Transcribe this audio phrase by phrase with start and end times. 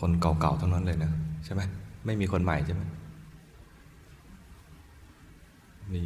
[0.00, 1.12] คนเก่าๆทั้งนั้นเลยนะ
[1.44, 1.62] ใช่ไหม
[2.06, 2.82] ไม่มีคนใหม่ใช่ไหม
[5.92, 6.02] มี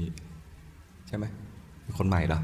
[1.06, 1.24] ใช่ไหม
[1.86, 2.40] มีคนใหม่เหรอ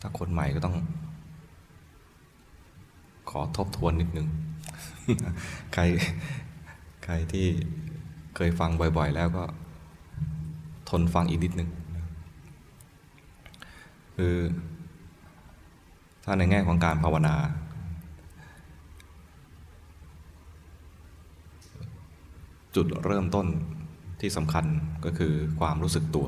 [0.00, 0.76] ถ้าคนใหม่ก็ต้อง
[3.30, 4.28] ขอทบทวนนิดนึง
[5.74, 5.82] ใคร
[7.04, 7.46] ใครที่
[8.36, 9.44] เคยฟังบ่อยๆ แล้วก็
[10.90, 11.68] ทนฟังอีกนิดนึง
[14.16, 14.34] คือ
[16.24, 17.34] ถ้าในแง่ของการภาวนา
[22.76, 23.46] จุดเริ่มต้น
[24.20, 24.64] ที่สำคัญ
[25.04, 26.26] ก็คือความรู้สึกตัว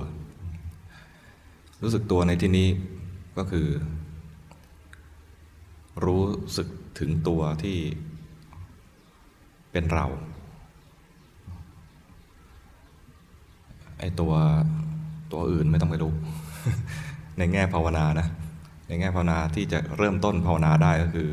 [1.82, 2.68] รู้สึกตัวในที่นี้
[3.38, 3.66] ก็คือ
[6.04, 6.24] รู้
[6.56, 7.78] สึกถึงตัวที่
[9.72, 10.06] เป็นเรา
[13.98, 14.32] ไอตัว
[15.32, 16.12] ตัวอื่นไม่ต้องไปรู้
[17.38, 18.26] ในแง่ภาวนานะ
[18.88, 21.28] ในแง่ภาวนาที่จะเริ่มต้นภาวนาได้ก็คือ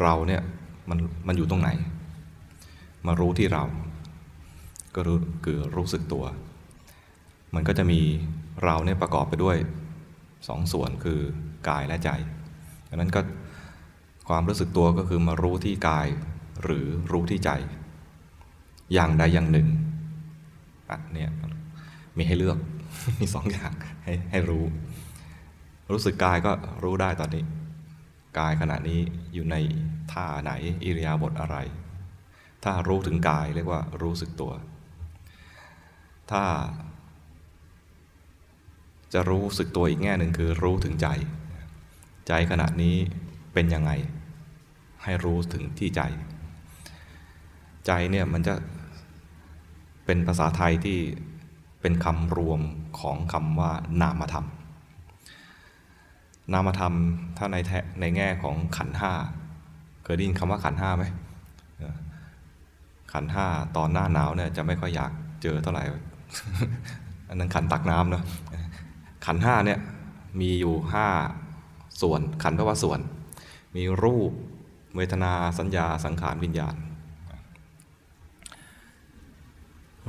[0.00, 0.42] เราเนี่ย
[0.90, 1.70] มันมันอยู่ตรงไหน
[3.06, 3.64] มารู้ที่เรา
[4.94, 6.24] ก็รู้คือรู้สึกตัว
[7.54, 8.00] มันก็จะมี
[8.64, 9.56] เราเนี่ยประกอบไปด้วย
[10.48, 11.20] สองส่วนคือ
[11.68, 12.10] กายและใจ
[12.88, 13.20] ดังนั้นก็
[14.28, 16.06] ความรู้สึกตัวก็คือมารู้ที่กาย
[16.62, 17.50] หรือรู้ที่ใจ
[18.92, 19.68] อย่างใดอย่างหนึ่ง
[20.90, 21.30] อะเนี่ย
[22.16, 22.58] มีให้เลือก
[23.20, 23.72] มีสองอย่าง
[24.04, 24.64] ให้ให้รู้
[25.92, 27.44] รู้สึกกายก็รู้ได้ตอนนี้
[28.38, 29.00] กายขณะนี้
[29.34, 29.56] อยู่ใน
[30.12, 30.52] ท่าไหน
[30.84, 31.56] อิริยาบถอะไร
[32.64, 34.52] ถ้ารู้ถึงกายเรียกว่ารู้สึกตัว
[36.30, 36.42] ถ้า
[39.12, 41.08] จะรู้สึกตัวอีกแง่หนึ่งคือรู้ถึงใจ
[42.28, 42.96] ใจขณะนี้
[43.52, 43.90] เป็นยังไง
[45.02, 46.02] ให้รู้ถึงที่ใจ
[47.86, 48.54] ใจเนี่ยมันจะ
[50.04, 50.98] เป็นภาษาไทยที่
[51.80, 52.60] เป็นคำรวม
[53.00, 54.46] ของคำว่านามธรรม
[56.52, 56.94] นามธรรม
[57.36, 57.56] ถ้าใน
[58.00, 59.12] ในแง่ของขันห้า
[60.04, 61.04] เคยได้ยินคำว่าขันห้าไหม
[63.12, 63.46] ขันห้า
[63.76, 65.12] ตอนหน้าหนาวเนี่ยจะไม่ค่อยอยาก
[65.42, 65.82] เจอเท่าไหร่
[67.28, 68.24] อันนั้นขันตักน้ำเนาะ
[69.26, 69.78] ขันห้าเนี่ย
[70.40, 71.06] มีอยู่ห้า
[72.02, 73.00] ส่วน ขันแปลว่าส่วน
[73.76, 74.32] มีรูป
[74.96, 76.76] เวทนาสัญญาสังขารวิญญาณ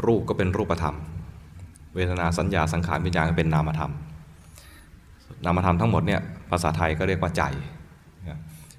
[0.06, 0.96] รูปก็เป็นรูปธรรม
[1.96, 3.94] เวทนาสัญญาสังขารวิญญาณก็เป็นนามธรรม
[5.46, 7.44] นามธรรมทั้งหมดเนี่ยภาษาไทยก็เรียกว่าใจ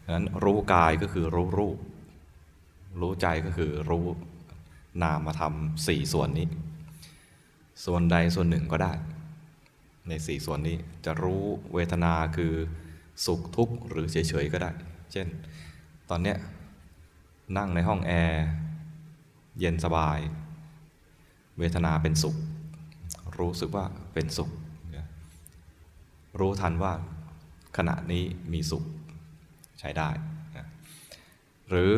[0.05, 1.77] ดังนั้นรู้กายก็คือรู้รูป
[3.01, 4.05] รู้ใจก็คือรู้
[5.03, 5.55] นามธรรม
[5.87, 6.49] สี่ส่วนนี้
[7.85, 8.93] ส่วนใดส่วนหนึ่งก็ได้
[10.09, 11.43] ในสี่ส่วนนี้จะรู้
[11.75, 12.53] เวทนาคือ
[13.27, 14.71] สุขทุกข์หรือเฉยๆก็ได้
[15.13, 15.27] เช่น
[16.11, 16.39] ตอนเนี้ย
[17.57, 18.45] นั่งในห้องแอร์
[19.59, 20.19] เย็นสบาย
[21.59, 22.37] เวทนาเป็นสุข
[23.39, 23.85] รู้สึกว่า
[24.15, 24.51] เป็นสุข
[26.39, 26.93] รู้ทันว่า
[27.77, 28.85] ขณะนี้มีสุข
[29.81, 30.09] ใช้ได้
[31.69, 31.91] หรือ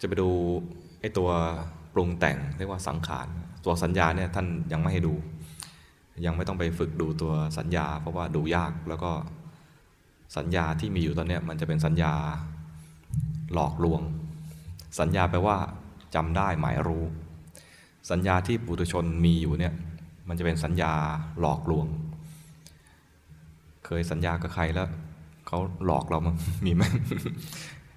[0.00, 0.28] จะไปดู
[1.00, 1.30] ไอ้ตัว
[1.94, 3.28] ปรุงแต่งเรียกว่าสังขาร
[3.64, 5.14] ตัวสัญญาเนี่ยท่านยังไม่ให้ดู
[6.26, 9.12] ยังไม่ต้องไปฝึกดูตัวสัญญา เพราะว่าดูยากแล้วก็
[10.36, 12.12] สัญญาที่มีอยู่ตอนนี้มันจะเป็นสัญญา
[13.52, 14.02] หลอกลวง
[15.00, 15.56] สัญญาแปลว่า
[16.14, 17.04] จำได้หมายรู้
[18.10, 19.74] สัญญาที่ปุถุชนมีอยู่เนี่ย
[20.28, 20.92] มันจะเป็นสัญญา
[21.40, 21.86] หลอกลวง
[23.86, 24.88] เคยสัญญากับใครแล้ว
[25.46, 26.82] เขาหลอกเรามั้งมีไหม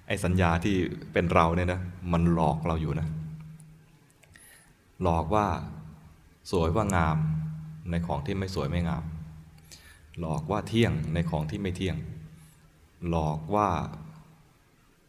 [0.08, 0.76] ไอ้สัญญาที่
[1.12, 1.80] เป็นเราเนี่ยนะ
[2.12, 3.08] มันหลอกเราอยู่นะ
[5.02, 5.46] หลอกว่า
[6.50, 7.18] สวยว่างาม
[7.90, 9.04] ในของที่ไม่สวยไม่งาม
[10.20, 11.96] หลอกว่าเที่ยงในของที่ไม่เที่ยง
[13.08, 13.68] หลอกว่า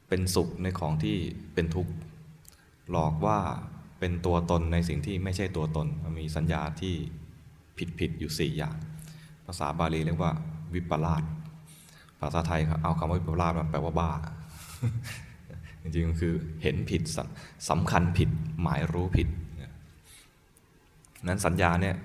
[0.07, 1.17] เป็นสุขในของที่
[1.53, 1.93] เป็นทุกข์
[2.91, 3.37] หลอกว่า
[3.99, 6.95] เป็นตัวตนในสิ่งที่ไม่ใช่ตัวตนมันมีสัญญาที่
[7.77, 8.75] ผิดผิดอยู่สี่อย่าง
[9.45, 10.31] ภาษาบาลีเรียกว่า
[10.73, 11.23] วิปลาส
[12.19, 14.11] ภาษาไทยเอาคำว่าวิปลาสมาแปลว่าบ้า
[15.81, 17.01] จริงๆคือเห็นผิด
[17.69, 18.29] สำคัญผิด
[18.61, 19.27] หมายรู้ผิด
[21.27, 21.95] นั้นสัญญาเนี่ย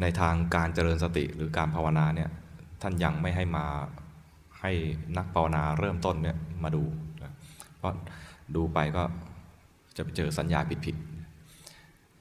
[0.00, 2.30] ในทางการเจริญสติหรือการภาวนาเนี่ย
[2.82, 3.66] ท่านยังไม่ให้มา
[4.60, 4.72] ให้
[5.16, 6.82] นักภาวนาเริ่มต้นเนี่ยมาดู
[7.78, 7.94] เพราะ
[8.56, 9.02] ดูไปก็
[9.96, 10.96] จะไปเจอสัญญาผิด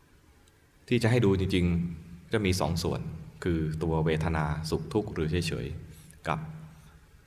[0.02, 3.02] ๆที่จะให้ดูจริงๆจะมีสองส่วน
[3.44, 6.40] คือตัวเวทนาสุขทุกข์หรือเฉยๆกับ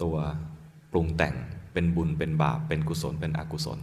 [0.02, 0.16] ตัว
[0.92, 1.34] ปรุงแต่ง
[1.76, 3.78] เป็นบุญเป็นบาป เป็นกุศลเป็นอกุศล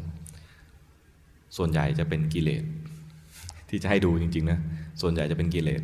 [1.57, 2.63] ส่วนใหญ่จะเป็นกิเลส
[3.69, 4.60] ที่จะให้ดูจริงๆนะ
[5.01, 5.81] ส่วนใหญ่จะเป็นกิเลส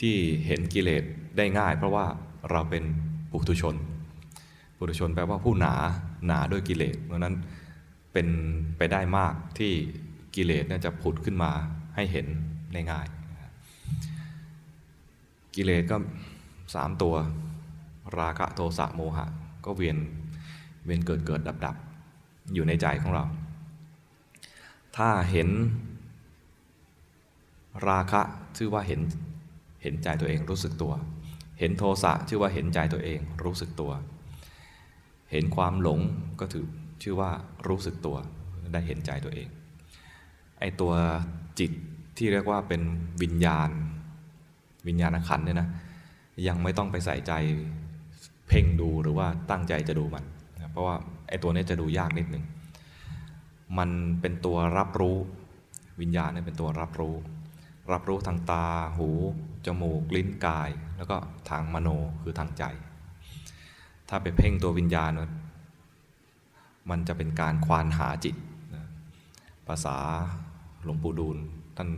[0.00, 0.14] ที่
[0.46, 1.02] เห็นกิเลส
[1.36, 2.06] ได้ง่าย เพราะว่า
[2.50, 2.84] เราเป็น
[3.30, 3.74] ปุถุชน
[4.76, 5.74] ปุถุชนแปลว่าผู้หนา
[6.26, 7.34] หนาด้วยกิเลสเพราะนั้น
[8.12, 8.28] เป็น
[8.78, 9.72] ไปได้มากที่
[10.36, 11.50] กิเลสจะผุดขึ้นมา
[11.94, 12.26] ให้เห็น
[12.72, 13.06] ได้ง่าย
[15.54, 15.96] กิเลสก็
[16.74, 17.14] สามตัว
[18.18, 19.26] ราคะโทสะโมหะ
[19.64, 19.96] ก็เวียน
[20.84, 21.76] เวียนเกิดเกิดดับดับ
[22.54, 23.24] อยู่ในใจของเรา
[24.96, 25.48] ถ้าเห็น
[27.88, 28.20] ราคะ
[28.56, 29.00] ชื่อว่าเห็น
[29.82, 30.92] เห็นใจตัวเองรู้สึกตัว
[31.58, 33.92] เห็นโทสะชื่อว่าเห็นใจตัวเองรู้สึกตัว
[35.32, 36.00] เห็นความหลง
[36.40, 36.66] ก็ถือ
[37.02, 37.30] ชื่อว่า
[37.68, 38.16] รู้สึกตัว
[38.72, 39.48] ได้เห็นใจตัวเอง
[40.60, 40.92] ไอตัว
[41.58, 41.72] จิต
[42.16, 42.82] ที่เรียกว่าเป็น
[43.22, 43.70] วิญญาณ
[44.88, 45.68] วิญญาณขันเนี่ยนะ
[46.48, 47.32] ยังไม่ต้องไปใส่ใจ
[48.48, 50.24] เพ่งดูหรือว่าตั้งใจจะดูมัน
[50.74, 50.96] เพราะว่า
[51.28, 52.44] ไอตัวนี้จะดูยากนิดหนึ่ง
[53.78, 53.90] มัน
[54.20, 55.16] เป็นตัวรับรู้
[56.00, 57.14] วิญญาณเนี่ยเป็นตัวรับรู้
[57.92, 58.66] รับรู้ทางตา
[58.96, 59.08] หู
[59.66, 61.16] จมูก ลิ้น กาย แล้วก็
[61.50, 61.88] ทางมโน
[62.22, 62.64] คือทางใจ
[64.08, 65.10] ถ้าไปเพ่งตัววิญญาณ
[66.90, 68.36] มันจะเป็นการควานหาจิต
[69.68, 69.96] ภาษา
[70.84, 71.36] หลวงปู่ดูล
[71.76, 71.88] ท่าน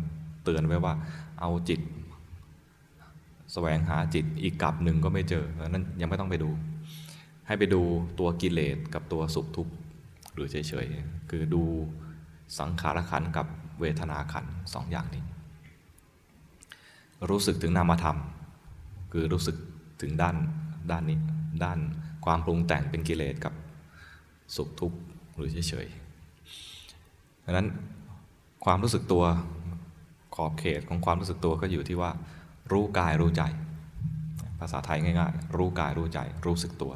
[0.44, 0.94] เตือนไว้ว่า
[1.40, 1.80] เอาจิต
[3.52, 6.50] แสวงหาจิตอีกกลับหนึ่งก็ไม่เจอ นั้นยังไม่ต้องไปดู
[7.46, 7.82] ให้ไปดู
[8.18, 9.72] ตัวกิเลสกับตัวสุขทุกข์
[10.34, 11.62] หรือเฉยๆ คือดู
[12.58, 13.46] สังขารขันกับ
[13.80, 14.44] เวทนาขัน
[14.74, 15.22] สองอย่างนี้
[17.30, 18.18] รู้สึกถึงนามธรรม
[19.12, 19.56] คือรู้สึก
[20.00, 20.36] ถึงด้าน
[20.90, 21.18] ด้านนี้
[21.64, 21.78] ด้าน
[22.24, 23.54] ความปรุงแต่งเป็นกิเลสกับ
[24.56, 24.98] สุขทุกข์
[25.36, 27.68] หรือเฉยๆดังนั้น
[28.64, 29.24] ความรู้สึกตัว
[30.36, 32.10] ขอบเขตของความรู้สึกตัวก็อยู่ที่ว่า
[32.72, 33.42] รู้กายรู้ใจ
[34.60, 36.92] ภาษาไทยง่ายๆ รู้กายรู้ใจ รู้สึกตัว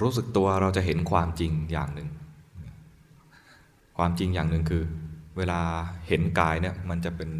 [0.00, 2.08] รู้สึกตัวเราจะเห็นความจริงอย่างหนึ่ง
[3.98, 4.82] ความจริงอย่างหนึ่งคือ
[5.36, 5.60] เวลา
[6.08, 7.30] เห็นกายเนี่ยมันจะเป็น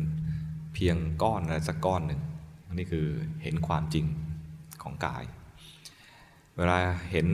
[0.75, 2.20] เพียงก้อนอะไรสักก้อนหนึ่ง
[2.75, 3.06] นี่คือ
[3.43, 4.06] เห็นความจริง
[4.82, 5.25] ของกาย
[6.56, 6.76] เวลา
[7.10, 7.26] เห็น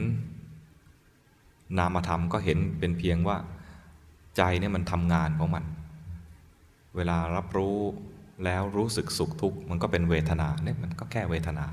[1.79, 3.37] นามธรรมก็เห็นเป็นเพียงว่า
[4.37, 5.65] ใจเนี่ยมันทำงานของมัน
[6.97, 7.77] เวลารับรู้
[8.45, 11.67] แล้วรู้สึกสุขทุกข์มันก็เป็นเวทนาเนี่ยมันก็แค่เวทนา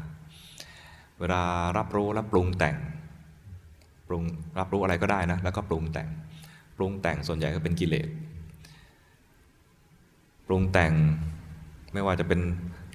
[1.20, 1.42] เวลา
[1.78, 2.78] รับรู้แล้วปรุงแต่ง
[4.08, 4.24] ปรุง
[4.60, 6.10] รับรู้อะไรก็ได้นะ แล้วก็ปรุงแต่ง
[6.78, 8.08] ปรุงแต่งส่วนใหญ่ก็เป็นกิเลส
[10.48, 10.94] ปรุงแต่ง
[11.94, 12.42] ไม่ว่าจะเป็น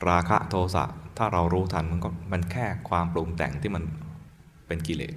[0.08, 0.84] ราคะโทสะ
[1.18, 3.82] ถ้าเรารู้ทันมันก็มันแค่ความปรุงแต่งที่มัน
[4.66, 5.14] เป็นกิเลส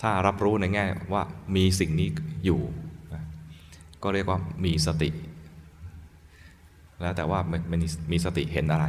[0.00, 1.22] ถ้ารับรู้ในแง่ว่า
[1.56, 2.08] มีสิ่งนี้
[2.44, 2.60] อยู่
[4.02, 5.10] ก็เรียกว่ามีสติ
[7.00, 7.40] แล้วแต่ว่า
[7.70, 7.80] มัน
[8.12, 8.86] มีสติเห็นอะไร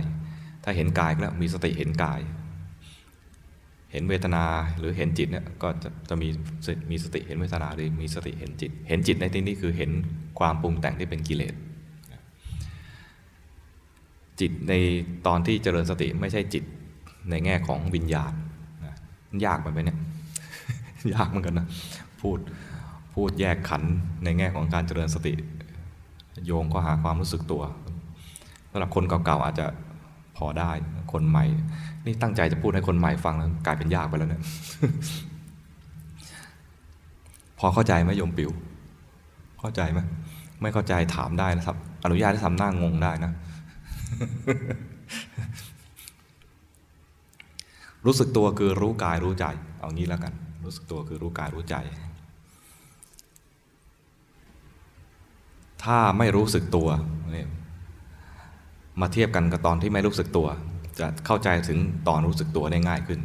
[0.63, 2.19] ถ้าเห็นกายก็แล้วมีสติเห็นกาย
[3.94, 4.44] เห็นเวทนา
[4.78, 6.30] หรือเห็นจิตเนี่ยก็จะจะมี
[6.92, 9.92] มีสติเห็นเวทนาหรือมีสติเห็นจิต เห็นจิตในที่นี้คือเห็น
[10.40, 11.54] ความปรุงแต่งที่เป็นกิเลส
[14.40, 14.74] จิตใน
[15.28, 16.63] ตอนที่เจริญสติไม่ใช่จิต
[17.30, 18.34] ในแง่ของวิญญาณ
[19.45, 19.98] ยากไปไหมเนี่ย
[21.13, 21.68] ยากเหมือนกันนะ
[22.22, 22.40] พูด
[23.13, 23.84] พูดแยกขัน
[24.24, 25.34] ในแง่ของการเจริญสติ
[26.45, 27.63] โยงก็หาความรู้สึกตัว
[28.72, 29.68] สำหรับคนเก่าๆอาจจะ
[30.38, 30.72] พอได้
[31.12, 31.45] คนใหม่
[32.05, 34.41] นี่ตั้งใจจะพูดให้คนใหม่ฟังแล้วกลายเป็นยากไปแล้วเนี่ย
[37.59, 38.51] พอเข้าใจไหมโยมปิว
[39.59, 40.00] เข้าใจไหม
[40.61, 43.31] ไม่เข้าใจถามได้นะครับ อนุญาตให้ทำหน้างงได้นะ
[48.06, 49.45] รู้สึกตัวคือรู้กายรู้ใจ
[49.79, 50.33] เอางี้แล้วกัน
[50.63, 51.75] รู้สึกตัวคือรู้กายรู้ใจ
[55.83, 56.88] ถ้าไม่รู้สึกตัว
[59.01, 60.47] มาเทียบกันกับตอนที่ไม่รู้สึกตัว
[61.00, 63.19] จะเข้าใจถึงตอนรู้สึกตัวได้ง่ายขึ้น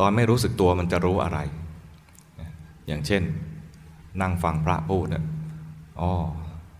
[0.00, 1.38] ตอนไม่รู้สึกตัวมันจะรู้อะไร
[2.86, 3.22] อย่างเช่น
[4.20, 5.24] นั่งฟังพระพูดเนี่ย
[6.00, 6.10] อ๋อ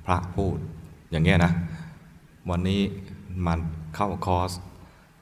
[0.07, 0.57] พระพูด
[1.11, 1.53] อย่างเงี้ยนะ
[2.51, 2.81] วันนี้
[3.47, 3.59] มัน
[3.95, 4.51] เข้าคอร์ส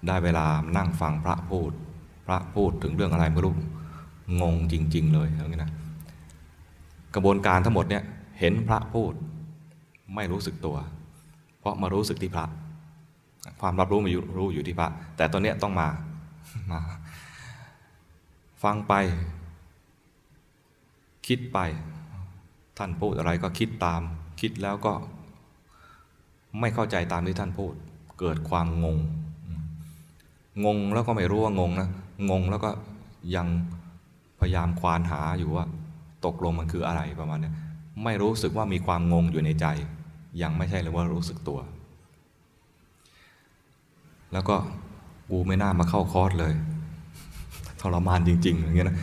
[0.07, 1.71] ได้เวลานั่งฟังพระพูด
[2.27, 3.55] พระพูดถึงเรื่องอะไรไม่รู้
[4.43, 5.73] งงจริง ๆ เลยอย่างนี้ยนะ
[7.15, 8.03] กระบวนการทั้งหมดเนี่ย
[8.39, 9.13] เห็นพระพูด
[10.15, 10.77] ไม่รู้สึกตัว
[11.61, 12.45] เพราะมารู้สึกที่พระ
[13.61, 15.89] ความรับรู้มารู้อยู่ที่พระ แต่ตอนนี้ต้องมา
[16.71, 16.81] มา
[18.63, 18.95] ฟังไป
[21.27, 21.59] คิดไป
[22.79, 24.01] ท่านพูดอะไรก็คิดตาม
[24.41, 24.93] คิดแล้วก็
[26.61, 27.73] ไม่เข้าใจตามที่ท่านพูด
[28.21, 28.99] เกิดความงง
[30.65, 31.89] งงแล้วก็ไม่รู้ว่างงนะ
[32.31, 32.71] งงแล้วก็
[33.37, 33.47] ยัง
[34.41, 35.65] พยายามควานหาอยู่ว่า
[36.25, 37.53] ตกลงมันคืออะไรประมาณนี้
[38.05, 39.67] ไม่รู้สึกว่ามีความงงอยู่ในใจ
[40.43, 41.59] ยังไม่ใช่เลยว่ารู้สึกตัว
[44.33, 44.57] แล้วก็
[45.31, 46.53] กูไม่น่ามาเข้าคอร์สเลย
[47.81, 48.99] ทรมานจริง ๆ อย่างเงี้ยนะ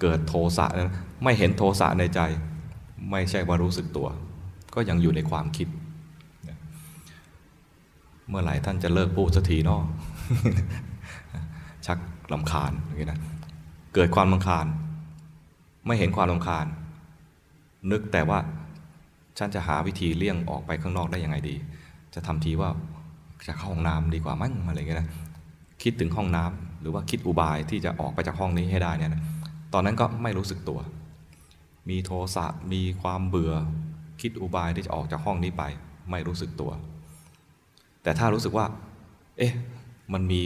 [0.00, 2.20] เกิดโทสะนะไม่เห็นโทสะในใจ
[3.10, 4.08] ไม่ใช่ว่ารู้สึกตัว
[4.74, 5.68] ก็ยังอยู่ในความคิด
[8.28, 9.82] เมื่อไหร่ท่านจะเลิกพูดสักทีนาะ
[11.86, 11.98] ชัก
[12.32, 13.20] ลำคาญอย่างเงี้ยนะ
[13.94, 14.66] เกิดความลำคาญ
[15.86, 16.66] ไม่เห็นความลำคาญ
[17.90, 18.38] นึกแต่ว่า
[19.38, 21.56] ฉันจะหาวิธีเลี่ยงออกไปข้างนอกได้ยังไงดี
[22.14, 22.70] จะทำทีว่า
[23.46, 25.08] จะเข้าห้องน้ำดีกว่ามั้งอะไรเงี้ยนะ
[25.82, 29.22] คิดถึงห้องน้ำหรือว่าคิดอุบายที่จะออกไปจากห้องนี้ให้ได้เนี่ยนะ
[29.72, 30.78] ตอนนั้นก็ไม่รู้สึกตัว
[31.88, 33.54] มีโทสะมีความเบื่อ
[34.20, 35.62] คิดอุบายที่จะออกจากห้องนี้ไป
[36.10, 36.70] ไม่รู้สึกตัว
[38.02, 38.66] แต่ถ้ารู้สึกว่า
[39.38, 39.52] เอ๊ะ
[40.12, 40.42] มันมี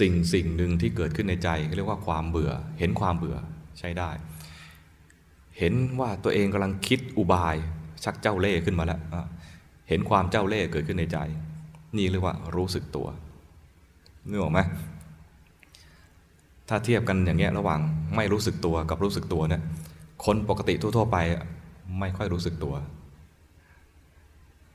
[0.00, 3.36] สิ่งสิ่งหนึ่งที่เกิดขึ้นในใจเรียกว่าความเบื่อ เห็นความเบื่อ
[3.78, 4.10] ใช้ได้
[5.58, 7.56] เห็นว่าตัวเองกำลังคิดอุบาย
[8.04, 9.00] ชักเจ้าเล่ห์ขึ้นมาแล้ว
[9.88, 11.18] เห็นความเจ้าเล่ห์เกิดขึ้นในใจ
[11.96, 13.06] นี่เรียกว่ารู้สึกตัว
[14.28, 14.60] นึกออกไหม
[16.68, 17.80] ถ้าเทียบกันอย่างเงี้ยระหว่าง
[18.16, 19.62] ไม่รู้สึกตัวกับรู้สึกตัวเนี่ย
[20.24, 21.16] คนปกติทั่วๆไป
[22.00, 22.74] ไม่ค่อยรู้สึกตัว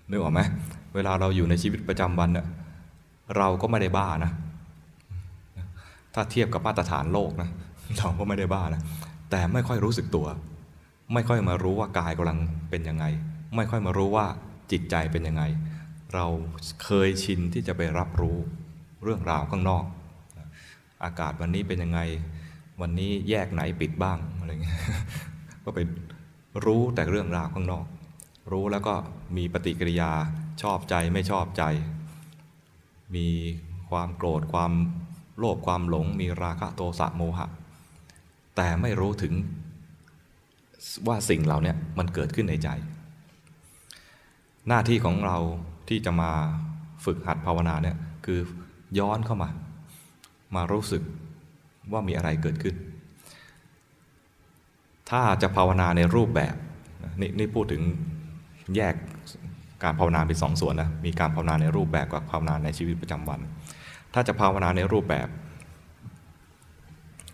[0.09, 0.41] นึกออกไหม
[0.95, 2.47] เวลาเราอยู่ในชีวิตประจำวันเนี่ย
[3.37, 4.31] เราก็ไม่ได้บ้านะ
[6.13, 7.49] ถ้าเทียบกับมาตรฐานโลกนะ
[7.97, 8.81] เราก็ไม่ได้บ้านะ
[9.29, 10.27] แต่ไม่ค่อยรู้สึกตัว
[11.13, 13.05] ไม่ค่อยมารู้ว่ากายกำลังเป็นยังไง
[13.55, 14.25] ไม่ค่อยมารู้ว่า
[14.71, 15.43] จิตใจเป็นยังไง
[16.15, 16.25] เรา
[16.83, 18.37] เคยชินที่จะไปรับรู้
[19.03, 19.85] เรื่องราวข้างนอก
[21.03, 21.99] อากาศวันนี้เป็นยังไง
[22.81, 24.79] วันนี้แยกไหนปิดบ้างอะไรเงี้ย
[25.63, 25.79] ก็ไป
[26.65, 27.85] รู้แต่เรื่องราวข้างนอก
[28.51, 28.93] รู้แล้วก็
[29.37, 30.11] มีปฏิกิริยา
[30.61, 31.63] ชอบใจไม่ชอบใจ
[33.15, 33.27] มี
[33.89, 34.71] ความโกรธความ
[35.37, 37.47] โลภความหลง มีราคะโทสะโมหะ
[38.55, 39.33] แต่ไม่รู้ถึง
[41.07, 42.69] ว่าสิ่งเหล่านี้มันเกิดขึ้นในใจ
[44.67, 45.37] หน้าที่ของเรา
[45.89, 46.31] ที่จะมา
[47.05, 48.39] ฝึกหัดภาวนาเนี่ยคือ
[48.99, 49.49] ย้อนเข้ามา
[50.55, 51.01] มารู้สึก
[51.91, 52.75] ว่ามีอะไรเกิดขึ้น
[55.09, 56.55] ถ้าจะภาวนาในรูปแบบ
[57.21, 57.81] นี่นี่พูดถึง
[58.75, 58.95] แยก
[59.83, 63.39] การภาวนาเป็นสองส่วนนะมีการภาวนาในรูปแบบกับภาวนาในชีวิตประจำวัน
[64.13, 65.27] ถ้าจะภาวนาในรูปแบบ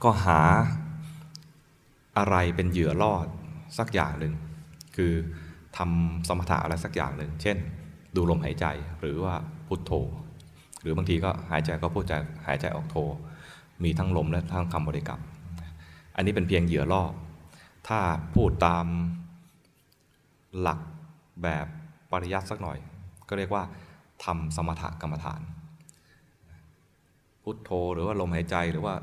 [0.04, 0.40] ก็หา
[2.18, 3.14] อะไรเป็นเหยื่อล่อ
[3.78, 4.34] สักอย่างหนึ่ง
[4.96, 5.14] คือ
[5.78, 7.58] ทำสมถะอะไรสักอย่างหนึ่งเช่น
[8.16, 8.66] ดูลมหายใจ
[9.00, 9.36] หรือว่า
[9.68, 9.92] พุทโธ
[10.82, 12.14] หรือบางทีก็หายใจก็พูดใจ
[12.48, 12.98] หายใจออกโธ
[13.84, 15.22] มีทั้งลมและทั้งคำบริกรรม
[16.16, 17.04] อันนี้เป็นเพียงเหยื่อล่อ
[17.88, 18.00] ถ้า
[18.36, 18.86] พูดตาม
[20.60, 20.80] หลัก
[21.44, 21.66] แบบ
[22.12, 22.78] ปริยัติสักหน่อย
[23.30, 23.64] ก็เรียกว่า
[24.24, 25.42] ทำสมถกรรมฐาน
[27.44, 28.96] พุทโธหรือว่าลมหายใจหรือว่า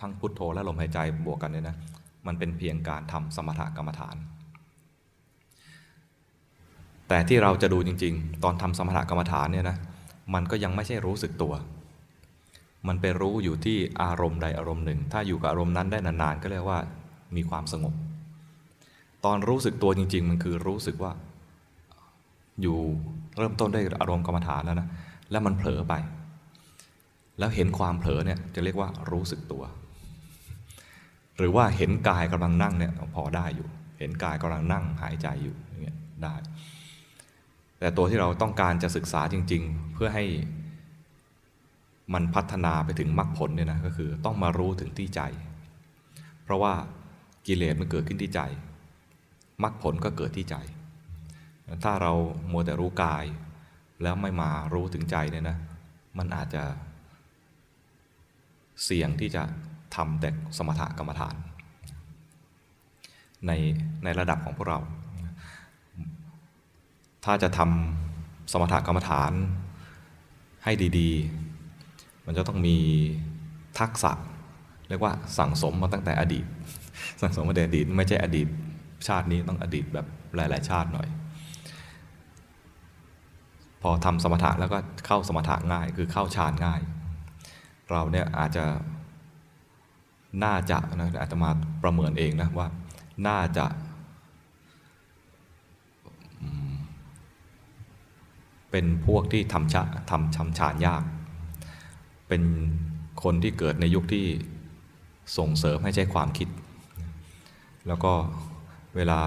[0.00, 1.76] ทั้งพุทโธและลมหายใจบวกกันเนี่ยนะ
[2.26, 4.16] มันเป็นเพียงการทำสมถกรรมฐาน
[7.12, 9.76] แต่ที่เราจะดูจริง ๆ ตอนทำสมถกรรมฐานเนี่ยนะ
[10.34, 11.52] มันก็ยังไม่ใช่รู้สึกตัว
[12.88, 16.78] มันไปรู้อยู่ที่อารมณ์ใดอารมณ์หนึ่ง ถ้าอยู่กับอารมณ์นั้นได้นานๆก็เรียกว่า
[17.36, 17.94] มีความสงบ
[19.24, 21.12] ตอนรู้สึกตัวจริง ๆ มันคือรู้สึกว่า
[22.62, 22.78] อยู่
[23.38, 24.88] เริ่มต้นด้วยอารมณ์กรรมฐานแล้วนะ
[25.30, 25.94] แล้วมันเผลอไป
[27.38, 29.62] แล้วเห็นความเผลอเนี่ยจะเรียกว่ารู้สึกตัว
[31.36, 36.34] หรือว่าเห็นกายกำลังนั่งเนี่ยพอได้อยู่ เห็นกายกำลังนั่งหายใจอยู่อย่างเงี้ยได้
[37.82, 40.24] แต่ตัวที่เราต้องการจะศึกษาจริง ๆ เพื่อให้
[42.14, 45.20] มันพัฒนาไปถึงมรรคผลเนี่ยนะก็คือต้องมารู้ถึงที่ใจ
[46.44, 46.72] เพราะว่า
[47.46, 48.40] กิเลสมันเกิดขึ้นที่ใจ
[49.62, 50.56] มรรคผลก็เกิดที่ใจ
[51.84, 52.12] ถ้าเรา
[52.50, 53.24] มัวแต่รู้กาย
[54.02, 55.56] แล้วไม่มารู้ถึงใจเนี่ยนะ
[56.18, 56.62] มันอาจจะ
[58.84, 59.42] เสี่ยงที่จะ
[59.96, 61.34] ทำแต่สมถะกรรมฐาน
[63.46, 63.52] ใน
[64.04, 64.80] ในระดับของพวกเรา
[67.24, 69.32] ถ้าจะทำสมถะกรรมฐาน
[70.64, 72.76] ให้ดีๆ มันจะต้องมี
[73.78, 74.12] ทักษะ
[74.88, 76.44] เรียกว่าสั่งสมมาตั้งแต่อดีต
[77.20, 78.46] สั่งสมมาแต่อดีตไม่ใช่อดีต
[79.06, 81.08] ชาตินี้ต้องอดีตแบบหลาย ๆ ชาติหน่อย
[83.82, 86.80] พอทำสมถะแล้วก็เข้าสมถะง่ายคือเข้าฌานง่าย
[87.90, 88.64] เราเนี่ยอาจจะ
[90.44, 91.50] น่าจะนะอาจจะมา
[91.82, 92.68] ประเมินเองนะว่า
[93.28, 93.66] น่าจะ
[98.72, 101.02] เป็นพวกที่ทำชะทำชำชานยาก
[102.28, 102.42] เป็น
[103.22, 104.26] คนที่เกิดในยุคที่
[105.38, 106.48] ส่งเสริมให้ใช้ความคิด
[107.86, 108.12] แล้วก็
[108.96, 109.20] เวลา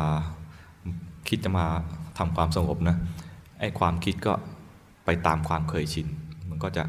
[1.30, 1.66] คิดจะมา
[2.18, 2.98] ทำความสงบนะ
[3.60, 4.34] ไอ้ความคิดก็
[5.06, 6.08] ไปตามความเคยชิน
[6.50, 6.84] มันก็จะ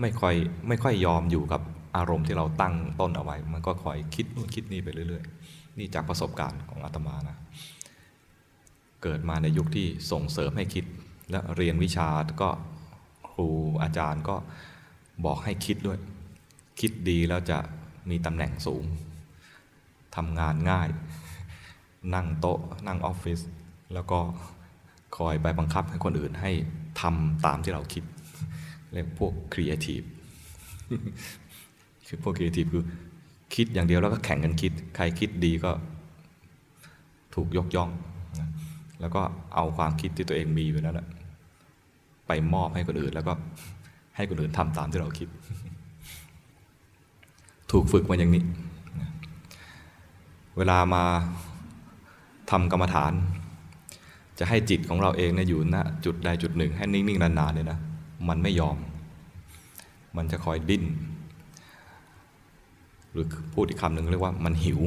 [0.00, 0.34] ไม่ค่อย
[0.68, 1.60] ไม่ค่อยยอมอยู่กับ
[1.96, 7.36] อารมณ์ที่เราตั้งต้นเอาไว้ มันก็คอยคิดนู่นคิดนี่ไปเรื่อยๆ นี่จากประสบการณ์ของอาตมานะ
[9.02, 10.84] เกิดมาในยุคที่ส่งเสริมให้คิด
[11.32, 12.08] และเรียนวิชา
[12.42, 12.50] ก็
[13.30, 13.48] ครู
[13.82, 14.36] อาจารย์ก็
[15.24, 15.98] บอกให้คิดด้วย
[16.80, 17.58] คิดดีแล้วจะ
[18.10, 18.84] มีตำแหน่งสูง
[20.16, 20.88] ทำงานง่าย
[22.14, 23.40] นั่งโต๊ะ นั่งออฟฟิศ
[23.94, 24.18] แล้วก็
[25.16, 26.50] คอยไปบังคับให้คนอื่นให้
[27.00, 28.04] ทำตามที่เราคิด
[28.92, 30.02] เรียกพวกครีเอทีฟ
[32.06, 32.84] คือพวกครีเอทีฟคือ
[33.54, 35.70] คิดอย่างเดียวแล้วก็แข่งกันคิด ใครคิดดีก็
[37.34, 37.90] ถูกยกย่อง
[39.00, 39.22] แล้วก็
[39.54, 41.00] เอาความคิดที่ตัวเองมีไปนั้น
[42.32, 43.32] ไปมอบให้คนอื่น แล้วก็
[44.16, 45.28] ให้คนอื่นทำตามที่เราคิด
[47.72, 48.44] ถูกฝึกมาอย่างนี้
[50.56, 51.04] เวลามา
[52.50, 53.12] ทำกรรมฐาน
[54.38, 57.78] จะให้จิตของเราเองเนี่ยอยู่ณจุดใดจุดหนึ่ง ให้นิ่งๆนานๆเนี่ยนะ
[58.28, 58.76] มันไม่ยอม
[60.16, 60.84] มันจะคอยดิ้น
[63.12, 64.80] หรือพูดอีกคำหนึ่งเรียกว่ามันหิว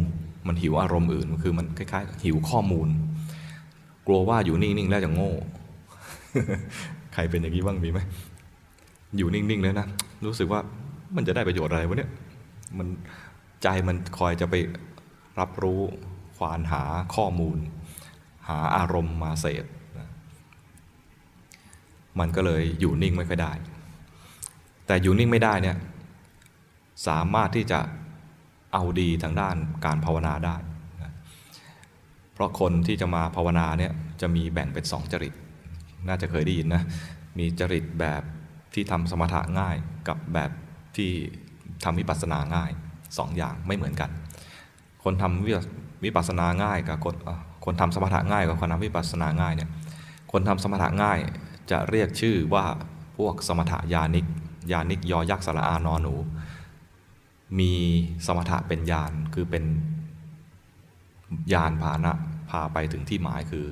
[0.48, 2.88] มันหิวอารมณ์อื่น คือมันคล้ายๆ หิวข้อมูล
[4.08, 5.32] กลัวว่าอยู่นิ่งๆแล้วจะโง่
[7.16, 8.00] ใครเป็นอย่างนี้บ้างมีไหม
[9.18, 9.88] อยู่นิ่งๆเลยนะ
[10.26, 10.60] รู้สึกว่า
[11.16, 12.12] มันจะได้ประโยชน์อะไรวะเนี่ย
[12.78, 12.88] มัน
[13.64, 14.56] ใจมันคอยจะไป
[15.40, 15.80] รับรู้
[16.38, 16.84] ควานหา
[17.16, 17.58] ข้อมูล
[18.48, 19.66] หาอารมณ์มาเสพ
[22.20, 23.52] มันก็เลยอยู่นิ่งไม่ค่อยได้
[24.86, 25.78] แต่อยู่นิ่งไม่ได้เนี่ย
[27.08, 27.80] สามารถที่จะ
[28.74, 29.56] เอาดีทางด้าน
[29.86, 30.56] การภาวนาได้
[32.34, 33.92] เพราะคนที่จะมาภาวนาเนี่ย
[34.22, 35.34] จะมีแบ่งเป็นสองจริต
[36.08, 36.84] น่าจะเคยได้ยินนะ
[37.38, 38.22] มีจริตแบบ
[38.74, 39.76] ที่ทำสมถะง่าย
[40.08, 40.52] กับแบบ
[40.96, 41.12] ที่
[41.84, 42.72] ทำวิปัสสนาง่าย
[43.18, 44.10] สองอย่างไม่เหมือนกัน
[45.04, 47.16] คนทำวิปัสสนาง่ายกับคน
[47.66, 49.70] คนทำสมถะง่ายกับคนทำวิปัสสนาง่ายเนี่ย
[50.32, 51.18] คนทำสมถะง่าย
[51.72, 52.66] จะเรียกชื่อว่า
[53.18, 54.26] พวกสมถะญาณิก
[54.72, 56.16] ญาณิกยอยักษ์สระอานอนหนู
[57.60, 57.74] มี
[58.28, 59.64] สมถะเป็นญาณคือเป็น
[61.54, 62.12] ญาณพานะ
[62.50, 63.66] พาไปถึงที่หมายคือ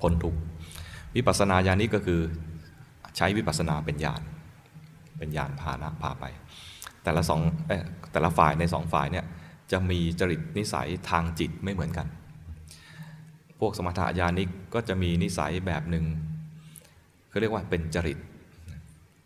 [0.00, 0.40] พ้นทุกข์
[1.16, 2.20] วิปัสสนาญาณิกก็คือ
[3.16, 4.22] ใช้วิปัสสนาเป็นญาณ
[5.18, 6.24] เป็นญาณพานะพาไป
[7.04, 7.40] แต่ละสอง
[8.12, 9.24] แต่ละฝ่ายในสองฝ่ายเนี่ย
[9.72, 12.06] จะมีจริตนิสัยทางจิตไม่เหมือนกัน
[13.60, 16.04] พวกสมถะญาณิกก็จะมีนิสัยแบบหนึ่ง
[17.28, 18.18] เขาเรียกว่าเป็นจริต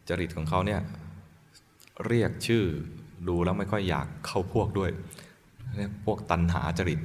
[0.09, 0.81] จริตของเขาเนี่ย
[2.07, 2.65] เรียกชื่อ
[3.29, 4.91] ดูแล้วไม่ค่อยอยากเข้าพวกด้วย
[5.77, 7.01] เรียกพวกตันหาจริต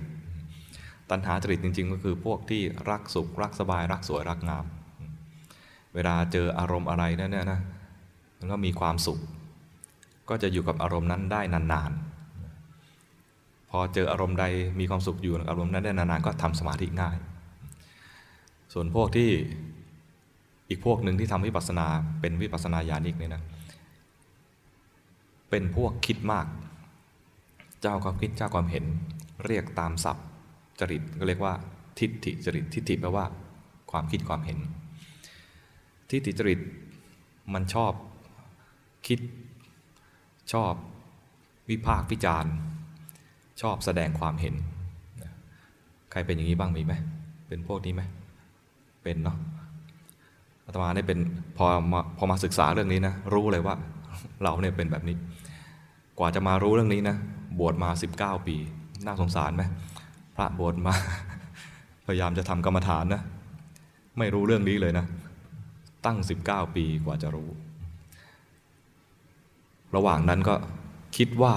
[1.12, 4.66] ตันหาจริตจริง ๆ ก็คือพวกที่รักสุข รักสบาย รักสวย รักงาม
[5.96, 7.62] เวลาเจออารมณ์อะไรนั่นเนี่ยนะ
[8.48, 9.20] แล้วมีความสุข
[10.30, 14.46] ก็จะอยู่กับอารมณ์นั้นได้นานๆ พอเจออารมณ์ใด
[14.80, 17.18] มีความสุขอยู่กับอารมณ์นั้นได้นานๆ ก็ทำสมาธิง่าย
[18.74, 19.30] ส่วนพวกที่
[20.70, 21.88] อีกพวกหนึ่งที่ทำวิปัสสนา
[22.22, 23.44] เป็นวิปัสสนาญาณิกเนี่ยนะ
[25.50, 26.46] เป็นพวกคิดมาก
[27.82, 28.86] เจ้าความคิดเจ้าความเห็น
[29.46, 30.26] เรียกตามศัพท์
[30.80, 31.54] จริตก็เรียกว่า
[32.00, 33.26] ทิฏฐิจริตทิฏฐิแปลว่า
[33.92, 34.60] ความคิดความเห็น
[36.10, 36.60] ทิฏฐิจริต
[37.54, 37.92] มันชอบ
[39.08, 39.20] คิด
[40.54, 40.74] ชอบ
[41.70, 42.54] วิพากษ์วิจารณ์
[43.62, 44.56] ชอบแสดงความเห็น
[46.12, 46.94] ใครเป็นอย่างนี้บ้างมีไหม
[47.48, 48.02] เป็นพวกนี้ไหม
[49.04, 49.38] เป็นเนาะ
[50.66, 51.20] อาตมาได้เป็น
[51.58, 53.76] พอมาพอมาศึกษาเรื่องนี้นะรู้เลยว่า
[54.44, 55.16] เราเนี่ยเป็นแบบนี้
[56.18, 57.16] กว่าจะมารู้เรื่องนี้นะ
[57.60, 57.90] บวชมา
[58.20, 58.56] 19 ปี
[59.06, 59.64] น่าสงสารไหม
[60.40, 60.94] ระบวชมา
[62.06, 63.22] พยายามจะทำกรรมฐานนะ
[64.18, 65.06] ไม่รู้เรื่องนี้เลยนะ
[66.06, 67.50] ตั้ง 19 ปีกว่าจะรู้
[69.96, 70.56] ระหว่างนั้นก็
[71.18, 71.54] คิดว่า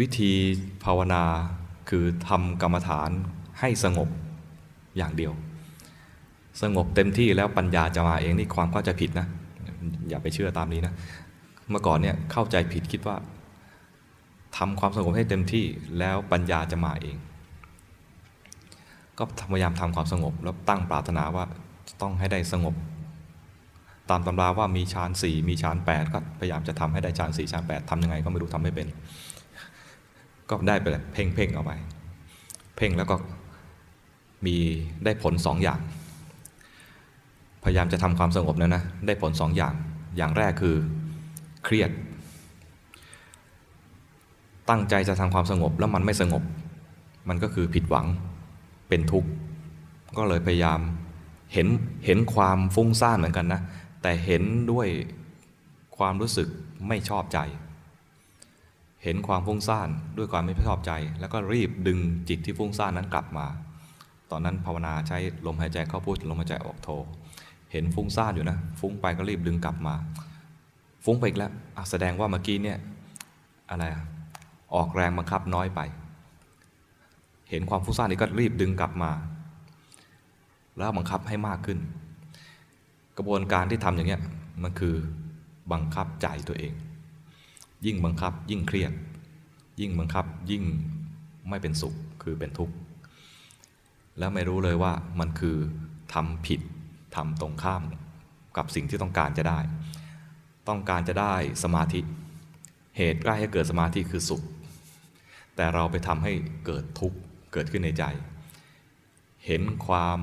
[0.00, 0.32] วิธี
[0.84, 1.22] ภาวนา
[1.88, 3.10] คือทำกรรมฐาน
[3.60, 4.08] ให้สงบ
[4.96, 5.32] อย่างเดียว
[6.62, 9.26] สงบเต็มที่แล้วปัญญาจะมาเองนี่ความเข้าใจผิดนะ
[10.08, 10.92] อย่าไปเชื่อตามนี้นะ
[11.70, 13.16] เมื่อก่อนเนี่ยเข้าใจผิดคิดว่า
[14.58, 15.64] ทำความสงบให้เต็มที่
[15.98, 17.16] แล้วปัญญาจะมาเอง
[19.18, 21.44] ก็พยายามทำความสงบแล้วตั้งปรารถนาว่า
[22.02, 22.74] ต้องให้ได้สงบ
[24.10, 28.86] ตามตำราว่ามีฌานสี่มีฌานแปดก็พยายามจะทำให้ได้ฌานสี่ฌานแปดทำยังไงก็ไม่รู้ทำไม่เป็น
[30.48, 31.72] ก็ได้ไปเลยเพ่งเพ่งเอาไป
[32.76, 33.16] เพ่งแล้วก็
[34.46, 34.56] มี
[35.04, 35.80] ได้ผลสองอย่าง
[37.64, 39.74] พยายามจะทำความสงบนะนะได้ผลสองอย่าง
[40.16, 40.76] อย่างแรกคือ
[41.64, 41.90] เครียด
[44.70, 46.42] ตั้งใจจะทำความสงบแล้วมันไม่สงบ
[47.28, 48.06] มันก็คือผิดหวัง
[48.88, 49.28] เป็นทุกข์
[50.18, 50.80] ก็เลยพยายาม
[51.52, 51.68] เห็น
[52.06, 53.60] เห็นความฟุ้งซ่านเหมือนกันนะ
[54.02, 54.88] แต่เห็นด้วย
[55.96, 56.48] ความรู้สึก
[56.88, 57.38] ไม่ชอบใจ
[59.02, 61.98] เห็นความฟุ้งซ่านด้วยความไม่ชอบใจ แล้วก็รีบดึง
[62.28, 63.46] จิตที่ฟุ้งซ่านนั้นกลับมา
[64.30, 66.88] ตอนนั้นภาวนาใช้ลมหายใจเข้าพุทลมหายใจออกโท
[67.72, 69.94] เห็นฟุ้งซ่านอยู่นะ ฟุ้งไปก็รีบดึงกลับมา
[71.04, 71.52] ฟุ้งไปอีกแล้ว
[71.90, 72.78] แสดงว่าเมื่อกี้เนี่ย
[73.70, 73.96] อะไรอ
[74.74, 75.80] ออกแรงบังคับน้อยไป
[77.50, 79.12] เห็นความฟุ้งซ่านนี้ก็รีบดึงกลับมา
[80.76, 81.78] แล้วบังคับให้มากขึ้น
[83.16, 84.22] กระบวนการที่ทำอย่างเงี้ย
[84.62, 84.94] มันคือ
[85.72, 86.72] บังคับใจตัวเอง
[87.86, 88.92] ยิ่งบังคับยิ่งเครียด
[89.80, 90.62] ยิ่งบังคับยิ่ง
[91.48, 92.74] ไม่เป็นสุขคือเป็นทุกข์
[94.18, 95.56] แล้วไม่รู้เลยว่ามันคือ
[96.14, 96.60] ทำผิด
[97.16, 97.82] ทำตรงข้าม
[98.56, 99.58] กับสิ่งที่ต้องการจะได้
[100.68, 102.00] ต้องการจะได้สมาธิ
[102.96, 104.42] เหตุใกล้ให้เกิดสมาธิคือสุข
[105.56, 106.32] แต่เราไปทำให้
[106.66, 107.18] เกิดทุกข์
[107.52, 108.04] เกิดขึ้นในใจ
[109.46, 110.20] เห็นความ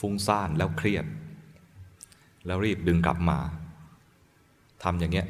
[0.00, 1.04] ฟุ้งซ่านแล้วเครียด
[2.46, 3.38] แล้วรีบดึงกลับมา
[4.82, 5.26] ทำอย่างเงี้ย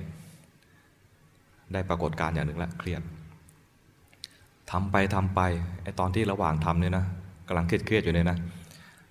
[1.73, 3.03] ได้ปรากฏการอย่างหนึ่งแล้วเครียด
[4.71, 5.41] ทำไปทำไป
[5.83, 7.05] ไอตอนที่ระหว่างทำเนี่ยนะ
[7.49, 8.39] กำลังเครียดๆอยู่เนี่ยนะ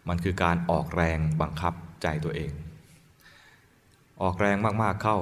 [0.09, 2.51] มันคือการออกแรงบังคับใจตัวเอง
[4.21, 5.17] ออกแรงมากๆเข้า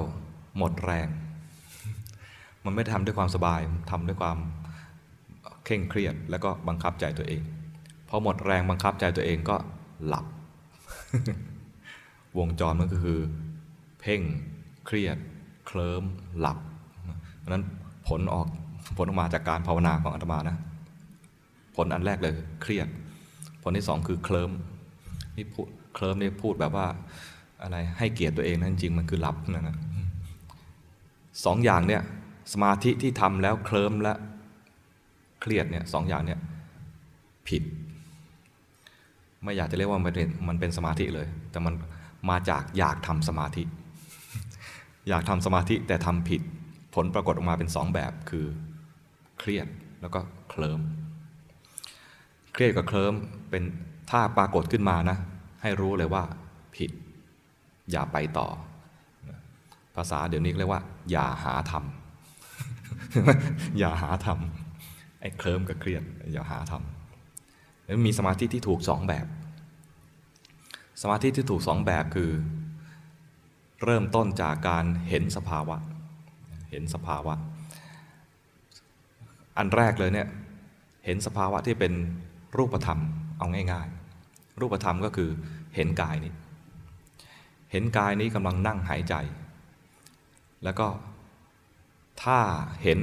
[0.56, 1.08] หมดแรง
[2.64, 4.38] มันไม่ทำด้วยความสบายทำด้วยความ
[5.68, 7.42] เคร่งเครียดแล้วก็บังคับใจตัวเอง
[8.08, 9.56] พอหมดแรงบังคับใจตัวเองก็
[10.06, 10.26] หลับ
[12.38, 13.18] วงจรมันก็คือ
[14.00, 14.20] เพ่ง
[14.86, 15.16] เครียด
[15.66, 16.02] เคลิ้ม
[16.38, 16.58] หลับ
[17.48, 17.64] นั้น
[18.08, 18.46] ผลออก
[18.96, 20.56] ผลออกมาจากการภาวนาของอาตมานะ
[21.76, 22.88] ผลอันแรกเลยเครียด
[23.62, 24.50] ผลที่สองคือเคลิ้ม
[25.36, 26.86] นี่พูดเคลิ้มนี่พูดแบบว่า
[27.62, 29.76] อะไรให้เกียรติตัวเองนั่นจริงมันคือหลับนะนะ
[31.44, 32.02] สองอย่างเนี่ย
[32.52, 34.12] สมาธิที่ทำแล้วเคลิ้มและ
[35.40, 36.40] เครียดเนี่ยสองอย่างเนี่ย
[37.48, 37.62] ผิด
[39.42, 41.74] ไม่อยากจะเรียกว่ามันเป็นมันเป็นสมาธิเลย แต่มัน
[42.30, 43.62] มาจากอยากทำสมาธิ
[45.08, 46.42] อยากทำสมาธิแต่ทำผิด
[46.94, 48.46] ผลปรากฏออกมาเป็นสองแบบคือ
[49.38, 49.66] เครียด
[50.00, 50.20] แล้วก็
[50.50, 50.80] เคลิ้ม
[52.52, 53.14] เครียดกับเคลิ้ม
[53.50, 53.62] เป็น
[54.10, 55.18] ถ้าปรากฏขึ้นมานะ
[55.62, 56.22] ให้รู้เลยว่า
[56.76, 56.90] ผิด
[57.90, 58.48] อย่าไปต่อ
[59.96, 64.57] ภาษาเดี๋ยวนี้เรียกว่า อย่าหาทำอย่าหาทำ
[65.20, 66.02] ไอ้เคลิ้มกับเครียด
[66.32, 69.26] อย่าหาทำแล้วมีสมาธิที่ถูกสองแบบ
[71.02, 72.30] สมาธิที่ถูกสองแบบคือ
[73.84, 75.76] เริ่มต้นจากการเห็นสภาวะ
[76.70, 77.34] เห็นสภาวะ
[79.58, 80.28] อันแรกเลยเนี่ย
[81.04, 81.92] เห็นสภาวะที่เป็น
[82.56, 83.00] รูปธรรม
[83.38, 85.30] เอาง่ายๆ รูปธรรมก็คือ
[85.74, 86.32] เห็นกายนี้
[87.72, 89.14] เห็นกายนี้กำลังนั่งหายใจ
[90.64, 90.88] แล้วก็
[92.22, 92.38] ถ้า
[92.82, 93.00] เห็น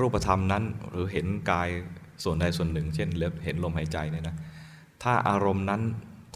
[0.00, 1.68] รูปธรรมนั้น หรือเห็นกาย
[2.24, 3.08] ส่วนใดส่วนหนึ่ง เช่น
[3.44, 4.36] เห็นลมหายใจเนี่ยนะ
[5.02, 5.80] ถ้าอารมณ์นั้น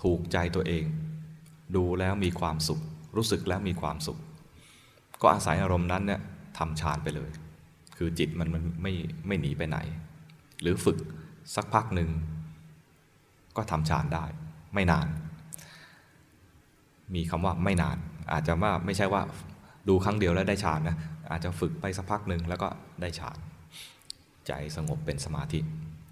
[0.03, 0.85] ถูกใจตัวเอง
[1.77, 2.81] ดูแล้วมีความสุข
[3.17, 4.19] รู้สึกแล้วมีความสุข
[5.23, 6.21] ก็อาศัยอารมณ์นั้นเนี่ย
[6.59, 7.31] ทำฌานไปเลย
[7.97, 8.93] คือจิตมันมันไม่
[9.27, 9.79] ไม่หนีไปไหน
[10.63, 10.99] หรือฝึก
[11.55, 12.11] สักพักหนึ่ง
[13.57, 14.25] ก็ทำฌานได้
[14.75, 15.07] ไม่นาน
[17.15, 17.97] มีคำว่าไม่นาน
[18.33, 19.23] อาจจะว่าไม่ใช่ว่า
[19.89, 20.97] ดูครั้งเดียวแล้วได้ฌานนะ
[21.31, 22.69] อาจจะฝึกไปสักพักหนึ่งแล้วก็
[23.01, 23.39] ได้ฌาน
[24.47, 25.61] ใจสงบเป็นสมาธิ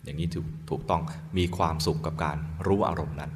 [0.04, 1.02] อย่างนี้ถูกถูกต้อง
[1.38, 3.30] มีความสุขกับการรู้อารมณ์นั้น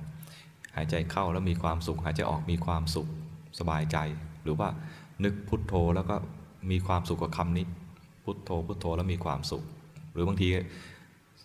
[0.77, 3.09] หายใจเข้าแล้วมีความสุข หายใจออกมีความสุข
[3.59, 3.97] สบายใจ
[4.43, 4.69] หรือว่า
[5.25, 6.17] นึกพุทโธแล้วก็
[6.71, 7.67] มีความสุขกับคำนี้
[8.25, 9.65] พุทโธพุทโธแล้วมีความสุข
[10.13, 10.49] หรือบางที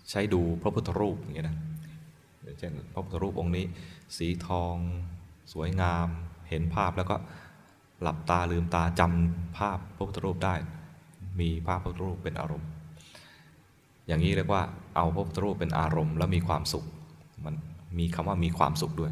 [0.09, 1.57] ใช้ดูพระพุทธรูปอย่างเงี้ยนะ
[2.59, 3.65] เช่นพระพุทธรูปองค์นี้
[4.17, 4.75] สีทอง
[5.53, 6.07] สวยงาม
[6.49, 7.15] เห็นภาพแล้วก็
[8.01, 10.55] หลับตาลืมตาจำภาพพระพุทธรูปได้
[11.39, 12.69] มีภาพพระพุทธรูปเป็นอารมณ์
[14.09, 14.63] อย่างนี้เรียกว่า
[14.95, 16.85] เอาพระพุทธรูปเป็นอารมณ์ แล้วมีความสุข
[17.45, 17.55] มัน
[17.99, 19.11] มีคำว่ามีความสุขด้วย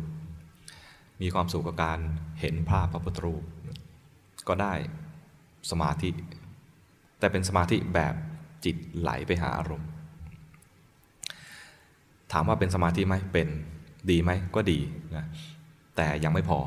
[1.21, 1.99] มีความสุขกับการ
[2.39, 3.43] เห็นภาพพระพุทธรูป
[4.47, 4.73] ก็ได้
[5.71, 6.09] สมาธิ
[7.19, 8.13] แต่เป็นสมาธิแบบ
[8.65, 9.89] จิตไหลไปหาอารมณ์
[12.31, 13.47] ถามว่าเป็นสมาธิไหมเป็น
[14.09, 14.79] ดีไหมก็ดี
[15.15, 15.25] นะ
[15.95, 16.59] แต่ยังไม่พอ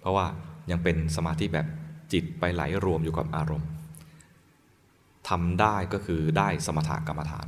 [0.00, 0.26] เพราะว่า
[0.70, 1.66] ยังเป็นสมาธิแบบ
[2.12, 3.68] จิตไปไหลรวมอยู่กับอารมณ์
[5.28, 7.46] ทำได้ก็คือได้สมถกรรมฐาน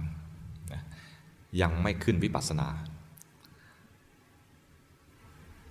[1.63, 2.69] ยังไม่ขึ้นวิปัสสนา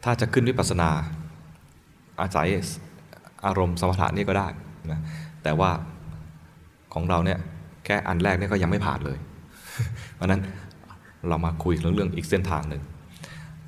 [0.03, 0.89] ถ้าจะขึ้นวิปัสสนา
[2.21, 2.47] อาศัย
[3.45, 4.47] อารมณ์สมถะนี่ก็ได้
[4.91, 4.99] นะ
[5.43, 5.71] แต่ว่า
[6.93, 7.39] ของเราเนี่ย
[7.85, 9.17] แค่อันแรกเนี่ยก็ยังไม่ผ่านเลย
[10.15, 10.41] เพราะนั้น
[11.27, 12.83] เรามาคุยเรื่องเรื่องอีกเส้นทางหนึ่ง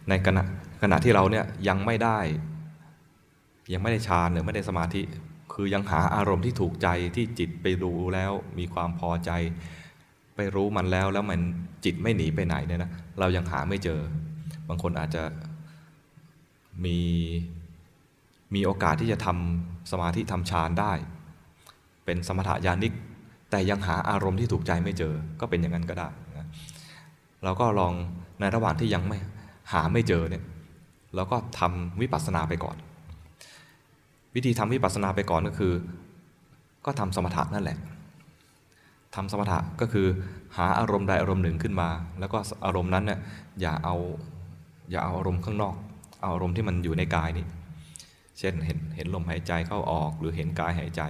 [0.10, 0.43] ในขณะ
[0.82, 2.19] ขณะที่เราเนี่ยยังไม่ได้
[3.73, 5.02] ยังไม่ได้ฌานหรือไม่ได้สมาธิ
[5.62, 9.32] คือยังหาอารมณ์ที่ถูกใจที่จิตไปรู้แล้วมีความพอใจ
[10.36, 11.39] ไปรู้มันแล้วแล้วมัน
[11.86, 14.00] จิตไม่หนีไปไหนเนี่ยนะเรายังหาไม่เจอ
[14.67, 15.24] บางคนอาจจะ
[16.86, 17.00] มี
[18.56, 20.91] มีโอกาสที่จะทำสมาธิทำฌานได้
[22.06, 22.93] เป็นสมถะญาณิก
[23.52, 26.48] แต่ยังหาอารมณ์ที่ถูกใจไม่เจอ ก็เป็นอย่างนั้นก็ได้นะ
[27.43, 27.93] เราก็ลอง
[28.39, 29.17] ในระหว่างที่ยังไม่
[29.72, 30.43] หาไม่เจอเนี่ย
[31.15, 32.78] เราก็ทำวิปัสสนาไปก่อน
[34.36, 35.74] วิธีทำวิปัสสนาไปก่อนก็คือ
[36.86, 37.78] ก็ทำสมถะนั่นแหละ
[39.15, 40.08] ทำสมถะก็คือ
[40.58, 41.89] หาอารมณ์ใดอารมณ์หนึ่งขึ้นมา
[42.20, 43.20] แล้วก็อารมณ์นั้นเนี่ย
[43.62, 43.96] อย่าเอา
[44.92, 45.76] อย่าเอาอารมณ์ข้างนอก
[46.22, 47.46] เอาอารมณ์ที่มันอยู่ในกายนี้
[48.39, 51.02] เช่นเห็นเห็นลมหายใจเข้าออกหรือเห็นกายหายใจ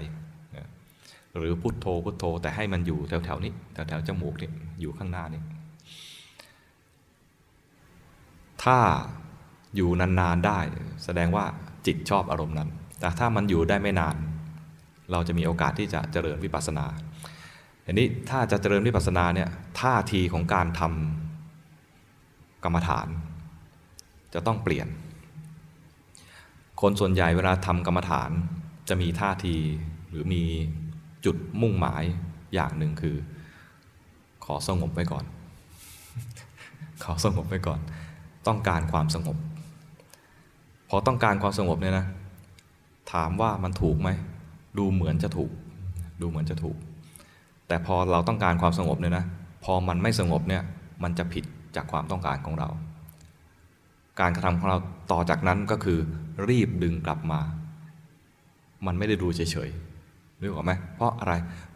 [1.38, 4.50] หรือพุทโธพุทโธแต่ให้มันอยู่แถวแถวนี้แถวแถวจมูกนี่
[4.82, 5.42] อยู่ข้างหน้านี่
[8.64, 8.78] ถ้า
[9.76, 10.60] อยู่นานๆได้
[11.04, 11.46] แสดงว่า
[11.86, 14.16] จิตชอบอารมณ์นั้น แต่ถ้ามันอยู่ได้ไม่นาน
[15.12, 16.86] เราจะมีโอกาสที่จะเจริญวิปัสสนา
[17.86, 23.08] อันนี้ถ้าจะเจริญวิปัสสนาเนี่ยท่าทีของการทำกรรมฐาน
[24.34, 24.88] จะต้องเปลี่ยน
[26.82, 28.30] คนส่วนใหญ่เวลาทำกรรมฐาน
[28.90, 29.56] จะมีท่าที
[30.10, 30.44] หรือมี
[31.26, 32.04] จุดมุ่งหมาย
[32.54, 33.16] อย่างหนึ่งคือ
[34.46, 35.26] ขอสงบไว้ก่อน
[37.04, 37.80] ขอสงบไว้ก่อน
[38.48, 39.38] ต้องการความสงบ
[40.90, 42.06] พอต้องการความสงบเนี่ยนะ
[43.12, 44.10] ถามว่ามันถูกไหม
[44.78, 45.52] ดูเหมือนจะถูก
[46.22, 46.78] ดูเหมือนจะถูก
[47.68, 49.26] แต่พอเราต้องการความสงบเนี่ยนะ
[49.64, 50.64] พอมันไม่สงบเนี่ย
[51.04, 51.44] มันจะผิด
[51.76, 52.70] จากความต้องการของเรา
[54.20, 54.78] การกระทำของเรา
[55.12, 56.00] ต่อจากนั้นก็คือ
[56.50, 57.42] รีบดึงกลับมา
[58.86, 61.34] มันไม่ได้ดูเฉยๆรู้ไหมเพราะอะไร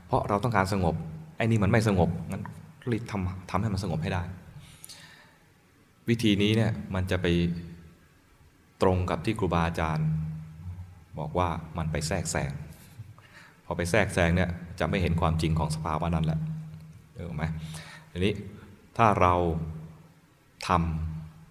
[0.07, 0.95] เพราะเราต้องการสงบ
[1.37, 2.43] ไอ้นี่มันไม่สงบ งั้น
[2.91, 4.23] รีบทำทำให้มันสงบให้ได้
[6.09, 7.27] วิธีนี้เนี่ยมันจะไป
[8.81, 10.07] ตรงกับที่ครูบาอาจารย์
[11.19, 12.51] บอกว่ามันไปแทรกแซง
[13.65, 14.49] พอไปแทรกแซงเนี่ย
[14.79, 16.39] จะไม่เห็นความจริงของสภาวะนั้นแหละ
[17.15, 17.43] เออไหม
[18.11, 18.33] ทีนี้
[18.97, 19.33] ถ้าเรา
[20.67, 20.69] ท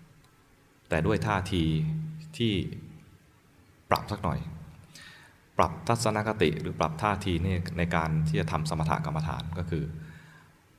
[0.05, 1.65] ำแต่ด้วยท่าที
[2.37, 2.53] ที่
[3.91, 4.39] ปรับสักหน่อย
[5.59, 9.85] ปรับทัศนคติหรือปรับท่าทีนี่ในการที่จะทำสมถกรรมฐานก็คือ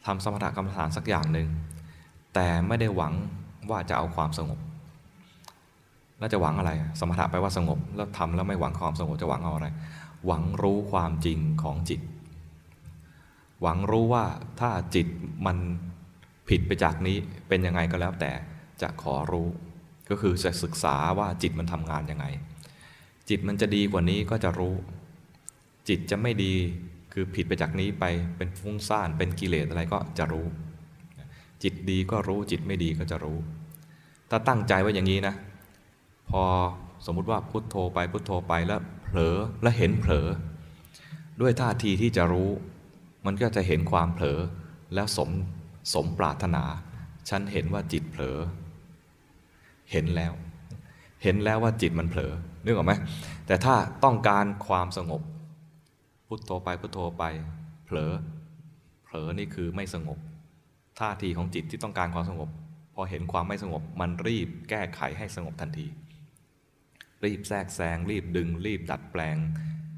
[0.05, 1.47] ทำสมถกรรมฐานสักอย่างหนึ่ง
[2.33, 3.13] แต่ไม่ได้หวัง
[3.69, 4.59] ว่าจะเอาความสงบ
[6.23, 9.67] แล้วจะหวังอะไร สมถะแปลว่าสงบ แล้วทำแล้วไม่หวังความสงบจะหวังเอาอะไร
[10.25, 12.01] หวังรู้ความจริงของจิต
[13.62, 14.25] หวังรู้ว่า
[14.59, 15.07] ถ้าจิต
[15.45, 15.57] มัน
[16.49, 18.31] ผิดไปจากนี้เป็นยังไงก็แล้วแต่
[18.81, 19.47] จะขอรู้
[20.09, 22.25] ก็คือจะศึกษาว่าจิตมันทำงานยังไง
[23.29, 24.75] จิตมันจะดีกว่านี้ก็จะรู้
[25.89, 26.53] จิตจะไม่ดี
[27.13, 28.05] คือผิดไปจากนี้ไป
[28.38, 30.45] เป็นฟุ้งซ่านเป็นกิเลสอะไรก็จะรู้
[31.63, 33.38] จิตดีก็รู้จิตไม่ดีก็จะรู้
[34.29, 35.36] ถ้าตั้งใจไว้อย่างนี้นะ
[36.29, 36.43] พอ
[37.05, 40.27] สมมุติว่าพุทโธไปพุทโธไปแล้วเผลอแล้วเห็นเผลอ
[41.41, 42.49] ด้วยท่าทีที่จะรู้
[43.25, 44.39] มันก็จะเห็นความเผลอ
[44.93, 45.29] แล้วสม
[45.93, 46.63] สมปรารถนา
[47.29, 48.38] ฉันเห็นว่าจิตเผลอ
[49.91, 50.33] เห็นแล้ว
[51.23, 52.31] เห็นแล้วว่าจิตมันเผลอ
[52.63, 52.93] นึกออกไหม
[53.47, 55.21] แต่ถ้าต้องการความสงบ
[56.27, 57.23] พุทโธไปพุทโธไป
[57.86, 58.12] เผลอ
[59.03, 60.17] เผลอนี่คือไม่สงบ
[60.99, 62.49] ท่าทีของจิตที่ต้องการความสงบ
[62.95, 65.88] พอเห็นความไม่สงบมันรีบแก้ไขให้สงบทันที
[67.25, 69.38] รีบแทรกแซงรีบดึง รีบดัดแปลง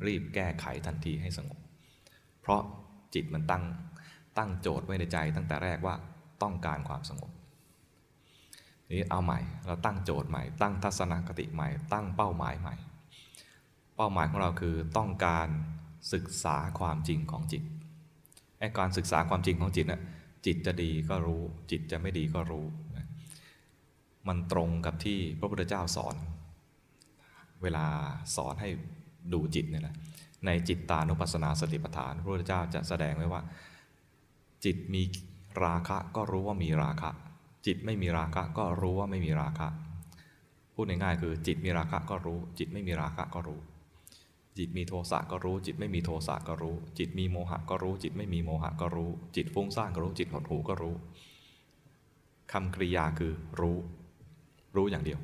[0.06, 1.60] รีบแก้ไขทันทีให้สงบ
[2.42, 2.62] เพราะ
[3.14, 3.64] จิตมันตั้ง
[4.38, 5.96] ตั้งโจทย์ไว้ในใจตั้งแต่แรกว่า
[6.44, 7.32] ต้องการความสงบ
[8.92, 12.76] นี้เอาใหม่เราตั้งโจทย์ใหม่ ตั้งทัศนคติใหม่ ตั้งเป้าหมายใหม่
[13.96, 15.48] เป้าหมายของเราคือต้องการ
[16.14, 17.64] ศึกษาความจริงของจิต
[18.60, 20.02] ไอ้การศึกษาความจริงของจิตนะ่ะ
[20.46, 22.66] จิตจะดีก็รู้ จิตจะไม่ดีก็รู้
[24.28, 26.16] มันตรงกับที่พระพุทธเจ้าสอน
[27.66, 27.86] เวลา
[28.36, 28.70] สอนให้
[29.34, 29.96] ดูจิตเนี่ยนะ
[30.46, 33.42] ในจิตตานุปัสสนาสติปัฏฐานพระพุทธเจ้าจะแสดงไว้ว่า
[34.66, 35.02] จิตมี
[35.64, 37.10] ราคะก็รู้ว่ามีราคะ
[37.66, 39.68] จิตไม่มีราคะก็รู้ว่าไม่มีราคะ
[40.74, 43.60] พูดง่ายๆคือจิตมีราคะก็รู้ จิตไม่มีราคะก็รู้
[44.58, 50.96] จิตมีโทสะก็รู้ จิตไม่มีโทสะก็รู้ จิตมีโมหะก็รู้ จิตไม่มีโมหะก็รู้ จิตฟุ้งซ่านก็รู้ จิตหดหู่ก็รู้
[52.52, 53.78] คำกริยาคือรู้
[54.76, 55.20] รู้อย่างเดียว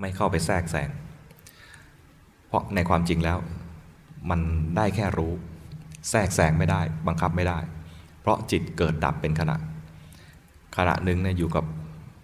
[0.00, 0.88] ไม่เข้าไปแทรกแซง
[2.46, 3.38] เพราะในความจริงแล้ว
[4.30, 4.40] มัน
[4.76, 5.32] ได้แค่รู้
[6.10, 7.58] แทรกแซงไม่ได้ บังคับไม่ได้
[8.20, 9.56] เพราะจิตเกิดดับเป็นขณะ
[10.76, 11.64] ขณะหนึ่งเนี่ยอยู่กับ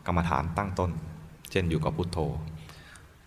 [0.07, 0.91] กรรมฐานตั้งต้น
[1.51, 2.19] เช่นอยู่กับพุทโธ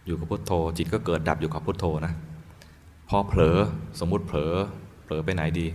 [0.05, 2.13] อยู่กับพุทโธ จิตก็เกิดดับอยู่กับพุทโธนะ
[3.09, 3.57] พอเผลอ
[3.99, 4.53] สมมุติเผลอ
[5.03, 5.67] เผลอไปไหนดี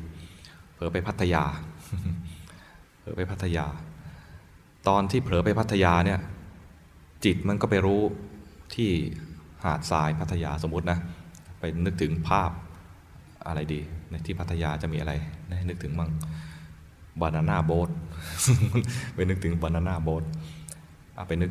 [0.74, 1.44] เผลอไปพัทยา
[2.98, 3.66] เผลอไปพัทยา
[4.88, 6.20] ตอนที่เผลอไปพัทยาเนี่ย
[7.24, 8.02] จิตมันก็ไปรู้
[8.74, 8.90] ที่
[9.64, 10.98] หาดทรายพัทยาสมมตินะ
[11.60, 12.50] ไปนึกถึงภาพ
[13.46, 15.12] อะไรดี ในที่พัทยาจะมีอะไร
[15.50, 16.10] นะนึกถึงมั่ง
[17.20, 17.90] บานาน่าโบ๊ท
[19.14, 20.24] ไปนึกถึงบานาน่าโบ๊ท
[21.28, 21.50] ไปนึก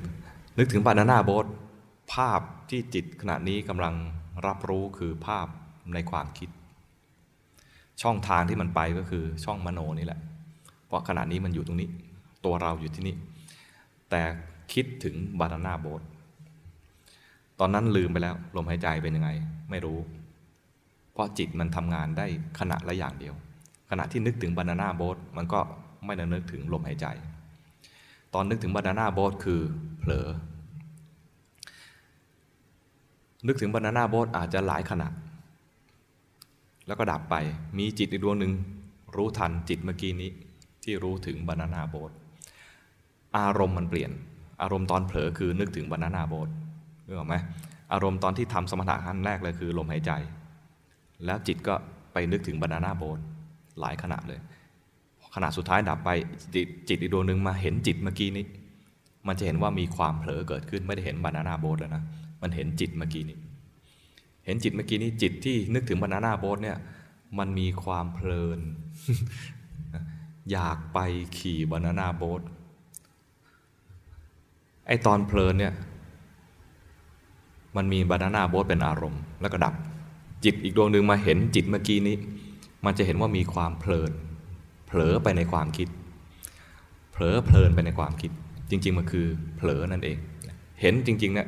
[0.58, 1.46] นึกถึงบานาน่าโบ๊ท
[2.14, 3.94] ภาพที่จิตขณะนี้กำลัง
[4.46, 5.48] รับรู้คือภาพ
[5.94, 6.50] ในความคิด
[8.02, 10.20] ช่องทางที่มันไปก็คือช่องมโนนี่แหละ
[10.88, 11.90] เพราะขณะนี้มันอยู่ตรงนี้
[12.46, 13.16] ตัวเราอยู่ที่นี่
[14.10, 14.22] แต่
[14.74, 16.02] คิดถึงบานาน่าโบ๊ท
[17.60, 19.30] ตอนนั้นลืมไปแล้ว ลมหายใจเป็นยังไง
[19.70, 20.00] ไม่รู้
[21.14, 22.26] เพราะจิตมันทำงานได้
[22.60, 23.36] ขณะละอย่างเดียว
[23.90, 25.60] ขณะที่นึกถึงบานาน่าโบ๊ทมันก็
[26.06, 27.08] ไม่ได้นึกถึงลมหายใจ
[28.34, 29.62] ตอนนึกถึงบานาน่าโบ๊ทคือ
[30.00, 30.28] เผลอ
[33.48, 35.08] นึกถึงบานาน่าโบ๊ทอาจจะหลายขณะ
[36.88, 37.36] แล้วก็ดับไป
[37.78, 38.54] มีจิตอีกดวงหนึ่ง
[39.16, 40.32] รู้ทันจิตเมื่อกี้นี้
[40.84, 42.12] ที่รู้ถึงบานาน่าโบ๊ท
[43.38, 44.12] อารมณ์มันเปลี่ยน
[44.62, 46.50] อารมณ์ตอนเผลอคือนึกถึงบานาน่าโบ๊ท
[47.08, 47.36] นึกออกไหม
[47.94, 50.12] อารมณ์ตอนที่ทำสมถะขั้นแรกเลยคือลมหายใจ
[51.26, 51.76] แล้วจิตก็
[52.14, 53.20] ไปนึกถึงบานาน่าโบ๊ท
[53.80, 54.40] หลายขณะเลย
[55.36, 56.10] ขณะสุดท้ายดับไป
[56.56, 58.46] จิตจิตอีกดวงหนึ่งมาเห็นจิตเมื่อกี้นี้
[59.28, 62.04] มันจะเห็นว่ามีความเผลอเกิดขึ้นไม่ได้เห็นบานาน่าโบ๊ทแล้วนะ
[62.42, 63.38] มันเห็นจิตเมื่อกี้นี้
[64.46, 66.78] เห็นจิตเมื่อกี้นี้จิตที่นึกถึงบานาน่าโบ๊ทเนี่ย
[67.38, 68.60] มันมีความเพลิน
[70.52, 71.00] อยากไป
[71.38, 72.42] ขี่บานาน่าโบ๊ท
[74.88, 75.74] ไอตอนเพลินเนี่ย
[77.78, 79.74] มันมีบานาน่าโบ๊ทเป็นอารมณ์ แล้วก็ดับ
[80.44, 82.16] จิตอีกดวงหนึ่งมาเห็นจิตเมื่อกี้นี้
[82.86, 84.12] มันจะเห็นว่ามีความเพลิน
[84.88, 85.88] เผลอไปในความคิด
[87.12, 88.32] เผลอเพลินไปในความคิด
[88.70, 89.26] จริง ๆ มันคือ
[89.58, 90.18] เผลอนั่นเอง
[90.82, 91.48] เห็นจริงๆเนี่ย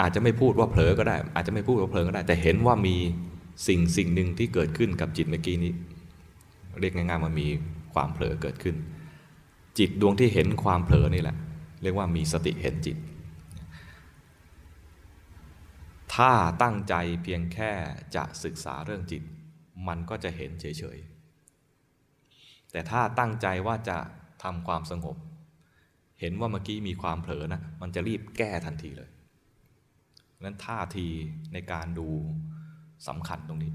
[0.00, 2.96] อาจจะไม่พูดว่าเผลอก็ได้ อาจจะไม่พูดว่าเผลอก็ได้ แต่เห็นว่ามี
[3.68, 5.72] สิ่งสิ่งหนึ่งที่เกิดขึ้นกับจิตเมื่อกี้นี้
[6.80, 7.48] เรียกง่ายๆว่ามี
[7.94, 8.76] ความเผลอเกิดขึ้น
[9.78, 11.36] จิตดวงที่เห็นความเผลอนี่แหละ
[11.82, 12.96] เรียกว่ามีสติเห็นจิต
[16.14, 16.30] ถ้า
[16.62, 17.72] ตั้งใจเพียงแค่
[18.16, 19.22] จะศึกษาเรื่องจิต
[19.88, 23.98] มันก็จะเห็นเฉยๆ แต่ถ้าตั้งใจว่าจะ
[24.42, 25.16] ทำความสงบ
[26.20, 29.10] เห็นว่าเมื่อกี้มีความเผลอนะ มันจะรีบแก้ทันทีเลย
[30.44, 31.06] นั้นท่าที
[31.52, 32.08] ในการดู
[33.08, 33.72] สำคัญตรงนี้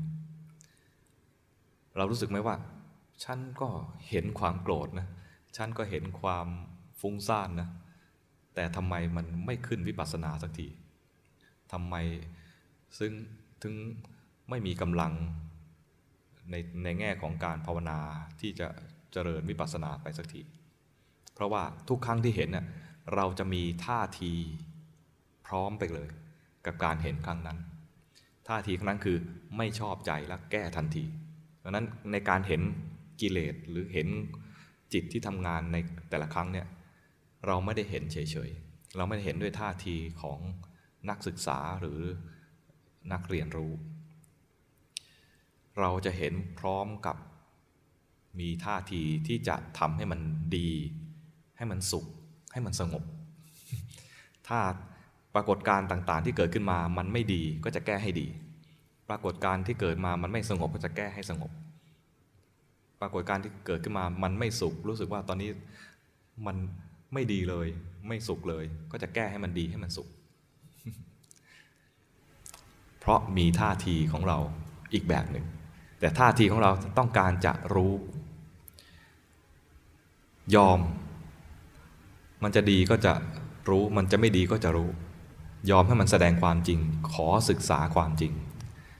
[1.98, 2.56] เรารู้สึกไหมว่า
[3.24, 3.70] ฉันก็
[4.10, 5.08] เห็นความโกรธนะ
[5.58, 6.48] ฉันก็เห็นความ
[7.00, 7.70] ฟุ้งซ่านนะ
[8.56, 10.68] แต่ทำไมมันไม่ขึ้นวิปัสสนาสักที
[11.74, 11.96] ทำไม
[13.00, 13.12] ซึ่ง
[13.64, 13.76] ถึง
[14.50, 15.14] ไม่มีกำลัง
[16.52, 18.00] ในในแง่ของการภาวนา
[18.42, 18.68] ที่จะ
[19.12, 20.42] เจริญวิปัสสนาไปสักที
[21.34, 22.66] เพราะว่าทุกครั้งที่เห็นเน่ย
[23.16, 24.34] เราจะมีท่าที
[25.46, 26.10] พร้อมไปเลย
[26.66, 27.58] กับการเห็นครั้งนั้น
[28.48, 29.18] ท่าทีครั้งนั้นคือ
[29.58, 31.04] ไม่ชอบใจแล้วแก้ทันที
[31.64, 32.62] ดังนั้นในการเห็น
[33.22, 34.08] กิเลสหรือเห็น
[34.94, 35.78] จิตที่ทำงานใน
[36.10, 36.68] แต่ละครั้งเนี่ย
[37.48, 40.40] เราไม่ได้เห็นเฉยๆ เราไม่ได้เห็นด้วยท่าทีของ
[41.10, 42.00] นักศึกษาหรือ
[43.12, 43.74] นักเรียนรู้
[45.80, 47.18] เราจะเห็นพร้อมกับ
[48.40, 50.20] มีท่าทีที่จะทำให้มัน
[50.58, 50.70] ดี
[51.58, 52.06] ให้มันสุข
[52.54, 53.04] ให้มันสงบ
[54.48, 54.60] ถ้า
[55.36, 58.28] ปรากฏการณ์ต่างๆ ที่เกิดขึ้นมามันไม่ดีก็จะแก้ให้ดี
[59.10, 61.52] ปรากฏการณ์ที่เกิดมามันไม่สงบก็จะแก้ให้สงบ
[63.02, 65.50] ปรากฏการณ์ที่เกิดขึ้นมามันไม่สุข รู้สึกว่าตอนนี้
[66.48, 66.58] มัน
[67.14, 67.68] ไม่ดีเลย
[68.08, 70.08] ไม่สุขเลย ก็จะแก้ให้มันดีให้มันสุข
[73.04, 74.38] เพราะมีท่าทีของเรา
[74.94, 75.46] อีกแบบหนึ่ง
[76.00, 77.94] แต่ท่าทีของเราต้องการจะรู้
[80.56, 80.80] ยอม
[82.44, 83.14] มันจะดีก็จะ
[83.70, 84.90] รู้มันจะไม่ดีก็จะรู้
[85.72, 86.80] ยอมให้มันแสดงความจริง
[87.14, 88.32] ขอศึกษาความจริง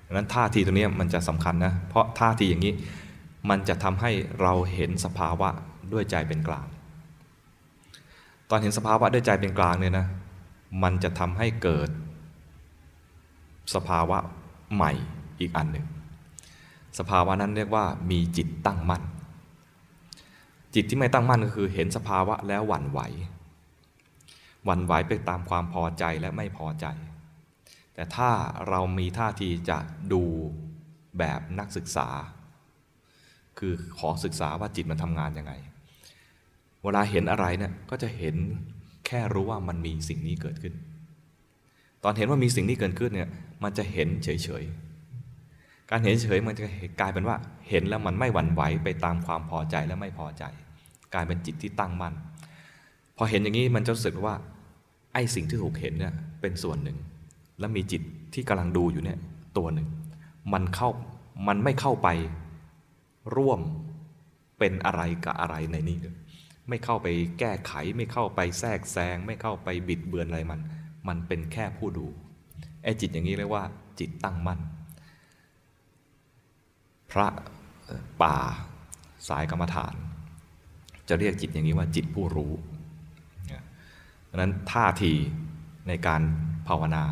[0.06, 2.74] ดังนั้นท่าทีตรงนี้มันจะสำคัญนะเพราะท่าทีอย่างนี้
[3.50, 4.12] มันจะทำให้
[4.42, 5.50] เราเห็นสภาวะ
[5.94, 6.68] ด้วยใจเป็นกลาง
[8.50, 10.08] ตอนเห็นสภาวะด้วยใจเป็นกลางเนี่ยนะ
[10.84, 11.90] มันจะทำให้เกิด
[13.74, 14.18] สภาวะ
[14.74, 14.92] ใหม่
[15.40, 15.88] อีกอันหนึ่ง
[17.00, 19.04] สภาวะนั้นเรียกว่ามีจิตตั้งมั่น
[20.76, 23.00] จิตที่ไม่ตั้งมั่นก็คือเห็นสภาวะแล้วหวั่นไหว
[24.66, 26.86] หวั่นไหวไปตามความพอใจและไม่พอใจ
[27.94, 28.30] แต่ถ้า
[28.70, 29.78] เรามีท่าทีจะ
[30.14, 30.24] ดู
[31.18, 32.08] แบบนักศึกษา
[33.60, 35.54] คือขอศึกษาว่าจิตมันทำงานยังไง
[36.84, 38.36] เวลาเห็นอะไรเนี่ยก็จะเห็น
[39.06, 40.74] แค่รู้ว่ามันมีสิ่งนี้เกิดขึ้น
[42.04, 43.30] ตอนเห็นว่ามีสิ่งนี้เกิดขึ้นเนี่ย
[43.64, 46.66] มันจะเห็นเฉยๆ การเห็นเฉยมันจะ
[47.00, 47.38] กลายเป็นว่า
[47.70, 50.44] เห็นแล้วมันไม่หวั่นไหวไปตามความพอใจและไม่พอใจ
[51.14, 52.14] กลายเป็นจิตที่ตั้งมั่น
[53.18, 54.36] พอเห็นอย่างนี้มันจะรู้สึกว่า
[55.14, 56.98] ไอ้สิ่งที่ถูกเห็นเนี่ยเป็นส่วนหนึ่ง
[57.60, 58.02] แล้วมีจิต
[58.34, 59.20] ที่กำลังดูอยู่เนี่ย
[59.58, 59.88] ตัวหนึ่ง
[60.54, 60.90] มันเข้า
[61.48, 62.10] มันไม่เข้าไป
[63.36, 63.60] ร่วม
[64.60, 66.16] เป็นอะไรกับอะไรในนี้เลย
[66.70, 67.08] ไม่เข้าไป
[67.40, 70.60] แก้ไขไม่เข้าไปแทรกแซง ไม่เข้าไปบิดเบือนอะไรมัน
[71.08, 72.08] มันเป็นแค่ผู้ดู
[72.84, 73.64] ไอ้จิตอย่างนี้เรียกว่า
[74.00, 74.60] จิตตั้งมั่น
[77.12, 77.28] พระ
[78.22, 78.36] ป่า
[79.28, 79.94] สายกรรมฐาน
[81.10, 82.52] จะเรียกจิตอย่างนี้ว่าจิตผู้รู้
[84.30, 85.14] ดังนั้นท่าที
[85.88, 86.22] ในการ
[86.68, 87.04] ภาวนา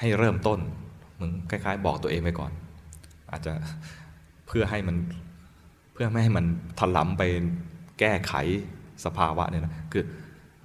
[0.00, 0.58] ให้เริ่มต้น
[1.20, 2.52] มึงคล้ายๆ บอกตัวเองไปก่อน
[3.30, 3.52] อาจจะ
[4.46, 4.96] เพื่อให้มัน
[5.92, 6.44] เพื่อไม่ให้มัน
[6.78, 7.22] ถลำไป
[7.98, 8.34] แก้ไข
[9.04, 10.04] สภาวะเนี่ยนะคือ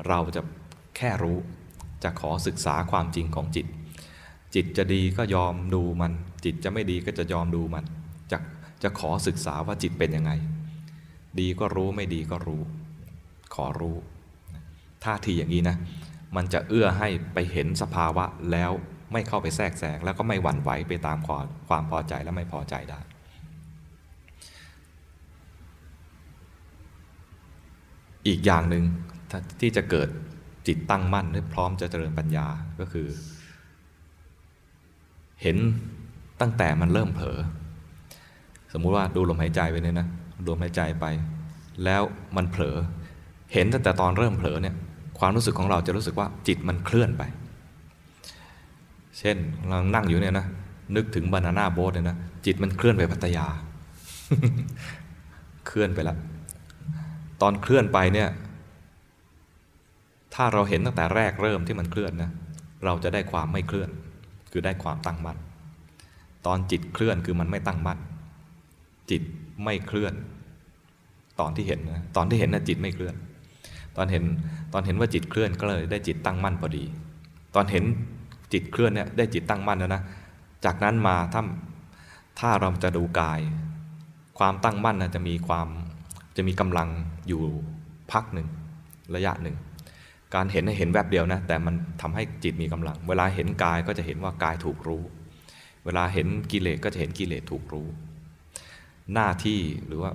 [0.07, 0.41] เราจะ
[0.99, 1.37] แค่รู้
[2.03, 3.67] จะขอศึกษาความจริงของจิต
[4.55, 6.11] จิตจะดีก็ยอมดูมัน
[6.45, 7.83] จิตจะไม่ดีก็จะยอมดูมัน
[8.31, 8.37] จะ
[8.83, 10.31] จะขอศึกษาว่าจิตเป็นยังไง
[11.39, 12.61] ดีก็รู้ไม่ดีก็รู้
[13.55, 13.95] ขอรู้
[15.03, 15.77] ท่าทีอย่างนี้นะ
[16.35, 18.71] มันจะเอื้อให้ไปเห็นสภาวะแล้ว
[19.13, 22.99] ไม่เข้าไปแทรกแซงแล้วก็ไม่หวั่นไหวไปตามความความพอใจและไม่พอใจได้
[28.27, 28.83] อีกอย่างหนึ่ง
[29.59, 30.09] ที่จะเกิด
[30.69, 32.47] จิตตั้งมั่นและพร้อมจะเจริญปัญญา
[32.79, 33.07] ก็คือ
[35.41, 35.57] เห็น
[36.41, 37.37] ตั้งแต่มันเริ่มเผลอ
[38.73, 40.07] สมมุติว่าดูลมหายใจไปเนี่ยนะ
[40.37, 41.05] ดูลมหายใจไป
[41.83, 42.01] แล้ว
[42.35, 42.77] มันเผลอ
[43.53, 44.75] เห็นตั้งแต่ตอนเริ่มเผลอเนี่ย
[45.19, 47.23] ความรู้สึกของเราจะรู้สึกว่าจิตมันเคลื่อนไป
[49.19, 50.45] เช่นเรานั่งอยู่เนี่ยนะ
[50.95, 53.47] นึกถึงบานาน่าโบ๊ทเนี่ยนะจิตมันเคลื่อนไปพัทยา
[55.67, 56.17] เคลื่อนไปล้ว
[57.41, 58.29] ตอนเคลื่อนไปเนี่ย
[60.41, 62.31] ถ้าเราเห็นตั้งแต่แรกเริ่มที่มันเคลื่อนนะ
[62.85, 63.89] เราจะได้ความไม่เคลื่อน
[64.51, 65.37] คือได้ความตั้งมั่น
[66.45, 67.99] ตอนจิตเคลื่อนคือมันไม่ตั้งมั่น
[69.11, 69.21] จิต
[69.63, 70.13] ไม่เคลื่อน
[71.39, 73.15] ตอนที่เห็นนะตอนที่เห็นนะจิตไม่เคลื่อน
[73.97, 74.23] ตอนเห็น
[74.73, 76.83] ตอนเห็นว่าจิตเคลื่อนก็เลยได้จิตตั้งมั่นพอดี
[77.55, 77.83] ตอนเห็น
[78.53, 80.01] จิตเคลื่อนเนี่ยได้จิตตั้งมั่นแล้วนะ
[80.65, 81.43] จากนั้นมาถ้า
[82.39, 83.39] ถ้าเราจะดูกาย
[84.39, 85.67] ความตั้งมั่นนะจะมีความ
[86.37, 86.89] จะมีกำลัง
[87.27, 87.41] อยู่
[88.11, 88.47] พักหนึ่ง
[89.15, 89.57] ระยะหนึ่ง
[90.35, 95.03] การเห็นเห็นแวบเดียวนะแต่มันทำให้จิตมีกำลัง เวลาเห็นกายก็จะเห็นว่ากายถูกรู้
[95.85, 97.87] เวลาเห็นกิเลสก็จะเห็นกิเลสถูกรู้
[99.13, 100.11] หน้าที่หรือว่า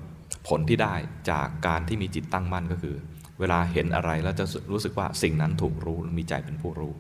[0.49, 0.95] ผลที่ได้
[1.31, 2.97] จากการที่มีจิตตั้งมั่นก็คือ
[3.41, 6.95] เวลาเห็นอะไรแล้วจะรู้สึกว่าสิ่งนั้นถูกรู้มีใจเป็นผู้รู้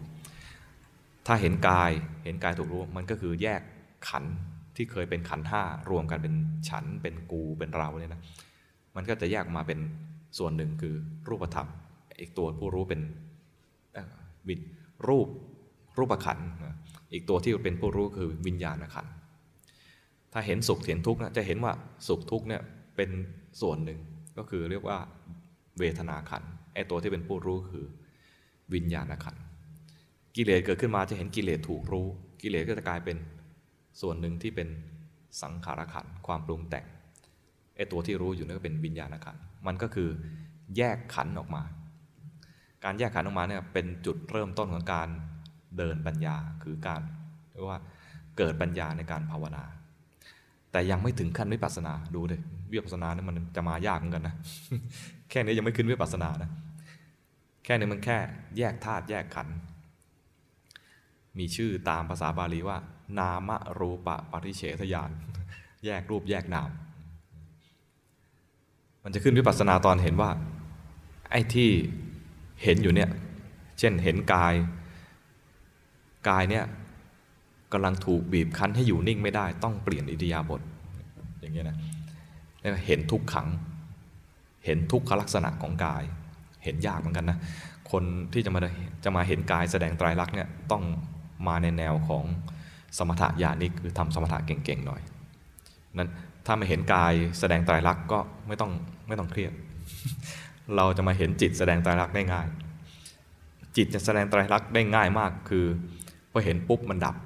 [1.26, 1.90] ถ้าเห็นกาย
[2.24, 3.60] เห็นกายถูกรู้มันก็คือแยก
[4.08, 4.24] ขัน
[4.76, 6.34] ที่เคยเป็นขันห้ารวมกันเป็น
[6.68, 8.22] ฉันเป็นกูเป็นเราเนี่ยนะ
[8.96, 9.78] มันก็จะแยกมาเป็น
[10.38, 10.94] ส่วนหนึ่งคือ
[11.28, 11.68] รูปธรรม
[12.20, 13.00] อีกตัวผู้รู้เป็น
[14.48, 14.54] วิ
[15.08, 15.28] รูป
[15.98, 16.38] รูปขัน
[17.12, 19.06] อีกตัวที่เป็นผู้รู้คือวิญญาณขัน
[20.32, 21.72] ถ้าเห็นสุขเห็นทุกข์นะจะเห็นว่า
[22.08, 22.62] สุขทุกข์เนี่ย
[22.96, 23.10] เป็น
[23.60, 24.00] ส่วนหนึ่ง
[24.38, 24.98] ก็คือเรียกว่า
[25.78, 26.42] เวทนาขัน
[26.74, 27.86] ไอตัวที่เป็นผู้รู้คือ
[28.74, 29.36] วิญญาณขัน
[30.36, 32.06] กิเลสเกิดขึ้นมาจะเห็นกิเลสถูกรู้
[32.42, 33.16] กิเลสก็จะกลายเป็น
[34.00, 34.68] ส่วนหนึ่งที่เป็น
[35.42, 36.86] สังขารขันความปรุงแต่ง
[37.76, 39.36] ไอตัวที่รู้อยู่นั่นก็เป็นวิญญาณขัน
[39.66, 40.08] มันก็คือ
[40.76, 41.62] แยกขันออกมา
[42.84, 45.08] การแยกขันออกมาเนี่ยเป็นจุดเริ่มต้นของการ
[45.78, 47.00] เดินปัญญาคือการ
[47.52, 47.78] เรียกว่า
[48.38, 49.64] เกิดปัญญาในการภาวนา
[50.72, 52.40] แต่ยังไม่ถึงขั้นวิปัสสนาดูเลย
[52.72, 54.34] วิปัสสนาเนี่ยมันจะมายากเหมือนกันนะ
[55.30, 56.50] แค่นี้ยังไม่ขึ้นวิปัสสนานะ
[57.64, 58.18] แค่นี้มันแค่
[58.56, 59.56] แยกธาตุแยกขันธ์
[61.38, 62.78] มีชื่อตามภาษาบาลีว่า
[63.18, 65.10] นามรูปะปริเฉทยาน
[65.84, 66.70] แยกรูปแยกนาม
[69.04, 70.30] มันจะขึ้นวิปัสสนาตอนเห็นว่า
[71.30, 71.70] ไอ้ที่
[72.64, 73.10] เห็นอยู่เนี่ย
[73.78, 74.54] เช่นเห็นกาย
[76.28, 76.64] กายเนี่ย
[77.72, 80.60] กำลังถูกบีบคั้นให้อยู่นิ่งไม่ได้ ต้องเปลี่ยนอิทยาบท
[81.40, 81.76] อย่างเงี้ยนะ
[82.86, 83.48] เห็นทุกขัง
[84.64, 86.02] เห็นทุกขลักษณะของกาย
[86.64, 87.38] เห็นยากเหมือนกันนะ
[87.90, 88.02] คน
[88.32, 88.60] ที่จะมา
[89.04, 90.82] จะมาเห็นกายแสดงไตรลักษณ์เนี่ยต้อง
[91.46, 92.24] มาในแนวของ
[92.98, 95.00] สมถะญาณิกคือทำสมถะเก่งๆหน่อย
[95.96, 96.10] นั้น
[96.46, 98.72] ถ้าไม่เห็นกายแสดงไตรลักษณ์ก็ไม่ต้อง
[99.08, 99.52] ไม่ต้องเครียด
[100.76, 102.46] เราจะมาเห็นจิตแสดงไตรลักษณ์ได้ง่าย
[103.76, 105.66] จิตจะแสดงไตรลักษณ์ได้ง่ายมากคือ
[106.30, 107.16] พอเห็นปุ๊บมันดับ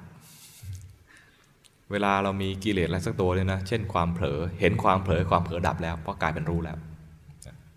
[1.91, 6.77] เวลาเรามีกิเลสอะไรสักตัวเลยนะ เช่นความเผลอ เห็นความเผลอความเผลอดับแล้ว เพราะกลายเป็นรู้แล้ว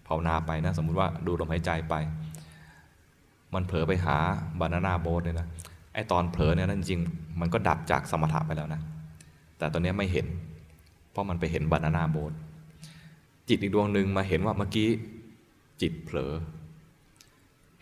[0.06, 1.94] ภาวนาไปนะ สมมุติว่าดูลมหายใจไป
[3.54, 4.16] มันเผลอไปหา
[4.60, 5.48] บานาน่าโบ๊ทเนี่ยนะ
[5.94, 7.00] ไอตอนเผลอเนี่ยนั่นจริง
[7.40, 8.80] มันก็ดับจากสมถะไปแล้วนะ
[9.58, 10.26] แต่ตอนนี้ไม่เห็น
[11.10, 12.32] เพราะมันไปเห็นบานาน่าโบส
[13.48, 14.88] จิตอีกดวงหนึ่งมาเห็นว่าเมื่อกี้
[15.82, 16.32] จิตเผลอ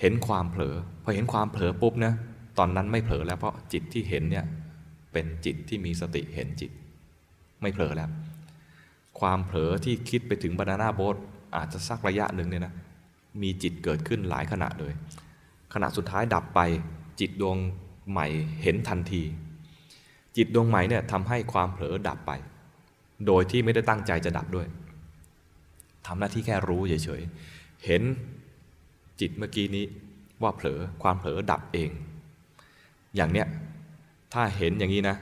[0.00, 2.12] เห็นความเผลอ พอเห็นความเผลอปุ๊บนะ
[2.58, 4.44] ตอนนั้นไม่เผลอแล้วเพราะจิตที่เห็นเนี่ย
[5.12, 6.70] เป็นจิตที่มีสติเห็นจิต
[7.60, 8.10] ไม่เผลอแล้ว
[9.20, 11.16] ความเผลอที่คิดไปถึงบานาน่าโบส
[11.56, 12.74] อาจจะสักระยะหนึ่งเนี่ยนะ
[13.42, 14.92] มีจิตเกิดขึ้นหลายขณะเลย
[15.74, 16.60] ขณะสุดท้ายดับไป
[17.20, 17.56] จิตดวง
[18.10, 18.26] ใหม่
[18.62, 19.22] เห็นทันที
[20.36, 22.32] จิตดวงใหม่เนี่ยทำให้ความเผลอดับไป
[23.26, 24.66] โดยที่ไม่ได้ตั้งใจจะดับด้วย
[26.06, 28.02] ทำหน้าที่แค่รู้เฉยๆ เห็น
[29.20, 29.84] จิตเมื่อกี้นี้
[30.42, 31.90] ว่าเผลอความเผลอดับเอง
[33.16, 33.46] อย่างเนี้ย
[34.32, 35.16] ถ้าเห็นอย่างนี้นะ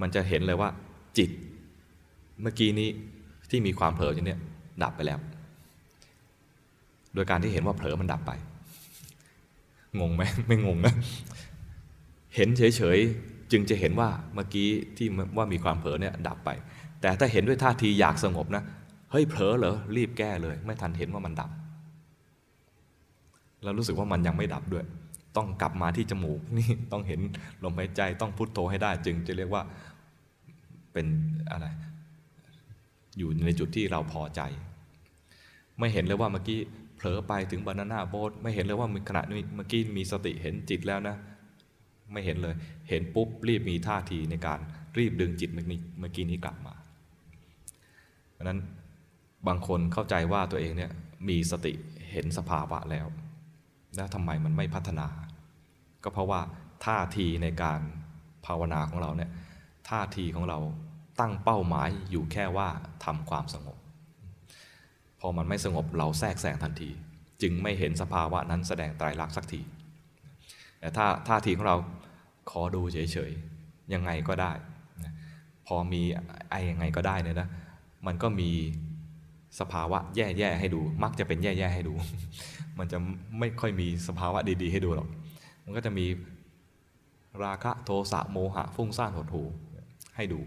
[0.00, 0.70] มันจะเห็นเลยว่า
[1.18, 1.30] จิต
[2.42, 2.88] เมื่อกี้นี้
[3.50, 4.40] ที่มีความเผลออย่างเนี้ย
[4.82, 5.18] ดับไปแล้ว
[7.14, 8.32] โดยการที่เห็นว่าเผลอมันดับไป
[10.00, 10.94] งงไหมไม่งงนะ
[12.36, 15.06] เห็นเฉยๆจึงจะเห็นว่าเมื่อกี้ที่
[15.36, 16.50] ว่ามีความเผลอเนี่ยดับไป
[17.00, 18.62] แต่ถ้าเห็นด้วยท่าทีอยากสงบนะ
[19.10, 21.50] เฮ้ยเผลอเหรอรีบแก้เลย ไม่ทันเห็นว่ามันดับ
[23.62, 24.84] แล้วรู้สึกว่ามันยังไม่ดับด้วย
[25.36, 27.20] ต้องกลับมาที่จมูกนี่ต้องเห็น
[27.64, 29.62] ลมหายใจต้องพุทโธให้ได้จึงจะเรียกว่า
[30.92, 31.06] เป็น
[31.50, 31.66] อะไร
[33.18, 34.40] อยู่ในจุดที่เราพอใจ
[35.78, 36.60] ไม่เห็นเลยว่าเมื่อกี้
[36.96, 41.16] เผลอไปถึงบานาน่าโบสไม่เห็นเลยว่าขณะนี้เมื่อกี้มีสติเห็นจิตแล้วนะ
[42.12, 42.54] ไม่เห็นเลย
[42.88, 44.58] เห็นปุ๊บรีบมีท่าทีในการ
[44.98, 46.74] รีบดึงจิตเมื่อกี้นี้กลับมา
[48.32, 48.58] เพราะนั้น
[49.46, 50.90] บางคนเข้าใจว่าตัวเองเนี่ย
[51.28, 51.72] มีสติ
[52.12, 53.06] เห็นสภาวะแล้ว
[53.96, 55.06] แล้วทำไมมันไม่พัฒนา
[56.04, 56.40] ก็เพราะว่า
[56.84, 57.80] ท่าทีในการ
[58.46, 59.30] ภาวนาของเราเนี่ย
[59.88, 60.58] ท่าทีของเรา
[61.20, 62.68] ตั้งเป้าหมายอยู่แค่ว่า
[63.04, 63.78] ทำความสงบ
[65.20, 66.90] พอมันไม่สงบเราแทรกแซงทันที
[67.42, 69.60] จึงไม่เห็นสภาวะนั้นแสดงไตรลักษณ์สักที
[70.80, 71.76] แต่ถ้าท่าทีของเรา
[72.50, 74.52] ขอดูเฉยๆยังไงก็ได้
[75.66, 76.02] พอมี
[76.50, 77.48] ไอ้ยังไงก็ได้เนี่ยนะ
[78.06, 78.50] มันก็มี
[79.60, 81.94] สภาวะแย่ๆให้ดู มักจะเป็นแย่ๆให้ดู
[82.78, 82.98] มันจะ
[83.38, 85.08] ไม่ค่อยมีสภาวะดีๆ ให้ดูหรอก
[85.64, 86.06] มันก็จะมี
[87.44, 89.42] ราคะโทสะโมหะฟุ้งซ่านหดหู
[90.16, 90.40] ให้ดู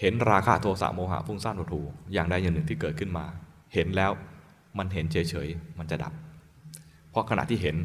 [0.00, 1.82] เห็นราคะโทสะโมหะฟุ้งซ่านหดหู
[2.12, 3.24] อย่างใดอย่างหนึ่งที่เกิดขึ้นมา
[3.74, 4.10] เห็นแล้ว
[4.78, 6.12] มันเห็นเฉยๆ มันจะดับ
[7.10, 7.76] เพราะขณะที่เห็น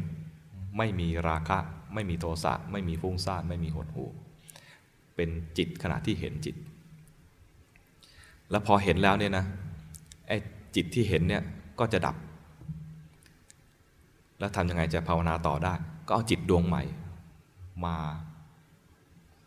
[0.78, 1.58] ไม่มีราคะ
[1.94, 4.04] ไม่มีโทสะไม่มีฟุ้งซ่านไม่มีหดหู
[5.16, 6.56] เป็นจิตขณะที่เห็นจิต
[8.50, 9.44] แล้วพอเห็นแล้วเนี่ยนะ
[10.28, 10.36] ไอ้
[10.76, 11.42] จิตที่เห็นเนี่ย
[11.78, 12.16] ก็จะดับ
[14.38, 15.74] แล้วทำยังไงจะภาวนาต่อได้
[16.06, 16.82] ก็เอาจิตดวงใหม่
[17.84, 17.96] มา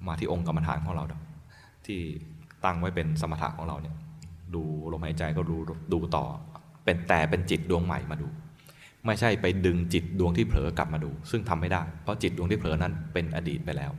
[0.08, 1.04] มาที่องค์กรรมฐานของเรา
[1.86, 2.00] ที่
[2.66, 3.96] ตั้งไว้เป็นสมถะของเราเนี่ย
[4.56, 5.56] ดูลมหายใจก็ดู
[5.94, 6.26] ดูต่อ
[6.84, 8.28] เป็นแต่เป็นจิตดวงใหม่มาดู
[9.06, 13.92] ไม่ใช่ไปดึงจิตดวงที่เผลอกลับมาดู ซึ่งทำไม่ได้ เพราะจิตดวงที่เผลอนั้นเป็นอดีตไปแล้ว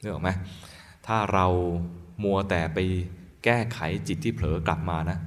[0.00, 0.30] นึกออกไหม
[1.06, 1.46] ถ้าเรา
[2.24, 2.78] มัวแต่ไป
[3.44, 5.18] แก้ไขจิตที่เผลอกลับมานะ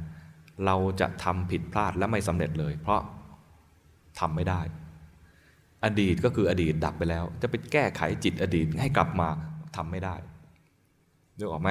[0.65, 3.01] เราจะทำผิดพลาดและไม่สำเร็จเลย เพราะ
[4.19, 4.61] ทำไม่ได้
[5.85, 9.29] อดีตก็คืออดีตดับไปแล้ว จะไปแก้ไขจิตอดีตให้กลับมา
[9.75, 10.15] ทำไม่ได้
[11.37, 11.69] นึกออกไหม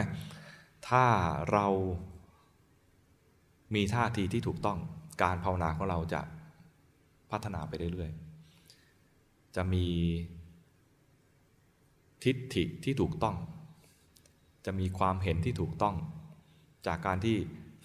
[0.89, 1.05] ถ้า
[1.53, 1.66] เรา
[3.74, 4.78] มีท่าทีที่ถูกต้อง
[5.22, 6.20] การภาวนาของเราจะ
[7.30, 9.87] พัฒนาไปเรื่อยๆ จะมี
[12.24, 13.37] ทิฏฐิที่ถูกต้อง
[14.66, 15.95] จะมีความเห็นที่ถูกต้อง
[16.87, 17.37] จากการที่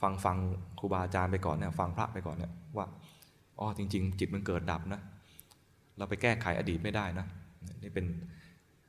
[0.02, 0.38] ฟังฟัง
[0.80, 2.86] ครูบาอาจารย์ไปก่อนเนี่ยฟังพระไปก่อนเนี่ยว่า
[3.60, 5.02] อ๋อจริง ๆ จิตมันเกิดดับนะ
[5.98, 7.26] เราไปแก้ไขอดีตไม่ได้นะ
[7.84, 8.06] นี่เป็น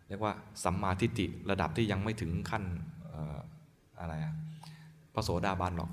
[0.09, 0.33] เรียกว่า
[0.65, 2.65] สัมมาทิฏฐิระดับที่ยังไม่ถึงขั้น
[4.01, 4.35] อะไรอะ
[5.15, 5.91] พระโสดาบันหรอก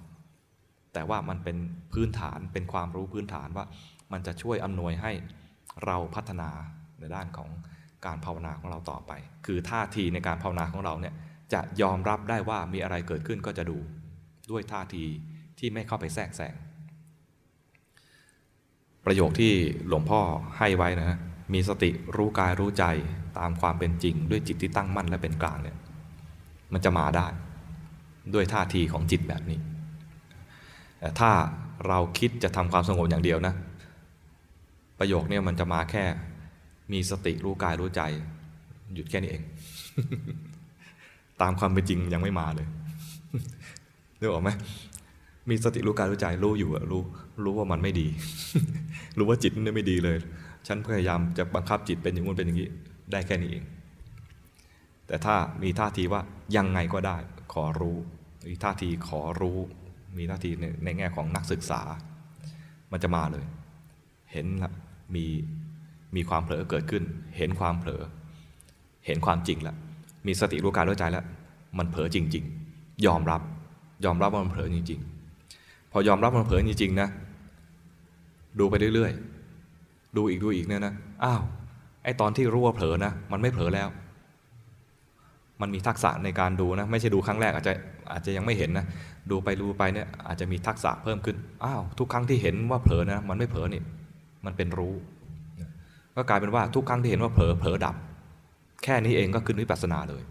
[0.94, 1.58] แต่ว่ามันเป็น
[1.94, 3.66] พื้นฐานเป็นความรู้พื้นฐานว่า
[4.12, 5.12] มันจะช่วยอำนวยให้
[5.86, 6.50] เราพัฒนา
[7.00, 7.50] ในด้านของ
[8.06, 9.12] การภาวนาของเราต่อไป
[9.46, 11.14] คือท่าทีในการภาวนาของเราเนี่ย
[11.54, 13.78] จะยอมรับได้ว่ามีอะไรเกิดขึ้นก็จะดู
[14.52, 15.04] ด้วยท่าที
[15.60, 16.54] ที่ไม่เข้าไปแทรกแซง
[19.06, 19.54] ประโยคที่
[19.88, 20.20] หลวงพ่อ
[20.58, 21.20] ให้ไว้นะ
[21.54, 22.86] มีสติรู้กายรู้ใจ
[23.38, 25.78] ตามความเป็นจริง ด้วยจิตที่ตั้งมั่นและเป็นกลางเนี่ย
[26.74, 27.28] มันจะมาได้
[28.34, 29.60] ด้วยท่าทีของจิตแบบนี้
[31.00, 31.32] แต่ถ้า
[31.88, 33.54] เราคิดจะทำความสงบอย่างเดียวนะ
[35.00, 36.04] ประโยคเนี้มันจะมาแค่
[36.92, 38.02] มีสติรู้กายรู้ใจ
[38.94, 39.44] หยุดแค่นี้เอง
[41.42, 42.68] ตามความเป็นจริงยังไม่มาเลย
[44.20, 44.50] นึกออกไหม
[45.50, 47.02] มีสติรู้กายรู้ใจรู้อยู่อะรู้
[47.44, 48.08] รู้ว่ามันไม่ดี
[49.18, 50.18] รู้ว่าจิตมันไม่ดีเลย
[50.68, 52.70] ฉันพยายามจะบังคับจิตเป็นอย่างนู้นเป็นอย่างนี้
[53.12, 53.64] ได้แค่นี้เอง
[55.08, 56.22] แต่ถ้ามีท่าทีว่า
[56.56, 57.18] ยังไงก็ได้
[57.54, 57.98] ขอรู้
[58.48, 59.58] มีท่าทีขอรู้
[60.18, 61.82] มีหน้าทีในในแง่ของนักศึกษา
[62.92, 63.46] มันจะมาเลย
[64.32, 64.72] เห็นละ
[65.16, 65.26] มี
[66.16, 67.04] มีความเผลอเกิดขึ้น
[67.38, 68.04] เห็นความเผลอ
[69.06, 69.76] เห็นความจริงแล้ว
[70.28, 71.26] มีสติรู้กายรู้ใจแล้ว
[71.78, 72.44] มันเผลอจริง
[72.74, 73.42] ๆ ยอมรับ
[74.06, 75.17] ยอมรับว่ามันเผลอจริง ๆ
[75.98, 77.10] อยอมรับมันเผลอจริงๆนะ
[78.60, 80.94] ดูไปเรื่อยๆ ดูอีกดูอีกเนี่ยนะ
[81.24, 81.42] อ้าว
[82.04, 83.90] ไอตอนที่รู้ว่าเผลอนะ มันไม่เผลอแล้ว
[85.62, 87.74] มันมีทักษะในการดูนะ ไม่ใช่ดูครั้งแรกอาจจะ
[88.12, 88.86] อาจจะยังไม่เห็นนะ
[89.32, 93.82] ดูไปดูไปเนี่ยอาจจะมีทักษะเพิ่มขึ้น อ้าว ทุกครั้งที่เห็นว่าเผลอนะ มันไม่เผลอนี่
[94.46, 94.94] มันเป็นรู้
[96.16, 97.96] ก็กลายเป็นว่าทุกครั้งที่เห็นว่าเผลอ เผลอดับ
[98.84, 100.24] แค่นี้เองก็ขึ้นวิปัสสนาเลย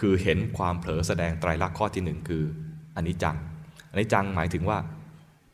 [0.00, 2.42] คือเห็นความเผลอแสดงไตรลักษณ์ข้อที่หนึ่งคือ
[2.96, 3.36] อันนี้จัง
[3.96, 4.78] นนี้จังหมายถึงว่า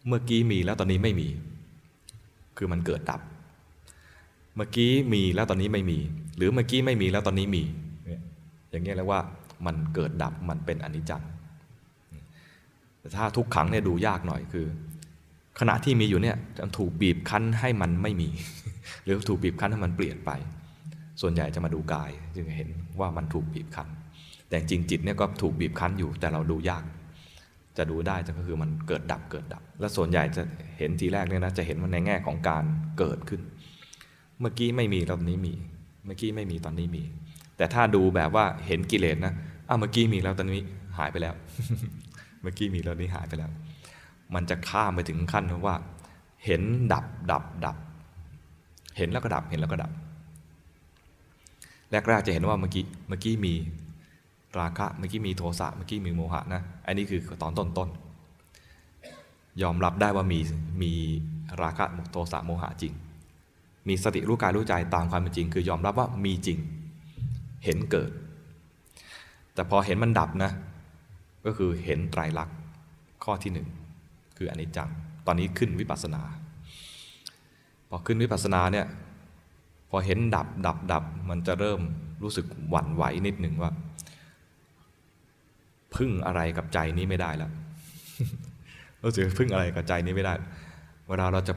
[0.08, 1.28] เมื่อกี้มีแล้วตอนนี้ไม่มี
[2.56, 3.20] คือมันเกิดดับ
[4.56, 5.98] เมื่อกี้มีแล้วตอนนี้ไม่มี
[6.36, 7.62] หรือเมื่อกี้ไม่มีแล้วตอนนี้มี
[8.70, 9.20] อย่างนี้แล้วว่า
[9.66, 11.22] มันเกิดดับมันเป็นอนิจจัง
[13.00, 14.66] แต่ถ้าทุกขังเนี่ยดูยากหน่อยคือ
[15.60, 18.28] ขณะที่มีอยู่เนี่ยจะถูกบีบคั้นให้มันไม่มี
[19.04, 20.30] หรือถูกบีบคั้นให้มันเปลี่ยนไป
[21.20, 22.68] ส่วนใหญ่จะมาดูกายจึงเห็น
[23.00, 23.88] ว่ามันถูกบีบคั้น
[24.48, 26.84] แต่จริงจิตเนี่ยก็ถูกบีบคั้นอยู่แต่เราดูยาก
[27.76, 30.42] จะดูได้ก็คือมันเกิดดับเกิดดับ และส่วนใหญ่จะ
[30.78, 32.64] เห็นทีแรกเนี่ยนะจะเห็นมันในแง่ของการ
[32.98, 33.40] เกิดขึ้น
[34.40, 35.54] เมื่อกี้ไม่มีตอนนี้มี
[36.04, 37.02] เมื่อกี้ไม่มีตอนนี้มี
[37.56, 39.34] แต่ถ้าดูแบบว่าเห็นกิเลสนะ
[39.68, 40.64] อ้าเมื่อกี้มีแล้วตอนนี้
[40.98, 41.34] หายไปแล้ว
[42.42, 43.50] เมื่อกี้มีแล้วนี้หายไปแล้ว
[44.34, 45.76] มันจะข้ามไปถึงขั้นว่า
[46.46, 46.62] เห็น
[46.92, 47.76] ดับดับดับ
[48.98, 49.90] เห็นแล้วก็ดับเห็นแล้วก็ดับ
[51.90, 53.54] แรกๆจะเห็นว่าเมื่อกี้เมื่อกี้มี
[54.60, 60.40] ราคะเมื่อกี้มีโทสะเมื่อกี้มีโมหะนะอันนี้คือตอนต้นๆยอมรับได้ว่ามี
[60.82, 60.92] มี
[61.62, 62.92] ราคะโทสะโมหะจริง
[63.88, 66.58] มีสติรู้กายรู้ใจตามความเป็นจริง คือยอมรับว่ามีจริง
[67.64, 68.10] เห็นเกิด
[69.54, 70.50] แต่พอเห็นมันดับนะ
[71.44, 72.56] ก็คือเห็นไตรลักษณ์
[73.24, 73.68] ข้อที่หนึ่ง
[74.36, 74.90] คืออนิจจัง
[75.26, 76.22] ตอนนี้ขึ้นวิปัสสนา
[77.88, 78.86] พอขึ้นวิปัสสนาเนี่ย
[79.90, 81.80] พอเห็นดับดับดับมันจะเริ่ม
[82.22, 83.70] รู้สึกหวั่นไหวนิดหนึ่งว่า
[85.96, 87.50] พึ่งอะไรกับใจนี้ไม่ได้แล้ว
[89.02, 90.34] รู้สึกพึ่งอะไรกับใจนี้ไม่ได้
[91.08, 91.54] เวลาเราจะ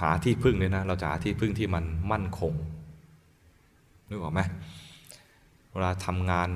[0.00, 2.52] หาที่พึ่งเนี่ยนะ เราจะหาที่พึ่งที่มันมั่นคง
[4.08, 4.40] นึกออกไหม
[5.72, 6.48] เวลาทำงาน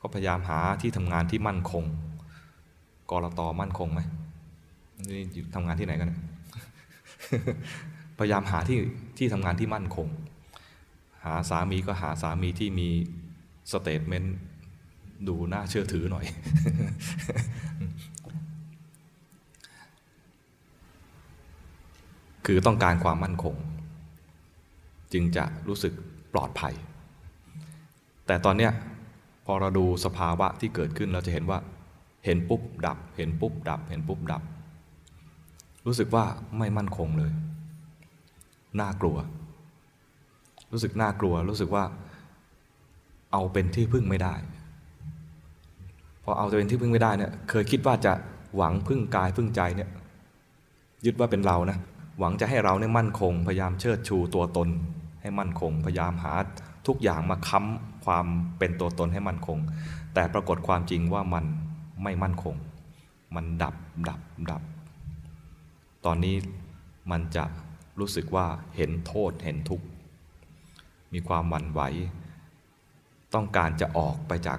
[0.00, 1.84] ก็พยายามหาที่ทำงานที่มั่นคง
[3.10, 4.00] กรตมั่นคงไหม
[5.08, 5.22] นี่
[5.54, 6.12] ทำงานที่ไหนกัน
[8.18, 8.78] พยายามหาที่
[9.18, 10.08] ที่ทำงานที่มั่นคง
[11.24, 12.88] หาสามีก็หาสามีที่มี
[13.70, 14.36] สเตทเมนต์
[15.28, 16.26] ดูน่าเชื่อถือหน่อย
[22.46, 23.54] คือต้องการความมั่นคง
[25.12, 25.92] จึงจะรู้สึก
[26.32, 26.74] ปลอดภัย
[28.26, 28.72] แต่ตอนเนี้ย
[29.46, 31.58] พอเราดูสภาวะที่เกิดขึ้นเราจะเห็นว่า
[32.24, 34.42] เห็นปุ๊บดับ เห็นปุ๊บดับ เห็นปุ๊บดับ
[35.86, 36.24] รู้สึกว่า
[36.58, 37.32] ไม่มั่นคงเลย
[38.80, 39.16] น่ากลัว
[40.72, 41.84] รู้สึกน่ากลัว รู้สึกว่า
[43.32, 44.34] เอาเป็นที่พึ่งไม่ได้
[46.28, 48.12] พอเอาเป็นที่พึ่งไม่ได้เนี่ยเคยคิดว่าจะ
[48.56, 49.88] หวังพึ่งกายพึ่งใจเนี่ย
[51.04, 51.78] ยึดว่าเป็นเรานะ
[52.18, 54.68] หวังจะให้เราเนี่ยมั่นคง พยายามเชิดชูตัวตน
[55.20, 56.34] ให้มั่นคง พยายามหา
[56.86, 58.26] ทุกอย่างมาค้ำความ
[58.58, 59.58] เป็นตัวตนให้มั่นคง
[60.14, 61.44] แต่ปรากฏความจริงว่ามัน
[62.02, 62.54] ไม่มั่นคง
[63.34, 63.74] มันดับ
[64.08, 64.20] ดับ
[64.50, 64.62] ดับ
[66.04, 66.36] ตอนนี้
[67.10, 67.44] มันจะ
[67.98, 68.46] รู้สึกว่า
[68.76, 69.86] เห็นโทษเห็นทุกข์
[71.12, 71.80] มีความหวั่นไหว
[73.34, 74.58] ต้องการจะออกไปจาก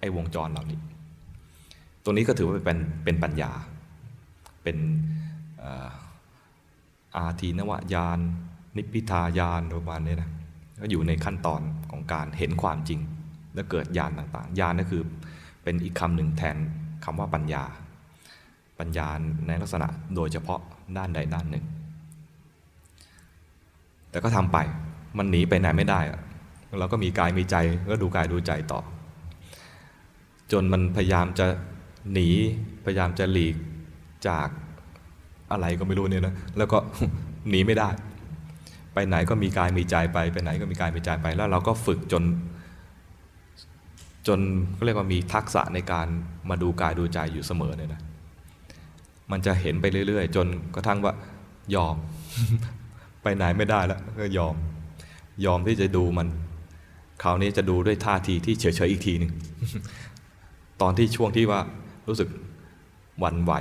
[0.00, 0.80] ไอ้วงจรเหล่านี้
[2.04, 3.52] ตัวนี้ก็ถือว่าเป็นเป็นปัญญา
[4.62, 4.76] เป็น
[7.16, 8.18] อาทีนวายาน
[8.76, 10.30] นิพพิทายานประมาณนี้นะ
[10.80, 13.00] ก็อยู่ในขั้นตอนของการเห็นความจริง
[13.54, 15.02] และเกิดญาณต่างๆญาณนั่นคือ
[15.62, 16.56] เป็นอีกคำหนึ่งแทน
[17.04, 17.64] คำว่าปัญญา
[18.78, 19.06] ปัญญา
[19.46, 20.60] ในลักษณะโดยเฉพาะ
[20.96, 21.64] ด้านใดด้านหนึ่ง
[24.10, 24.58] แต่ก็ทำไป
[25.18, 26.00] มันหนีไปไหนไม่ได้
[26.78, 27.56] เราก็มีกายมีใจ
[27.90, 28.80] ก็ดูกายดูใจต่อ
[30.52, 31.46] จนมันพยายามจะ
[32.12, 32.28] หนี
[32.84, 33.56] พยายามจะหลีก
[34.28, 34.48] จาก
[35.52, 36.78] อะไรก็ไม่รู้เนี่ยนะแล้วก็
[37.50, 37.88] หนีไม่ได้
[38.94, 42.24] ไปไหนก็มีกายมีใจไป ไปไหนก็มีกายมีใจไป แล้วเราก็ฝึกจน
[44.28, 44.40] จน
[44.74, 46.06] เขาเรียกว่ามีทักษะในการ
[46.50, 48.00] มาดูกายดูใจอยู่เสมอเนี่ยนะ
[49.30, 51.12] มันจะเห็นไปเรื่อย ๆ จนกระทั่งว่า
[51.74, 51.96] ยอม
[53.22, 54.54] ไปไหนไม่ได้แล้วก็ยอม
[55.44, 56.28] ยอมที่จะดูมัน
[57.22, 59.32] คราวนี้จะดูด้วยท่าทีที่เฉยๆอีกทีหนึ่ง
[60.82, 61.60] ตอนที่ช่วงที่ว่า
[62.08, 62.28] รู้สึก
[63.18, 63.52] หวั่นไหว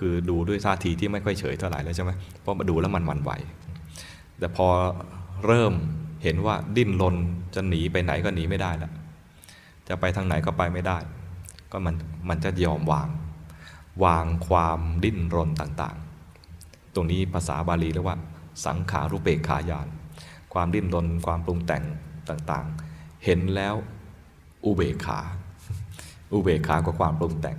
[0.00, 2.10] คือดูด้วยท่าทีที่ไม่ค่อยเฉยเท่าไหร่แล้วใช่ไหม
[2.40, 3.30] เพราะมาดูแล้วมันหวั่นไหว
[4.38, 4.68] แต่พอ
[5.46, 5.72] เริ่ม
[6.22, 7.16] เห็นว่าดิ้นรน
[7.54, 8.92] จะหนีไปไหนก็หนีไม่ได้แล้ว
[9.88, 10.98] จะไปทางไหนก็ไปไม่ได้
[11.72, 11.94] ก็มัน
[12.28, 13.08] มันจะยอมวาง
[14.04, 18.18] วางความดิ้นรนต่างๆ ตรงนี้ภาษาบาลีเรียกว่า
[18.64, 19.88] สังขารุเปกขายาน
[20.54, 21.84] ความดิ้นรนความปรุงแต่ง
[22.28, 23.74] ต่างๆ เห็นแล้ว
[24.64, 25.20] อุเบกขา
[26.32, 27.56] อุเบกขากว่าความปรุงแต่ง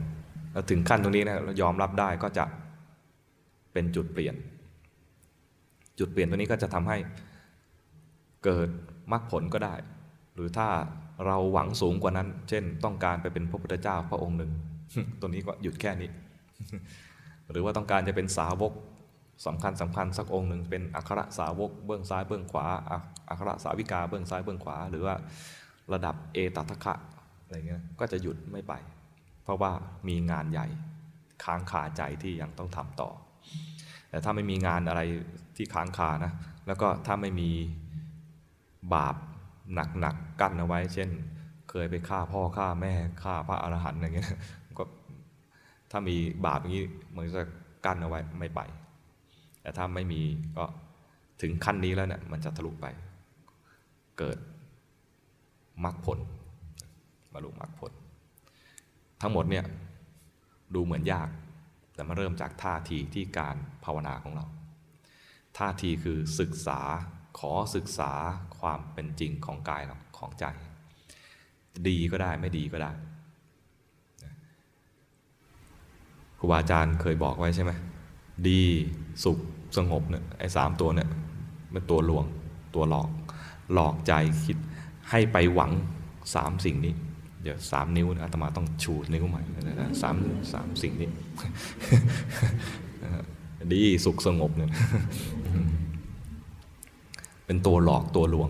[0.51, 2.45] แล้วถึงขั้นตรงนี้นะเรายอมรับได้ก็จะ
[3.73, 4.35] เป็นจุดเปลี่ยน
[5.99, 6.97] จุดเปลี่ยนตัวนี้ก็จะทำให้
[8.45, 8.69] เกิด
[9.11, 9.75] มรรคผลก็ได้
[10.35, 10.67] หรือถ้า
[11.25, 14.51] เราหวังสูงกว่านั้น เช่น ต้องการไปเป็นพระพุทธเจ้าพระองค์หนึ่ง
[15.19, 16.09] ตัวนี้ก็หยุดแค่นี้
[17.51, 18.73] หรือว่าต้องการจะเป็นสาวก
[19.45, 22.65] สำคัญสำคัญสักองค์หนึ่งเป็นอัครสาวกเบื้องซ้ายเบื้องขวา
[23.29, 25.15] อัครสาวิกาเบื้องซ้ายเบื้องขวา หรือว่า
[25.93, 26.93] ระดับเอตัทคะ
[27.49, 28.73] อะไรเงี้ยก็จะหยุดไม่ไป
[29.43, 29.71] เพราะว่า
[30.07, 30.67] มีงานใหญ่
[31.43, 33.09] ค้างคาใจที่ยังต้องทำต่อ
[34.09, 35.01] แต่ถ้าไม่มีงานอะไร
[35.55, 36.31] ที่ค้างคานะ
[36.67, 37.49] แล้วก็ถ้าไม่มี
[38.93, 39.15] บาป
[39.73, 41.09] หนักๆกกั้นเอาไว้ เช่น
[41.69, 42.93] เคยไปฆ่าพ่อฆ่าแม่
[43.23, 44.31] ฆ่าพระอรหันต์อะไรเงี้ย
[44.77, 44.83] ก็
[45.91, 46.83] ถ้ามีบาปอย่างนี้
[47.15, 47.43] มันจะ
[47.85, 48.61] กั้นเอาไว้ไม่ไป
[49.61, 50.21] แต่ถ้าไม่มี
[50.57, 50.65] ก็
[51.41, 52.85] ถึงขั้นนี้แล้วเนี่ยมันจะทะลุไป
[54.17, 54.37] เกิด
[55.83, 56.19] มรรคผล
[57.39, 57.91] รรลุมรรคผล
[59.21, 59.65] ทั้งหมดเนี่ย
[60.73, 61.29] ดูเหมือนยาก
[61.93, 64.45] แต่มาเริ่มจากท่าทีที่การภาวนาของเรา
[65.57, 66.79] ท่าทีคือศึกษา
[67.39, 68.11] ขอศึกษา
[68.59, 69.83] ความเป็นจริงของกาย
[70.17, 70.45] ของใจ
[71.87, 72.91] ดีก็ได้ไม่ดีก็ได้
[76.37, 77.71] ครูบาอาจารย์เคยบอกไว้ใช่ไหม
[78.47, 78.61] ดี
[79.23, 79.37] สุข
[79.77, 81.09] สงบเนี่ยไอ้สามตัวเนี่ย
[81.71, 82.25] เป็นตัวลวง
[82.75, 83.09] ตัวหลอก
[83.73, 84.13] หลอกใจ
[84.45, 84.57] คิด
[85.09, 85.71] ให้ไปหวัง
[86.35, 86.93] สามสิ่งนี้
[87.43, 89.41] เดี๋ยวสามนิ้วอาตมาต้องชูนิ้วใหม่
[90.01, 90.15] สาม
[90.51, 91.09] สามสิ่งนี้
[93.73, 94.71] ดีสุขสงบเนี่ย
[97.45, 98.49] เป็นตัวหลอกตัวลวง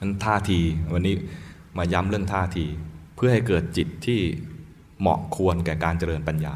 [0.00, 0.60] นั้นท่าที
[0.92, 1.14] วันนี้
[1.78, 2.64] มาย้ำเรื่องท่าที
[3.16, 4.20] เพื่อให้เกิดจิตที่
[5.00, 6.54] เหมาะควรแก่การเจริญปัญญา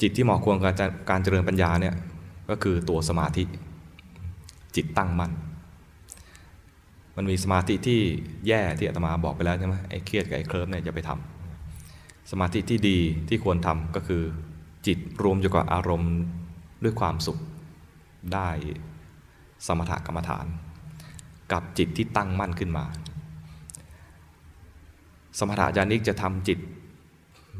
[0.00, 0.74] จิตที่เหมาะควรกับ
[1.10, 1.94] การเจริญปัญญาเนี่ย
[2.50, 3.44] ก็คือตัวสมาธิ
[4.76, 5.32] จิตตั้งมั่น
[7.16, 8.00] มันมีสมาธิที่
[8.46, 12.98] แย่ที่อาตมาบอกไปแล้วใช่ไหมไอ้เครียดกับไอ้เคลิมเนี่ยจะไปทำสมาธิที่ดี
[13.28, 14.22] ที่ควรทำก็คือ
[14.86, 16.14] จิตรวมอยู่กับอารมณ์
[16.84, 17.38] ด้วยความสุข
[18.34, 18.48] ได้
[19.66, 20.46] สมถกรรมฐาน
[21.52, 22.84] กับจิตที่ตั้งมั่นขึ้นมา
[25.38, 26.58] สมถะญาณิกจะทำจิต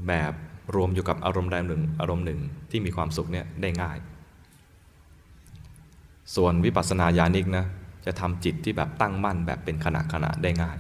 [0.08, 0.32] แบบ
[0.74, 2.40] รวมอยู่กับอารมณ์ใดหนึ่ง อารมณ์หนึ่ง
[2.70, 3.96] ที่มีความสุขเนี่ยได้ง่าย
[6.36, 7.66] ส่วนวิปัสสนาญาณิกนะ
[8.06, 10.76] จะทำจิตที่แบบตั้งมั่นแบบเป็นขณะขณะได้ง่าย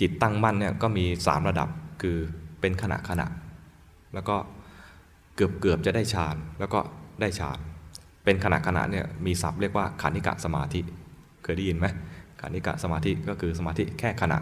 [0.00, 1.68] จิตตั้งมั่นเนี่ยก็มีสามระดับ
[2.02, 2.16] คือ
[2.60, 3.26] เป็นขณะขณะ
[4.14, 4.36] แล้วก็
[5.36, 6.80] เกือบเกือบจะได้ฌานแล้วก็
[7.20, 7.58] ได้ฌาน
[8.24, 10.80] เป็นขณะขณะเนี่ยมีศัพท์เรียกว่าขานิกะสมาธิ
[11.42, 11.86] เคยได้ยินไหม
[12.40, 14.38] ขานิกะสมาธิก็คือสมาธิแค่ขณะ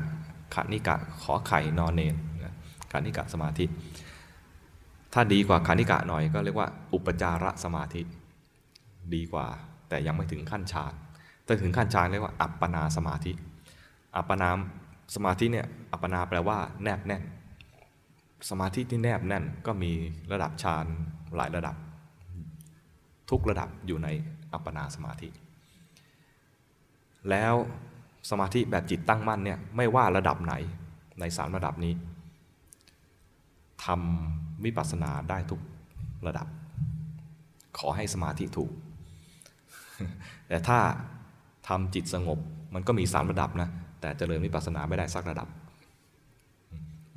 [0.54, 2.14] ขานิกะขอไข่นอนเนน
[2.92, 3.64] ขานิกะสมาธิ
[5.12, 8.02] ถ้าดีกว่าขานิกะหน่อยก็เรียกว่า อุปจารสมาธิ
[9.14, 9.48] ดีกว่า
[9.92, 10.92] แต่ยังไม่ถึงขั้นฌาน
[11.44, 13.32] แต่ถึงขั้นฌานเรียกว่าอัปปนาสมาธิ
[14.16, 14.48] อัปปนา
[15.14, 17.22] สมาธิเนี่ยอัปปนาแปลว่าแนบแน่น
[18.50, 19.92] สมาธิที่แนบแน่นก็มี
[20.32, 20.86] ระดับฌาน
[21.36, 21.76] หลายระดับ
[23.30, 24.08] ทุกระดับอยู่ใน
[24.52, 25.28] อัปปนาสมาธิ
[27.30, 27.54] แล้ว
[28.30, 30.54] สมาธิแบบจิตตั้งมั่นเนี่ยไม่ว่าระดับไหน
[31.20, 31.92] ในสามระดับนี้
[33.84, 35.60] ทำวิปัสสนาได้ทุก
[36.26, 36.46] ระดับ
[37.78, 38.70] ขอให้สมาธิถูก
[40.48, 40.78] แต่ถ้า
[41.68, 42.38] ทำจิตสงบ
[42.74, 43.68] มันก็มีสามระดับนะ
[44.00, 45.48] แต่เจริญวิปัสสนาไม่ได้สักระดับ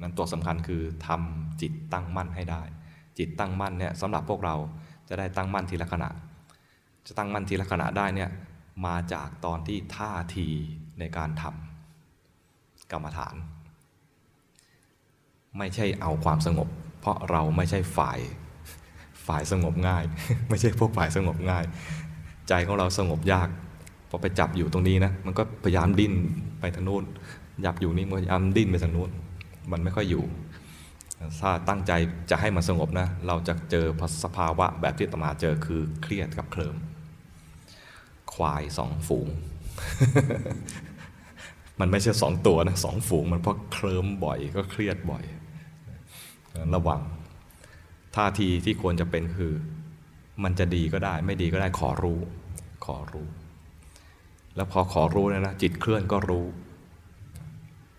[0.02, 2.62] นั้นตัวสำคัญคือทำจิตตั้งมั่นให้ได้
[3.18, 4.56] จิตตั้งมั่นเนี่ยสำหรับพวกเรา
[5.10, 6.10] จะได้ตั้งมั่นทีละขณะ
[7.08, 8.30] จะตั้งมั่นทีละขณะได้เนี่ย
[8.86, 10.48] มาจากตอนที่ท่าที
[11.00, 13.36] ในการทำกรรมฐาน
[15.58, 16.68] ไม่ใช่เอาความสงบ
[17.00, 18.20] เพราะเราไม่ใช่ฝ่าย
[19.28, 20.04] ฝ่ายสงบง่าย
[20.50, 21.66] ไม่ใช่พวกฝ่ายสงบง่าย
[22.50, 23.50] ใจของเราสงบยาก
[24.10, 26.14] พอไปจับอยู่ตรงนี้นะมันก็พยายามดิ้น
[26.60, 27.04] ไปทางโน้น
[27.62, 29.10] หยับอยู่นี่มันพยายามดิ้นไปทางโน้น
[29.72, 30.24] มันไม่ค่อยอยู่
[31.40, 31.92] ถ้าตั้งใจ
[32.30, 33.86] จะให้มันสงบนะเราจะเจอ
[34.24, 36.76] สภาวะแบบที่ตมาเจอคือเครียดกับเคลิม
[38.34, 39.28] ควายสองฝูง
[41.80, 45.24] มันไม่ใช่สองตัวนะสองฝูง มันเพราะเคลิมบ่อยก็เครียดบ่อย
[46.76, 47.02] ระวัง
[48.16, 49.54] ท่าทีที่ควรจะเป็นคือ
[50.44, 52.20] มันจะดีก็ได้ ไม่ดีก็ได้ขอรู้
[52.86, 53.28] ขอรู้
[54.56, 56.46] แล้วพอขอรู้นะนะจิตเคลื่อนก็รู้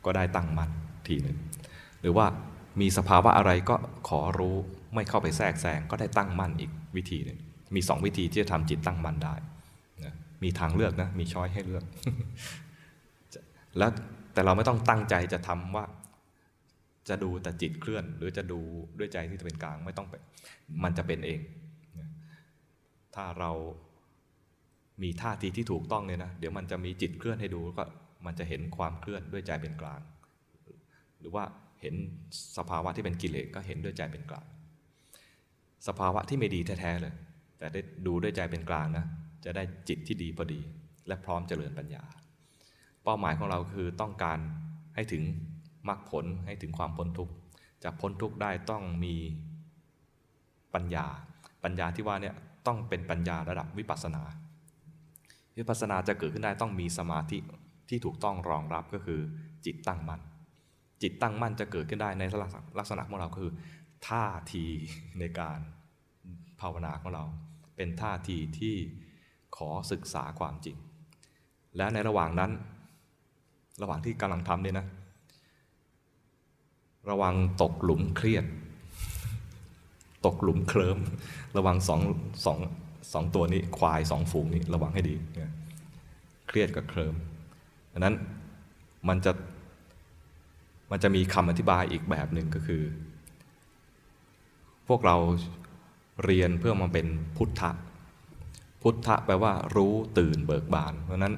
[0.04, 0.70] ก็ได้ตั้งมั่น
[1.08, 1.36] ทีหนึ่ง
[2.00, 2.26] หรือว่า
[2.80, 3.76] มีสภาวะอะไรก็
[4.08, 4.54] ขอรู้
[4.94, 7.38] ไม่เข้าไปแทรกแซงก็ได้ตั้งมั่นอีกวิธีหนึ่ง
[7.74, 9.34] มีสองวิธีที่จะทำจิตตั้งมั่นได้
[10.04, 11.84] นะมีทางเลือกนะมีช้อยให้เลือก
[13.78, 13.90] แล้ว
[14.32, 15.84] แต่เราไม่ต้องตั้งใจจะทำว่า
[17.08, 18.60] จะดูแต่จิตเคลื่อน หรือจะดู
[18.98, 20.14] ด้วยใจที่จะเป็นกลางไม่ต้องไป
[20.84, 21.40] มันจะเป็นเอง
[23.16, 23.52] ถ้าเรา
[25.02, 27.84] มีท่าทีที่ถูกต้องเนี่ยนะ เดี๋ยวมันจะมีจิตเคลื่อนให้ดูก็
[28.26, 30.00] มันจะเห็นความเคลื่อนด้วยใจเป็นกลาง
[31.20, 31.44] หรือว่า
[31.80, 31.94] เห็น
[32.56, 34.46] สภาวะที่เป็นกิเลสก็เห็นด้วยใจเป็นกลาง
[35.88, 37.14] สภาวะที่ไม่ดีแท้ๆเลย
[37.58, 39.04] แต่ได้ดูด้วยใจเป็นกลางนะ
[39.44, 40.60] จะได้จิตที่ดีพอดี
[41.06, 42.02] และพร้อมเจริญปัญญา
[43.04, 44.38] เป้าหมายของเราคือต้องการ
[44.94, 45.22] ให้ถึง
[45.88, 47.32] มรรคผลให้ถึงความพ้นทุกข์
[47.82, 49.14] จะพ้นทุกข์ได้ต้องมี
[50.74, 51.06] ปัญญา
[51.64, 52.36] ปัญญาที่ว่าเนี่ย
[52.66, 54.22] ต้องเป็นปัญญาระดับวิปัสนา
[55.58, 57.38] วิปัสสนาจะเกิดขึ้นได้ต้องมีสมาธิ
[57.88, 59.20] ที่ถูกต้องรองรับก็คือ
[59.66, 60.20] จิตตั้งมั่น
[61.02, 62.22] จิตตั้งมั่นจะเกิดขึ้นได้ใน
[62.78, 63.50] ลักษณะของเราคือ
[64.08, 64.66] ท่าที
[65.18, 65.58] ในการ
[66.60, 67.24] ภาวนาของเรา
[67.76, 68.74] เป็นท่าทีที่
[69.56, 70.76] ขอศึกษาความจริง
[71.76, 72.50] และในระหว่างนั้น
[73.82, 74.86] ระหว่างที่กำลังทำเนี่ยนะ
[77.10, 78.44] ระวังตกหลุมเครียด
[80.26, 80.98] ตกหลุมเคลิม
[81.56, 82.00] ระวังสอง
[82.46, 82.58] สอง
[83.12, 85.16] สองตัวนี้ควายสองฝูงนี้ระวังให้ดี
[86.48, 87.14] เครียดกับเคลิม
[87.92, 88.14] ดังนั้น
[89.08, 89.32] มันจะ
[90.90, 92.82] มันจะมีคำอธิบายอีกแบบหนึ่งก็คือ
[94.88, 95.16] พวกเรา
[96.24, 97.06] เรียนเพื่อมาเป็น
[97.36, 97.70] พุทธะ
[98.82, 101.34] พุทธะแปลว่ารู้ตื่นเบิกบาน เพราะนั้น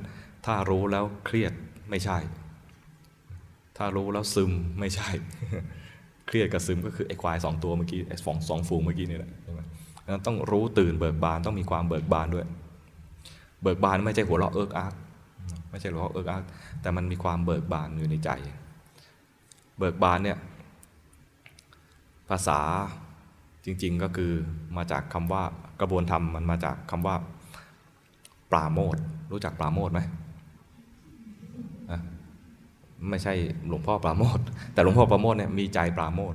[0.46, 1.52] ถ้ารู้แล้วเครียด
[1.90, 2.18] ไม่ใช่
[3.76, 5.10] ถ้ารู้แล้วซึมไม่ใช่
[6.28, 9.60] เครียดกับซึมก็คือไอ้ควายสองตัวเมื่อกี้ไอ้ฟองสองฝูงเมื่อกี้นี่แหละใช่ไหม
[10.04, 12.46] นั้นต้องรู้ตื่นเบิกบานต้องมีความเบิกบานด้วย
[13.62, 14.92] เบิกบานไม่ใช่หัวเราะเอิกอัก
[15.70, 16.42] ไม่ใช่หัวเราะเอิกอัก
[16.80, 18.30] แต่มันมีความเบิกบานอยู่ในใจ
[19.78, 20.38] เบิกบานเนี่ย
[22.28, 22.60] ภาษา
[23.64, 24.32] จริงๆก็คือ
[24.76, 25.42] มาจากคำว่า
[25.80, 27.16] กระบวนธรรมมันมาจากคำว่า
[28.50, 28.96] ปราโมท
[29.32, 30.00] รู้จักปราโมทไหม
[33.10, 33.32] ไม่ใช่
[33.68, 34.38] หลวงพ่อปราโมท
[34.72, 36.34] แต่หลวงพ่อปราโมทเนี่ยมีใจปราโมท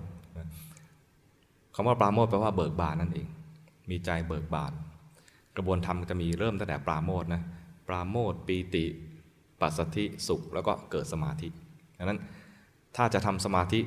[1.76, 3.28] คำว่าปราโมทแปลว่าเบิกบานนั่นเอง
[3.90, 4.72] มีใจเบิกบาน
[5.56, 7.42] กระบวนธรรมจะมีเริ่มตั้งแต่ปราโมทนะ
[7.88, 8.86] ปราโมทปีติ
[9.62, 11.48] ปัสสธิสุขแล้วก็เกิดสมาธิ
[11.98, 12.20] ดังนั้น
[12.96, 13.80] ถ้าจะทำสมาธิ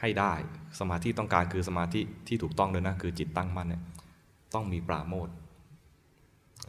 [0.00, 0.32] ให้ได้
[0.80, 3.82] สมาธิต้องการคือสมาธิที่ถูกต้องเลยนะคือจิตตั้งมั่นเนี่ย
[4.54, 5.28] ต้องมีปราโมท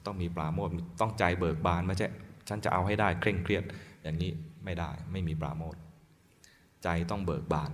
[0.06, 0.70] ต้องมีปราโมท
[1.02, 2.08] ต้องใจเบิกบานไม่ใช่
[2.50, 3.64] ฉันจะเอาให้ได้เคร่งเครียด
[4.04, 4.32] อย่างนี้
[4.66, 5.76] ไม่ได้ ไม่มีปราโมท
[6.84, 7.72] ใจต้องเบิกบาน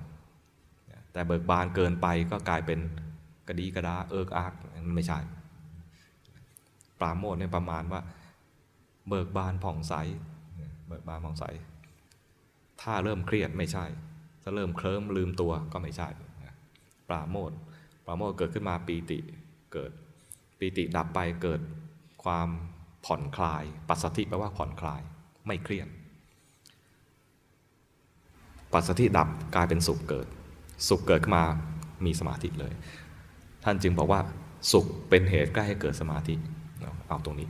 [1.14, 2.80] แต่เบิกบานเกินไปก็กลายเป็น
[3.48, 4.54] กระดีกระดาเอิกอัก
[4.96, 5.20] ไม่ใช่
[7.00, 8.02] ปราโมทเนี่ยประมาณว่า
[9.10, 9.94] เบิกบานผ่องใส
[10.88, 11.46] เบิกบานผ่องใส
[12.82, 13.86] ถ้าเริ่มเครียดไม่ใช่
[14.42, 16.10] ถ้าเริ่มเคลิ้มลืมตัวก็ไม่ใช่
[17.10, 17.52] ปราโมท
[18.06, 19.20] ปราโมทเกิดขึ้นมาปีติ
[19.74, 19.92] เกิด
[20.60, 21.62] ปีติดับไปเกิด
[22.24, 22.50] ความ
[23.06, 25.02] ผ่อนคลาย ปัสสติแปลว่าผ่อนคลาย
[25.48, 25.88] ไม่เครียด
[28.74, 30.28] ปัสสติดับกลายเป็นสุขเกิด
[30.88, 31.44] สุขเกิดขึ้นมา
[32.06, 32.74] มีสมาธิเลย
[33.64, 34.20] ท่านจึงบอกว่า
[34.72, 36.34] สุขเป็นเหตุใกล้ให้เกิดสมาธิ
[37.08, 37.48] เอาตรงนี้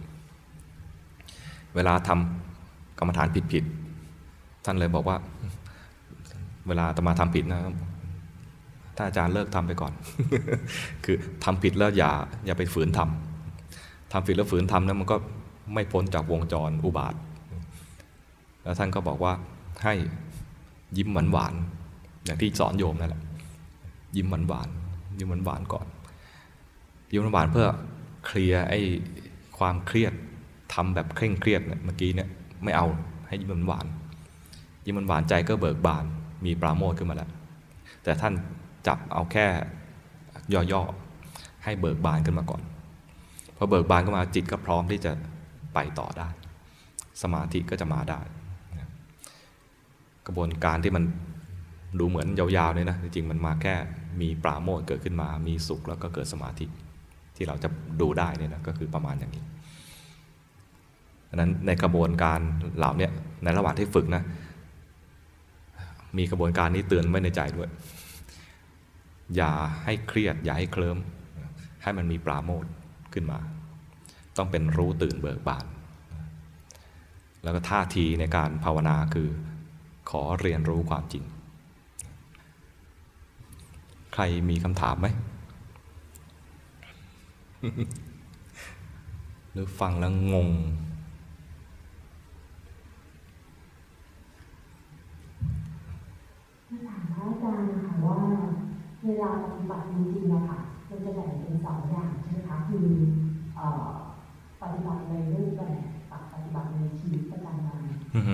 [1.75, 5.17] เวลาทำกรรมฐานผิดๆท่านเลยบอกว่า
[6.67, 7.59] เวลาตมาทำผิดนะ
[8.95, 9.93] ถ้าอาจารย์เลิกทำไปก่อน
[11.05, 12.11] คือทำผิดแล้วอย่า
[12.45, 15.17] อย่าไปฝืนทำทำผิดแล้วฝืนทำนั้นมันก็
[15.73, 17.13] ไม่พ้นจากวงจรอุบาท
[18.63, 19.33] แล้วท่านก็บอกว่า
[19.83, 19.93] ให้
[20.97, 21.53] ยิ้มหวานหวาน
[22.25, 23.21] อย่างที่สอนโยมนั่นแหละ
[24.15, 24.69] ยิ้มหวานหวาน
[25.17, 25.87] ยิ้มหวานหวานก่อน
[27.11, 27.67] ยิ้มหวานหวานเพื่อ
[28.25, 28.79] เคลียร์ไอ้
[29.57, 30.13] ความเครียด
[30.73, 32.29] ทำแบบเคร่งเครียดเนี่ยเมื่อกี้เนี่ย
[32.63, 32.85] ไม่เอา
[33.27, 33.85] ให้ยิ้มหวานหวาน
[34.85, 36.05] ยิ้มหวานหวานใจก็เบิกบาน
[36.45, 37.29] มีปราโมทขึ้นมาแล้ว
[38.03, 38.33] แต่ท่าน
[38.87, 39.45] จับเอาแค่
[40.71, 42.61] ย่อๆให้เบิกบานขึ้นมาก่อน
[43.57, 45.11] พอเบิกบานขึ้นมาจิตก็พร้อมที่จะ
[45.73, 46.29] ไปต่อได้
[47.21, 48.19] สมาธิก็จะมาได้
[50.29, 51.03] ระบวนการที่มัน
[51.99, 53.75] ดูเหมือนยาวๆเนี่ยนะจริงๆมันมาแค่
[54.21, 56.65] มีปราโมทเกิดขึ้นมา มีสุขแล้วก็เกิดสมาธิ
[57.35, 57.69] ที่เราจะ
[58.01, 59.43] ดูได้เนี่ยนะก็คือประมาณอย่างนี้
[61.29, 62.39] ดังนั้นในกระบวนการ
[62.77, 63.09] เหล่านี้
[63.43, 64.23] ในระหว่างที่ฝึกนะ
[66.17, 67.69] มีกระบวนการนี้เตือนไว้ในใจด้วย
[69.35, 69.51] อย่า
[69.83, 70.97] ให้เครียด อย่าให้เคลิ้ม
[71.83, 72.65] ให้มันมีปราโมท
[73.13, 73.39] ขึ้นมา
[74.37, 75.65] ต้องเป็นรู้ตื่นเบิกบาน
[77.43, 79.27] แล้วก็ท่าทีในการภาวนาคือ
[80.09, 81.23] ขอเรียนรู้ความจริง
[84.13, 85.07] ใครมีคำถามไหม
[89.51, 90.49] หรือฟังแล้วงง
[96.87, 98.19] ถามพระอาจารย์ค่ะว่า
[99.03, 102.87] เวลาปฏิบัติจริงๆนะคะมันจะแบ่งเป็นสองอย่างใช่ไหมคะคือ
[104.61, 105.79] ปฏิบัติในรูปแบบ
[106.09, 107.81] กับปฏิบัติในชีวิตประจำวัน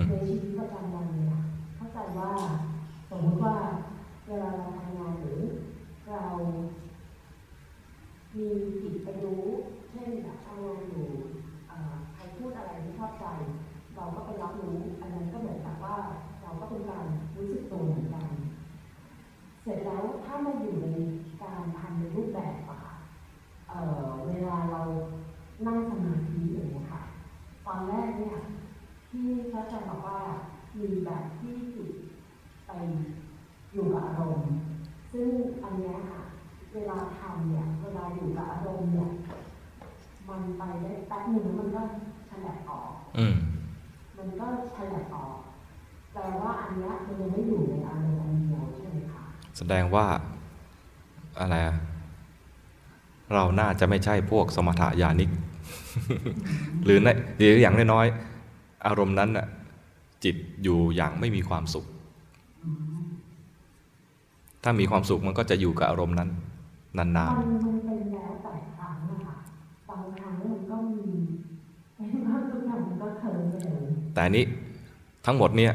[0.09, 1.34] ในชีวิตประจำวันเนี่ยเข้าใจ
[2.19, 2.31] ว่า
[3.09, 3.55] สมมติว่า
[4.27, 5.41] เวลาเราทำงานหรือ
[6.09, 6.23] เรา
[8.37, 8.47] มี
[8.81, 9.43] จิตไปรู้
[9.91, 11.07] เช่นแบบทำงานอยู่
[12.13, 13.25] ใครพูดอะไรไม่ชอบใจ
[13.95, 15.97] เราก็ไปรับรู้อันนั้นก็เหมือนกับว่า
[16.41, 17.05] เราก็เป็นการ
[17.37, 18.27] รู้สึกตัวเหมือนกัน
[19.63, 20.87] เสร็จแล้วถ้ามาอยู่ใน
[21.43, 22.95] การทำในรูปแบบอะค่ะ
[23.67, 24.81] เเวลาเรา
[25.67, 27.01] นั่งสมาธิอย่างนี้ค่ะ
[27.67, 28.37] ตอนแรกเนี่ย
[29.09, 30.19] ที่พระอาจารย์บอกว่า
[30.79, 31.91] มีแบบที่จิต
[32.65, 32.71] ไป
[33.73, 34.53] อยู่กับอารมณ์
[35.11, 35.27] ซึ่ง
[35.63, 36.21] อันนี้ค่ะ
[36.73, 39.09] เวลาทำเนี่ย เวลาอยู่กับอารมณ์เนี่ย
[40.29, 41.81] มันไปได้แป๊บหนึ่งมันก็
[42.29, 43.35] ฉลับออก อืม
[44.17, 45.35] มันก็ฉลับออก
[46.13, 49.23] แปลว่าอันนี้มันยังไม่อยู่ในอารมณ์อันเดียวใช่ไหมคะ
[49.57, 50.05] แสดงว่า
[51.39, 51.55] อะไร
[53.33, 55.29] เราน่าจะไม่ใช่พวกสมถะญาณิก
[56.83, 57.07] หรือใน
[57.37, 59.47] หรืออย่างน้อยๆอารมณ์นั้นน่ะ
[60.25, 61.85] จิตอยู่อย่างไม่มีความสุข
[64.63, 66.29] ถ้ามีความสุขมันก็จะอยู่กับอารมณ์นั้น
[66.97, 69.35] นานๆมันเป็นแล้วแต่ครั้งนะคะ
[69.89, 71.03] บางครั้งมันก็มี
[72.27, 73.81] บางทุกอย่างมันก็เคยเลย
[74.13, 74.45] แต่นี้
[75.25, 75.73] ทั้งหมดเนี่ย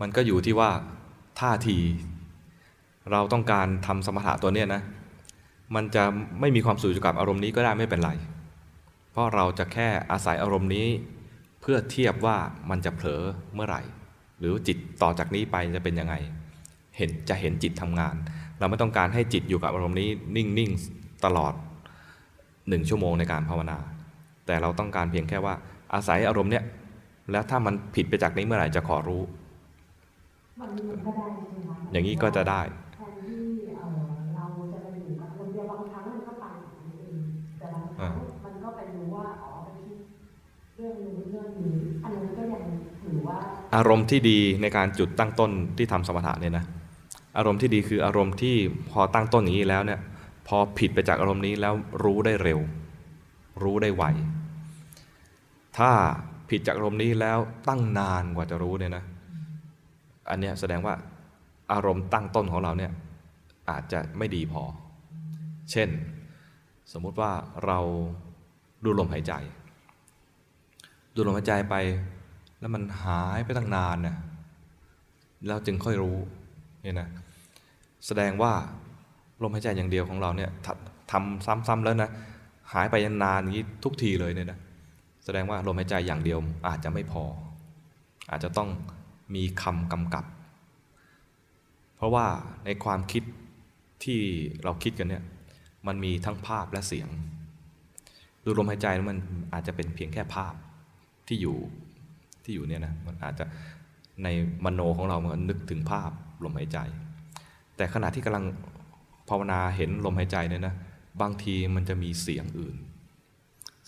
[0.00, 0.70] มันก็อยู่ที่ว่า
[1.40, 1.78] ท่าที
[3.10, 4.82] เราต้องการทำสมถะตัวเนี้ยนะ
[5.74, 6.04] มันจะ
[6.40, 8.10] ไม่มีความสุขกับอารมณ์นี้ก็ได้ไม่เป็นไร
[9.12, 10.88] เพราะเราจะแค่อาศัยอารมณ์นี้
[11.60, 12.36] เพื่อเทียบว่า
[12.70, 13.22] มันจะเผลอ
[13.54, 13.82] เมื่อไหร่
[14.38, 16.14] หรือจิตต่อจากนี้ไปจะเป็นยังไง
[16.96, 18.14] เห็นจะเห็นจิตทำงาน
[18.58, 21.52] เราไม่ต้องการให้จิตอยู่กับอารมณ์นี้นิ่งๆตลอด
[22.68, 23.78] หนึ่งชั่วโมงในการภาวนา
[24.46, 25.54] แต่เราต้องการเพียงแค่ว่า
[25.94, 26.64] อาศัยอารมณ์เนี้ย
[27.30, 29.22] แล้วถ้ามันผิดไปจากนี้เมื่อไหร่จะขอรู้
[31.92, 32.62] อย่างนี้ก็จะได้
[43.76, 46.64] อารมณ์ที่ดีในการจุดตั้งต้นที่ทำสมถะเนี่ยนะ
[47.36, 48.56] อารมณ์ที่ดีคืออารมณ์ที่
[48.90, 50.00] พอตั้งต้นอย่างนี้แล้วเนี่ย
[50.48, 52.60] พอผิดไปจากอารมณ์นี้แล้วรู้ได้เร็ว
[53.62, 54.04] รู้ได้ไว
[55.78, 55.90] ถ้า
[56.50, 59.04] ผิดจากอารมณ์นี้แล้วตั้งนานกว่าจะรู้เนี่ยนะ
[60.30, 60.94] อันเนี้ยแสดงว่า
[61.72, 62.92] อารมณ์ตั้งต้นของเราเนี่ย
[63.70, 64.62] อาจจะไม่ดีพอ
[65.70, 65.88] เช่น
[66.92, 67.32] สมมุติว่า
[67.66, 67.78] เรา
[68.84, 69.32] ดูลมหายใจ
[71.14, 71.74] ดูลมหายใจไป
[72.62, 74.16] แล้วมันหายไปตั้งนานเนี่ย
[75.48, 76.16] เราจึงค่อยรู้
[76.82, 77.08] เนี่ยนะ
[78.06, 78.52] แสดงว่า
[79.42, 80.50] ลมหายใจอย่างเดียวของเราเนี่ย
[81.12, 82.10] ทำซ้ำๆแล้วนะ
[82.72, 84.58] หายไปยนานอย่างนี้ทุกทีเลยเนี่ยนะ
[85.24, 86.38] แสดงว่าลมหายใจอย่างเดียว
[86.68, 87.24] อาจจะไม่พอ
[88.30, 88.68] อาจจะต้อง
[89.34, 90.24] มีคำกำกับ
[91.96, 92.26] เพราะว่า
[92.64, 93.22] ในความคิด
[94.04, 94.20] ที่
[94.64, 95.22] เราคิดกันเนี่ย
[95.86, 97.08] มันมีทั้งภาพและเสียง
[98.44, 99.18] ดูลมหายใจมัน
[99.54, 100.54] อาจจะเป็นเพียงแค่ภาพ
[101.28, 101.56] ที่อยู่
[102.44, 103.44] ที่อยู่เนี่ยนะมันอาจจะ
[104.22, 104.28] ใน
[104.64, 106.10] มโนของเรามันนึกถึงภาพ
[106.44, 106.78] ลมหายใจ
[107.76, 108.44] แต่ขณะที่กำลัง
[109.28, 110.74] ภาวนาเห็นลมหายใจเนี่ยนะ
[111.20, 112.76] บางทีมันจะมีเสียงอื่น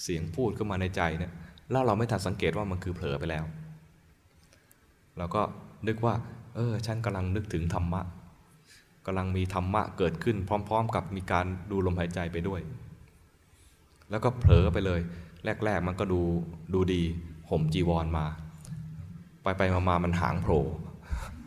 [0.02, 1.32] เสียงพูดขึ้นมาในใจเนี่ย
[1.70, 3.44] แล้วเราไม่ทันสังเกตว่ามันคือเผลอไปแล้ว
[5.18, 5.42] เราก็
[5.86, 6.14] นึกว่า
[6.56, 8.02] เออฉันกำลังนึกถึงธรรมะ
[9.06, 12.60] กำลังมีธรรมะเกิดขึ้น พร้อม ๆ กับมีการดูลมหายใจไปด้วย
[14.10, 15.00] แล้วก็เผลอไปเลย
[15.64, 16.20] แรก ๆ มันก็ดู
[16.74, 17.02] ดูดี
[17.50, 18.26] ห่มจีวรมา
[19.44, 20.64] ไปไปมามามันหางโผล่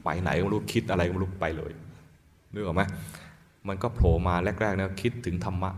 [0.04, 1.72] ไปไหนก็ไม่รู้คิดอะไรก็ไม่รู้ไปเลย
[2.54, 2.82] นึกออกไหม
[3.68, 5.72] มันก็โผล่มาแรกๆเนี่ยคิดถึงธรรมะ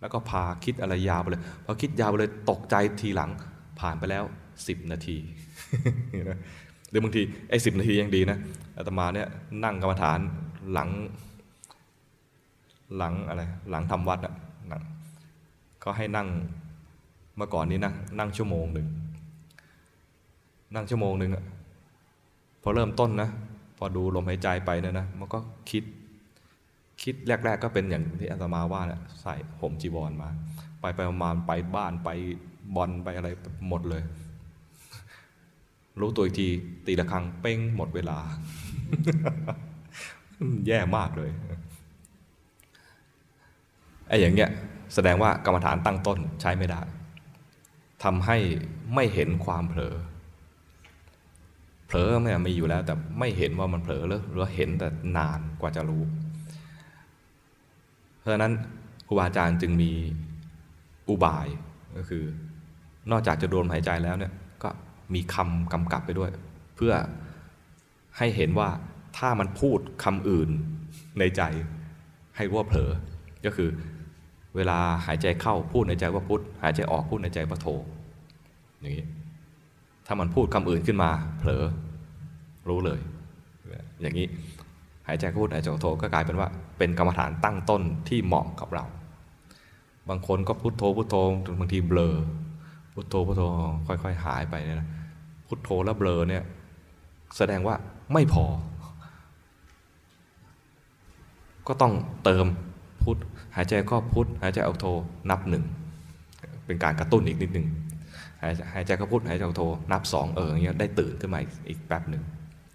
[0.00, 3.30] แล้วก็พาคิดอะไรยาวไปเลยพอคิดยาวไปเลยตกใจทีหลัง
[3.80, 4.24] ผ่านไปแล้ว
[4.66, 5.16] สิบนาที
[6.90, 8.38] หรือบางทีไอ้สิบนาทียังดีนะ
[8.76, 9.28] อาตมาเนี่ย
[9.64, 10.18] นั่งกรรมฐาน
[10.72, 10.88] หลัง
[12.96, 14.82] หลังอะไรหลังทำวัดอะ่ะ
[15.84, 16.28] ก็ให้นั่ง
[17.36, 18.86] เมื่อก่อนนี้นะนั่งชั่วโมงหนึ่ง
[20.74, 21.44] นั่งชั่วโมงหนึ่งอะ
[22.62, 23.28] พอเริ่มต้นนะ
[23.78, 25.38] พอดูลมหายใจไปเนี่ยนะ มันก็
[25.70, 25.84] คิด
[27.02, 30.28] คิดแรก ๆ ก็เป็นอย่างที่อาตมาว่าเนี่ยใส่ห่มจีวรมา
[30.80, 32.08] ไปไปประมาณไปบ้านไป
[32.74, 33.28] บอลไปอะไร
[33.68, 34.02] หมดเลย
[36.00, 36.48] รู้ตัวอีกที
[36.86, 38.18] ตีละครั้งเป้งหมดเวลา
[40.66, 41.30] แย่มากเลย
[44.08, 44.50] ไอ้อย่างเงี้ย
[44.94, 46.80] แสดงว่ากรรมฐานตั้งต้นใช้ไม่ได้
[48.04, 48.36] ทำให้
[48.94, 49.94] ไม่เห็นความเผลอ
[51.90, 56.02] เผลอไม่ยมีอยู่แล้วแต่ไม่เห็นว่ามันเผลอหรือเห็นแต่นานกว่าจะรู้
[58.20, 58.52] เพราะนั้น
[59.06, 59.90] ครูบาอาจารย์จึงมี
[61.08, 61.46] อุบาย
[61.96, 62.24] ก็คือ
[63.10, 64.32] นอกจากจะโดนหายใจแล้วเนี่ย
[64.62, 64.68] ก็
[65.14, 66.30] มีคำกำกับไปด้วย
[66.76, 66.92] เพื่อ
[68.18, 68.68] ให้เห็นว่า
[69.18, 70.50] ถ้ามันพูดคำอื่น
[71.18, 71.42] ในใจ
[72.36, 72.90] ให้รู้ว่าเผลอ
[73.44, 73.68] ก็คือ
[74.56, 77.66] เวลาหายใจเข้าพูดในใจว่าพุทหายใจออกพูดในใจว่าโท
[78.80, 79.06] อย่างนี้
[80.12, 81.64] ถ้ามันพูดคำอื่นขึ้นมา เผลอ
[82.68, 83.00] รู้เลย
[84.00, 84.26] อย่างนี้
[85.08, 86.48] หายใจพูดหายใจโทก็กลายเป็นว่า
[86.78, 88.84] เป็นกรรมฐานตั้งต้นที่เหมาะกับเรา
[90.08, 91.16] บางคนก็พุทโธพุทโธ
[91.60, 92.14] บางทีเบลอ
[92.92, 93.42] พุทโธพุทโธ
[93.86, 94.88] ค่อย ๆ หายไปเนี่ยนะ
[95.46, 96.42] พุทโธแล้วเบลอเนี่ย
[97.36, 97.74] แสดงว่า
[98.12, 98.44] ไม่พอ
[101.66, 101.92] ก็ต้อง
[102.24, 102.46] เติม
[103.02, 103.16] พุท
[103.56, 104.86] หายใจก็พุทหายใจออกโท
[105.30, 105.64] นับหนึ่ง
[106.66, 107.68] เป็นการกระตุ้นอีกนิดหนึ่ง
[108.74, 109.62] หายใจก็พุทหายใจออกโท
[109.92, 112.22] นับสองเอออย่างเงี้ยได้ตื่นขึ้นมาอีกแป๊บหนึ่ง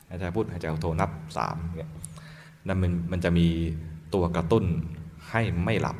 [0.09, 1.91] หายใจพุทหายใจออกโทนับสามเงี้ย
[2.67, 3.47] นั่นมันมันจะมี
[4.13, 4.65] ตัวกระตุ้น
[5.29, 5.97] ให้ไม่หลับ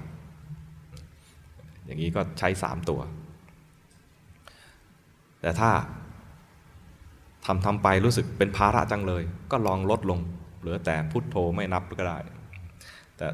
[1.86, 3.00] อย่างนี้ก็ใช้สามตัว
[5.42, 5.72] แต่ถ้า
[7.46, 10.20] ทำทำไปรู้สึกเป็นภาระจังเลย ก็ลองลดลง
[10.60, 12.18] เหลือแต่พุทโธไม่นับก็ได้
[13.18, 13.28] แต่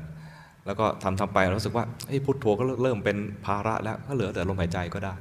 [0.65, 1.86] แล้วก็ทำทำไปรู้สึกว่า
[2.25, 5.13] พุทโธก็เริ่มเป็นภาระแล้วก็เหลือแต่ลมหายใจก็ได้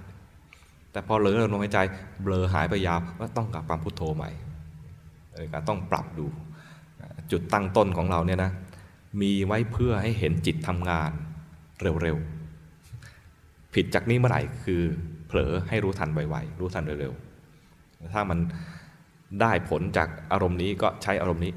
[0.93, 1.79] แต่พอเหลือลมหายใจ
[2.23, 4.31] เบลอหายไปยาวก็ต้องกลับมาพุทโธใหม่
[5.53, 6.27] การต้องปรับดู
[7.33, 8.53] จุดตั้งต้นของเราเนี่ยนะ
[9.21, 11.11] มีไว้เพื่อให้เห็นจิตทำงาน
[12.03, 14.83] เร็วๆ ผิดจากนี้เมื่อไหร่คือ
[15.27, 18.39] เผลอให้รู้ทันไวๆรู้ทันเร็วๆ ถ้ามัน
[19.41, 21.53] ได้ผลจากอารมณ์นี้ก็ใช้อารมณ์นี้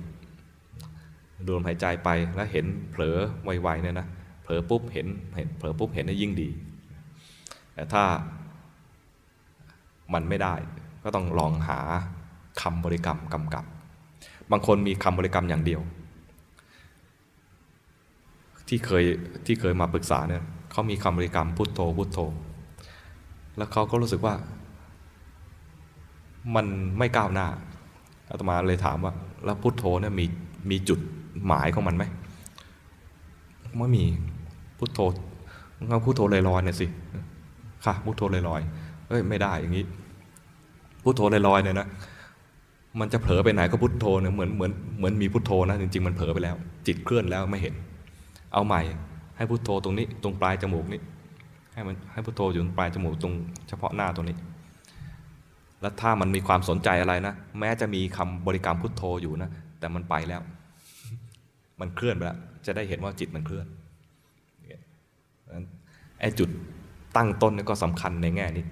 [1.46, 4.08] ดูลมหายใจไปแล้วเห็นเผลอไวๆเนี่ยนะ
[4.44, 6.50] เผลอปุ๊บเห็นเห็นเผลอปุ๊บเห็นได้ยิ่งดี
[7.74, 8.04] แต่ถ้า
[10.14, 10.56] มันไม่ได้
[11.04, 11.80] ก็ต้องลองหา
[12.62, 13.64] คำบริกรรมกำกับ
[14.52, 15.82] บางคนมีคำบริกรรมอย่างเดียว
[18.68, 19.04] ที่เคย
[19.46, 22.20] ที่เคยมาปรึกษาเนี่ยเขามีคำบริกรรมพุทโธพุทโธ
[23.58, 24.34] แล้วเขาก็รู้สึกว่า
[26.56, 26.66] มัน
[26.98, 27.48] ไม่ก้าวหน้า
[28.30, 29.14] อาตมาเลยถามว่า
[29.46, 30.26] แล้วพุทโธเนี่ยมี
[30.70, 31.00] มีจุด
[31.46, 32.04] หมายของมันไหม
[33.78, 34.04] ไม่มี
[34.78, 35.00] พุทโธ
[35.90, 36.88] งั้นพุทโธลอยๆเนี่ยสิ
[37.86, 38.83] ค่ะพุทโธลอยๆ
[39.14, 39.86] อ้ยไม่ได้อย่างนี้
[41.04, 41.88] พุทโธลอยๆเนี่ยนะ
[43.00, 46.56] มันจะเผลอไปไหนก็พุทโธเนี่ยเหมือนเหมือนเหมือนมีพุทโธนะจริงๆมันเผลอไปแล้ว
[46.88, 47.74] จิตเคลื่อนแล้วไม่เห็น
[48.54, 48.82] เอาใหม่
[49.38, 51.02] ให้พุทโธตรงนี้ ตรงปลายจมูกนี้
[51.74, 53.34] ให้มันให้พุทโธอยู่ตรงปลายจมูกตรง
[53.70, 54.38] เฉพาะหน้าตรงนี้
[55.82, 59.50] แล้วถ้ามันมีความสนใจอะไรนะ แม้จะมีคำบริกรรมพุทโธอยู่นะ
[59.80, 60.42] แต่มันไปแล้ว
[61.80, 63.66] มันเคลื่อนไปแล้วจะได้เห็นว่าจิตมันเคลื่อน
[66.20, 66.50] ไอ้จุด
[67.18, 68.66] ตั้งต้นนี่ก็สำคัญในแง่นี้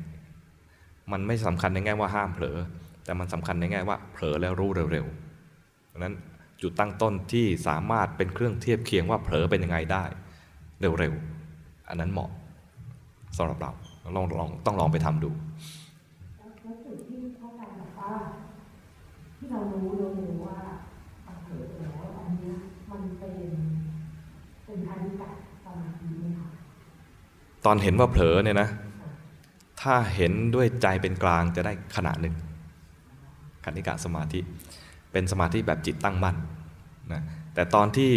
[1.12, 2.58] มันไม่สำคัญในแง่ว่าห้ามเผลอ
[3.04, 6.14] แต่มันสำคัญในแง่ว่าเผลอแล้วรู้เร็วๆเพราะนั้น
[6.62, 10.04] จุดตั้งต้นที่สามารถเป็นเครื่องเทียบเคียงว่าเผลอเป็นยังไงได้
[11.00, 12.30] เร็วๆ อันนั้นเหมาะ
[13.38, 13.72] สำหรับเรา
[14.16, 15.32] ลองลองต้องลองไปทำดู
[16.38, 18.14] แล้วจุดที่เข้าใจแบบว่า
[19.38, 20.60] ที่เรารู้เรารู้ว่า
[21.26, 22.56] มันเกิดแล้วอันเนี้ย
[22.92, 23.36] มันเป็น
[24.66, 25.24] เป็นอนิจจ
[25.66, 26.50] สมาธิไหมคะ
[27.66, 28.70] ตอนเห็นว่าเผลอเนี่ยนะ
[29.82, 32.36] ถ้าเห็นด้วยใจเป็นกลางจะได้ขณะหนึ่ง
[33.66, 34.40] คณิกะสมาธิ
[35.12, 36.36] เป็นสมาธิแบบจิตตั้งมั่น
[37.14, 37.22] นะ
[37.54, 38.12] แต่ตอนที่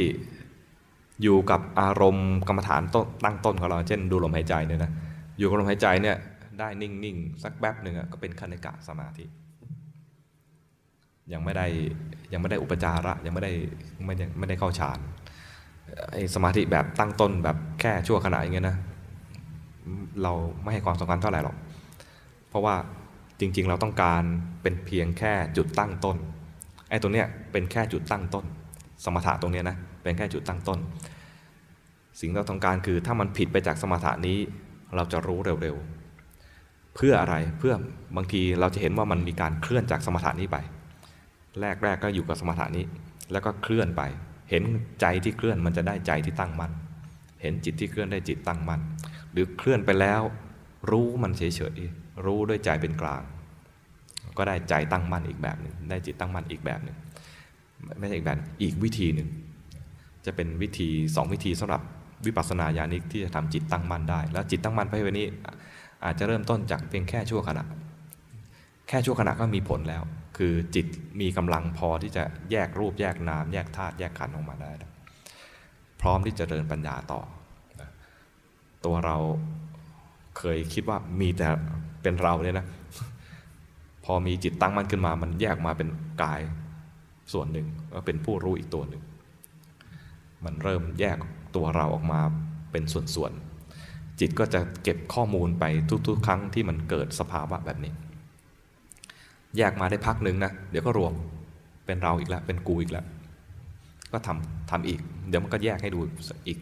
[1.23, 4.93] อยู่กับอารมณ์กรรมฐานต้นตั้งต้นของเรา เช่น ดูลมหายใจเนี่ยนะ
[5.39, 6.17] อยู่กับลมหายใจเนี่ย
[6.59, 9.25] ได้นิ่งๆสักแป๊บหนึ่งก็เป็นคณิกะสมาธิ
[11.33, 11.67] ยังไม่ได้
[12.33, 13.53] ยังไม่ได้อุปจาระยังไม่ได้
[14.07, 14.99] ไม่ได้ไม่ได้เข้าฌาน
[16.13, 18.77] ไอ้สมาธิแบบตั้งต้นแบบแค่ชั่วขณะอย่างเงี้ยนะ
[20.23, 20.33] เรา
[20.63, 21.57] ไม่ให้ความสำคัญเท่าไหร่หรอก
[22.49, 22.75] เพราะว่า
[23.41, 24.23] จริงๆ เราต้องการ
[24.63, 26.17] เป็นเพียงแค่จุดตั้งต้น
[26.91, 28.45] ไอ้ตรงเนี้ยเป็นแค่จุดตั้งต้น
[29.05, 30.79] สมถะตรงเนี้ยนะเป็นแค่จุดตั้งต้น
[32.21, 34.39] สิ่งเราต้องการคือถ้ามันผิดไปจากสมถะนี้
[34.97, 37.75] เราจะรู้เร็วๆ เพื่ออะไรเพื่อ
[38.17, 40.57] บางทีเราจะเห็นว่ามันมีการเคลื่อนจากสมถะนี้ไป
[41.61, 42.85] แรกๆก็อยู่กับสมถะนี้
[43.33, 44.03] แล้วก็เคลื่อนไป
[44.51, 44.63] เห็น
[45.01, 46.73] ใจที่เคลื่อนมันจะได้ใจที่ตั้งมั่น
[47.43, 48.81] เห็นจิตที่เคลื่อนได้จิตตั้งมั่น
[49.35, 50.23] หรือเคลื่อนไปแล้ว
[50.91, 51.43] รู้มันเฉ
[51.77, 53.23] ยๆรู้ด้วยใจเป็นกลาง
[54.39, 56.97] ก็ได้ใจตั้งมั่นอีกแบบหนึ่งได้จิตตั้งมั่นอีกแบบหนึ่ง
[57.99, 59.29] ไม่ใช่อีกแบบอีกวิธีหนึ่ง
[60.27, 61.83] จะเป็นวิธีสองวิธีสำหรับ
[62.27, 65.27] วิปัสสนาญาณิกที่จะทำจิตตั้งมั่นได้ แล้วจิตตั้งมั่นไปวันนี้
[66.05, 67.65] อาจจะเริ่มต้นจากเพียงแค่ชั่วขณะ
[68.89, 70.03] แค่ชั่วขณะก็มีผลแล้ว
[70.37, 70.87] คือจิต
[71.21, 74.71] มีกำลังพอที่จะแยกรูปแยกนาม แยกธาตุแยกขันธ์ออกมาได้
[76.01, 77.21] พร้อมที่จะเดินปัญญาต่อ
[78.85, 79.17] ตัวเรา
[80.39, 81.49] เคยคิดว่ามีแต่
[82.03, 82.67] เป็นเราเนี่ยนะ
[84.05, 85.89] พอมีจิตตั้งมั่นขึ้นมา มันแยกมาเป็น
[86.23, 86.41] กาย
[87.33, 89.03] ส่วนหนึ่งก็เป็นผู้รู้อีกตัวหนึ่ง
[90.45, 91.17] มันเริ่มแยก
[91.57, 92.21] ตัวเราออกมา
[92.73, 95.65] เป็นส่วนๆ จิตก็จะเก็บข้อมูลไป
[96.07, 97.93] ทุกๆ ครั้งที่มันเกิดสภาวะแบบนี้
[99.57, 101.13] แยกมาได้พักหนึ่งนะ เดี๋ยวก็รวม
[101.87, 103.07] เป็นเราอีกแล้ว เป็นกูอีกแล้ว
[104.13, 106.01] ก็ทำทำอีก เดี๋ยวมันก็แยกให้ดู
[106.47, 106.59] อีก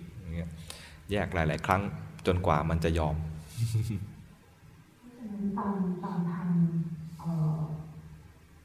[1.12, 1.82] แยกหลาย ๆ ครั้ง
[2.26, 3.16] จนกว่ามันจะยอม
[5.58, 7.60] ตอนตอนทำเอ่อ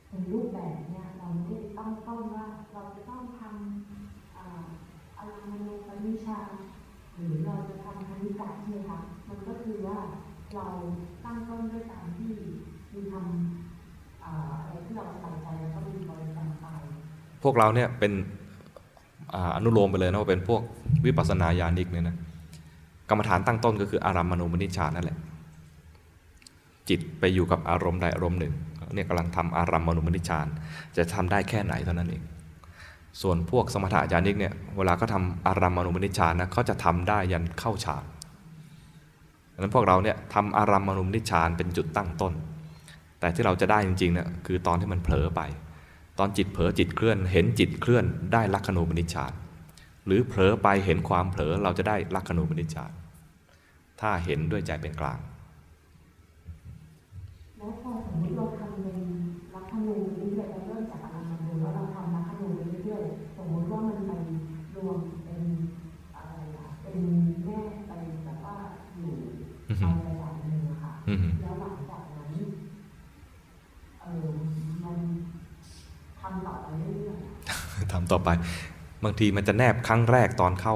[0.07, 4.63] เป็นรูปแบบเนี่ยเราไม่ได้ตั้งต้นว่าเราจะต้องทำอ่า
[5.17, 6.39] อารมณ์ปณิชา
[7.15, 9.97] หรือเราจะทำคณิกะใช่ไหมคะมันก็คือว่า
[10.55, 10.67] เรา
[11.25, 12.29] ตั้งต้นด้วยการที่
[12.93, 16.65] มีทำอะไรที่เราใสบายใจแล้วก็มีบริกรรมไป
[17.43, 18.13] พวกเราเนี่ยเป็น
[19.55, 20.61] อนุโลมไปเลยนะว่าเป็นพวก
[21.05, 22.17] วิปัสสนาญาณิกเนี่ยนะ
[23.09, 25.17] กรรมฐานตั้งต้นก็คืออารัมมณูมนิชานนั่นแหละ
[26.89, 28.53] จิตไปอยู่กับอารมณ์ใดอารมณ์หนึ่ง
[28.93, 30.47] เนี่ยกำลังทำอารัมมณูมนิชาน
[30.97, 32.23] จะทำได้แค่ไหนเท่านั้นเอง
[33.21, 38.03] ส่วนพวกสมถะญาณิกเนี่ยเวลาเขาทำอารัมมณูมนิชานนะเขาจะทำได้ยันเข้าฌาน
[39.53, 42.33] ดังนั้นพวกเราเนี่ยทำอารัมมณูมนิชานเป็นจุดตั้งต้น
[43.19, 45.41] แต่ที่เราจะได้จริงๆเนี่ยคือตอนที่มันเผลอไป
[46.19, 49.31] ตอนจิตเผลอจิตเคลื่อน เห็นจิตเคลื่อนได้ลักขณูปนิชาน
[50.07, 52.91] หรือเผลอไปเห็นความเผลอเราจะได้ลักขณูปนิชฌาน
[53.99, 55.19] ถ้าเห็นด้วยใจเป็นกลาง
[57.57, 58.99] แล้วพอสมมติเราทำเป็น
[59.53, 64.11] ลักขณูไปเรื่อยๆเราเริ่มจากอารมณ์ดูแล้วเราทำลักขณูไปเรื่อยๆสมมติว่ามันไป
[64.75, 65.41] รวมเป็น
[66.15, 66.99] อะไรอะเป็น
[67.45, 67.91] แม่ไป
[68.23, 68.57] แบบว่า
[68.95, 69.13] อยู่
[69.69, 72.33] อือฮึเอาระดับหนึ่งอะค่ะอือฮึแล้วหลังจากนั้น
[74.03, 74.31] เออ
[74.85, 74.97] มัน
[76.21, 78.29] ทำต่อไปเรื่อยๆทำต่อไป
[79.03, 80.75] บางทีมันจะแนบครั้งแรกตอนเข้า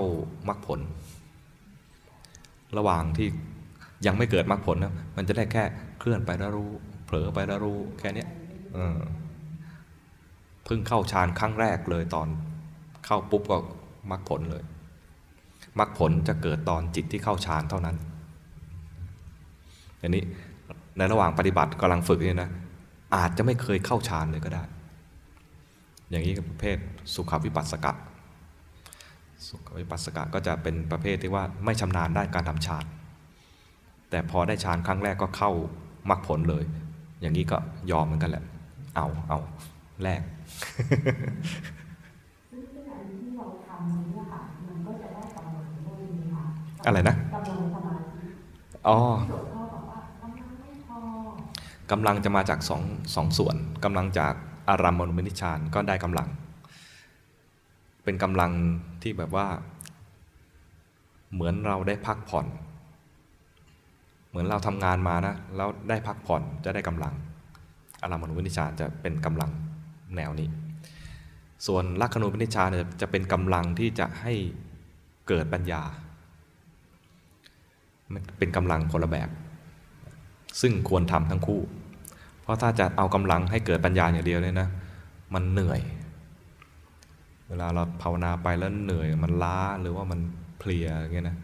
[0.49, 0.79] มรรคผล
[2.77, 3.27] ระหว่างที่
[4.05, 5.63] ยังไม่เกิดมรรคผลนะมันจะได้แค่
[5.99, 6.69] เคลื่อนไปแล้วรู้
[7.05, 8.25] เผลอไปแล้วรู้แค่นี้
[10.65, 12.27] เพิ่งเข้าฌานครั้งแรกเลยตอน
[13.05, 13.57] เข้าปุ๊บก็
[14.11, 14.63] มรรคผลเลย
[15.79, 17.95] มรรคผลจะเกิดตอนจิตที่เข้าฌานเท่านั้น
[20.01, 20.23] อันนี้
[20.97, 22.49] ในระหว่างปฏิบัติกำลังฝึกเนี่ยนะ
[23.15, 24.63] อาจจะไม่เคยเข้าฌานเลยก็ได้
[26.09, 26.77] อย่างนี้ก็ประเภท
[27.13, 27.93] สุขวิปัสสกะ
[29.51, 32.85] สุขวิปัสสกะก็จะเป็นประเภทที่ว่าไม่ชำนาญด้านการทำฌาน
[34.09, 35.51] แต่พอได้ฌานครั้งแรกก็เข้า
[36.09, 36.63] มรรคผลเลย
[37.21, 37.57] อย่างนี้ก็
[37.91, 38.43] ยอมเหมือนกันแหละ
[38.95, 39.39] เอาเอา
[40.03, 40.21] แรก
[42.51, 46.43] ซึ่งซึ่งอันที่เราทำนี้อะค่ะมันก็จะได้กำลังด้วยนี้ค่ะ
[46.85, 48.25] อะไรนะกำลังสมาธิ
[48.87, 50.99] อ๋อที่หลวงพ่อบอกว่ากำลังไม่พอ
[51.91, 52.81] กำลังจะมาจากสอง
[53.15, 54.33] สองส่วนกำลังจาก
[54.69, 56.27] อารัมมณุมินิชฌานก็ได้กำลัง
[58.03, 58.51] เป็นกำลัง
[59.03, 59.47] ที่แบบว่า
[61.33, 62.45] เหมือนเราได้พักผ่อน
[64.29, 67.13] เหมือนเราทำงานมานะแล้วได้พักผ่อนจะได้กำลัง
[68.01, 69.51] อารัมณุมินิชฌานจะเป็นกำลัง
[70.15, 70.49] แนวนี้
[71.67, 72.69] ส่วนลักขณูปนิชฌาน
[73.01, 74.33] จะเป็นกำลังที่จะให้
[75.27, 75.83] เกิดปัญญา
[78.13, 79.29] มันเป็นกำลังคนละแบบ
[80.61, 81.61] ซึ่งควรทำทั้งคู่
[82.41, 84.69] เพราะถ้าจะเอากำลังให้เกิดปัญญาอย่างเดียวเนี่ยนะ
[85.33, 85.81] มันเหนื่อย
[87.51, 90.19] เวลาเราภาวนาไปแล้วเหนื่อยมันล้าหรือว่ามัน
[90.59, 91.37] เพลียอย่างเงี้ยนะ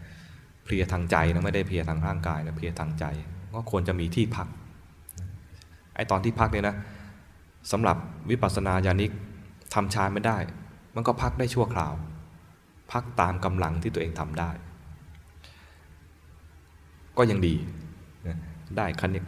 [0.64, 3.06] เพลียทางใจนะไม่ได้เพลียทางร่างกายนะเพลียทางใจ
[3.54, 4.48] ก็ควรจะมีที่พัก
[5.96, 6.76] ไอตอนที่พักเนี่ยนะ
[7.72, 7.98] สำหรับ
[8.30, 9.12] วิปัสสนาญาณิก
[9.74, 10.38] ทำฌานไม่ได้
[10.96, 11.94] มันก็พักได้ชั่วคราว
[12.92, 14.52] พักตามกำลังที่ตัวเองทำได้
[17.18, 17.56] ก็ยังดี
[18.78, 19.20] ได้คณิ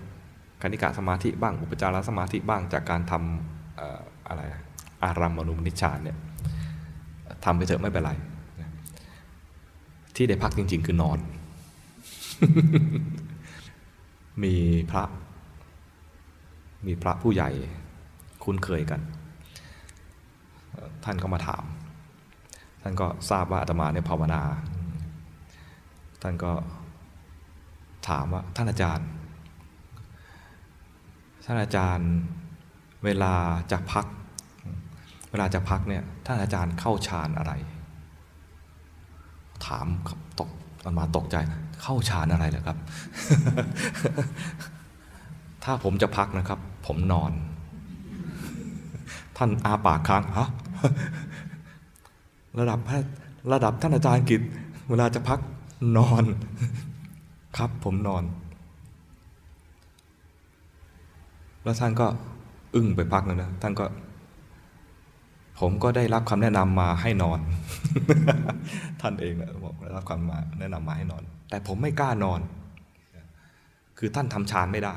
[0.62, 4.42] คณิกะสมาธิบ้าง อุปจารสมาธิบ้างจากการทำอออะไร
[5.04, 6.18] อารัมมณุมนิชฌานเนี่ย
[7.46, 8.12] ทำไปเถอะไม่เป็นไร
[10.16, 11.20] ที่ได้พักจริง ๆ คือนอน
[14.44, 14.56] มี
[14.92, 15.04] พระ
[16.86, 17.50] มีพระผู้ใหญ่
[18.44, 19.02] คุ้นเคยกัน
[21.04, 21.64] ท่านก็มาถาม
[22.82, 24.42] ท่านก็ทราบว่าอาตมาเนี่ยภาวนา
[26.22, 26.52] ท่านก็
[28.10, 29.08] ถามว่าท่านอาจารย์
[31.46, 32.12] ท่านอาจารย์
[33.04, 33.34] เวลา
[33.72, 34.06] จะพัก
[35.32, 37.54] เวลาจะพักเนี่ยท่านอาจารย์เข้าฌานอะไร
[39.66, 39.88] ถาม
[40.40, 40.50] ตก
[40.84, 41.36] ตอนมาตกใจ
[41.82, 42.78] เข้าฌานอะไรเหรอครับ
[45.64, 47.32] ถ้าผมจะพักนะครับ ผมนอน
[49.38, 50.48] ท่านอาปากค้างฮะ
[52.60, 52.80] ระดับ
[53.54, 54.42] ระดับท่านอาจารย์กิจ
[54.90, 55.40] เวลาจะพัก
[55.98, 56.24] นอน
[57.58, 58.24] ครับผมนอน
[61.64, 62.08] แล้วท่านก็
[62.76, 63.86] อึ้งไปพักนึงนะท่านก็
[65.60, 67.40] ผมก็ได้รับคำแนะนำมาให้นอน
[69.02, 72.40] ท่านเองนะบอกได้รับคำมาแนะนำมาให้นอน แต่ผมไม่กล้านอน
[73.98, 74.96] คือท่านทำฌานไม่ได้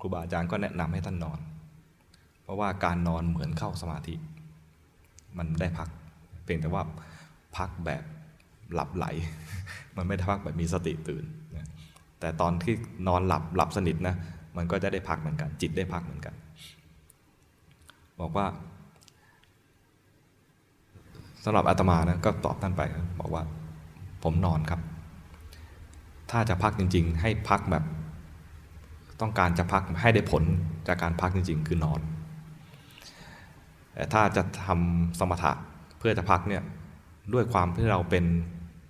[0.00, 1.38] ครูบาอาจารย์ก็แนะนำให้ท่านนอน
[2.42, 4.14] เพราะว่าการนอนเหมือนเข้าสมาธิ
[5.38, 5.88] มันได้พัก
[6.44, 6.82] เพียงแต่ว่า
[7.56, 8.02] พักแบบ
[8.74, 9.06] หลับไหล
[9.96, 11.24] มันไม่ได้พักแบบมีสติตื่น
[12.20, 12.74] แต่ตอนที่
[13.08, 14.14] นอนหลับหลับสนิทนะ
[14.56, 16.34] มันก็จะได้พักเหมือนกัน จิตได้พักเหมือนกัน
[18.20, 18.46] บอกว่า
[21.44, 22.82] สำหรับอาตมานะก็ตอบท่านไป
[23.20, 23.42] บอกว่า
[24.22, 24.80] ผมนอนครับ
[26.30, 27.84] ถ้าจะพักจริง ๆ ให้พักแบบ
[29.20, 30.44] ต้องการจะพักให้ได้ผล
[30.86, 32.00] จากการพักจริง ๆ คือนอน
[33.94, 35.52] แต่ถ้าจะทำสมถะ
[35.98, 36.62] เพื่อจะพักเนี่ย
[37.32, 38.24] ด้วยความที่เราเป็น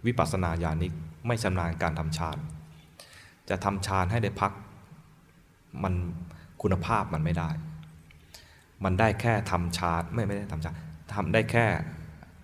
[0.06, 0.92] วิปัสสนาญาณิก
[1.26, 2.38] ไม่ชำนาญการทำฌาน
[3.50, 4.52] จะทำฌานให้ได้พัก
[5.82, 5.94] มัน
[6.62, 7.50] คุณภาพมันไม่ได้
[8.84, 10.74] มันได้แค่ทำฌานไม่ไม่ได้ทำฌาน
[11.14, 11.66] ทำได้แค่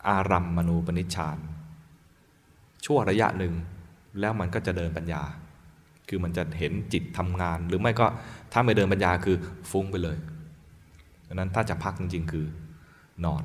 [0.09, 1.39] อารัมมณูปนิชฌาน
[2.85, 3.55] ชั่วระยะหนึ่ง
[4.21, 5.23] แล้วมันก็จะเดินปัญญา
[6.09, 8.07] คือมันจะเห็นจิตทำงาน หรือไม่ก็
[8.53, 9.37] ถ้าไม่เดินปัญญาคือ
[9.71, 10.17] ฟุ้งไปเลย
[11.27, 12.47] ดังนั้นถ้าจะพักจริงๆ คือ
[13.25, 13.43] นอน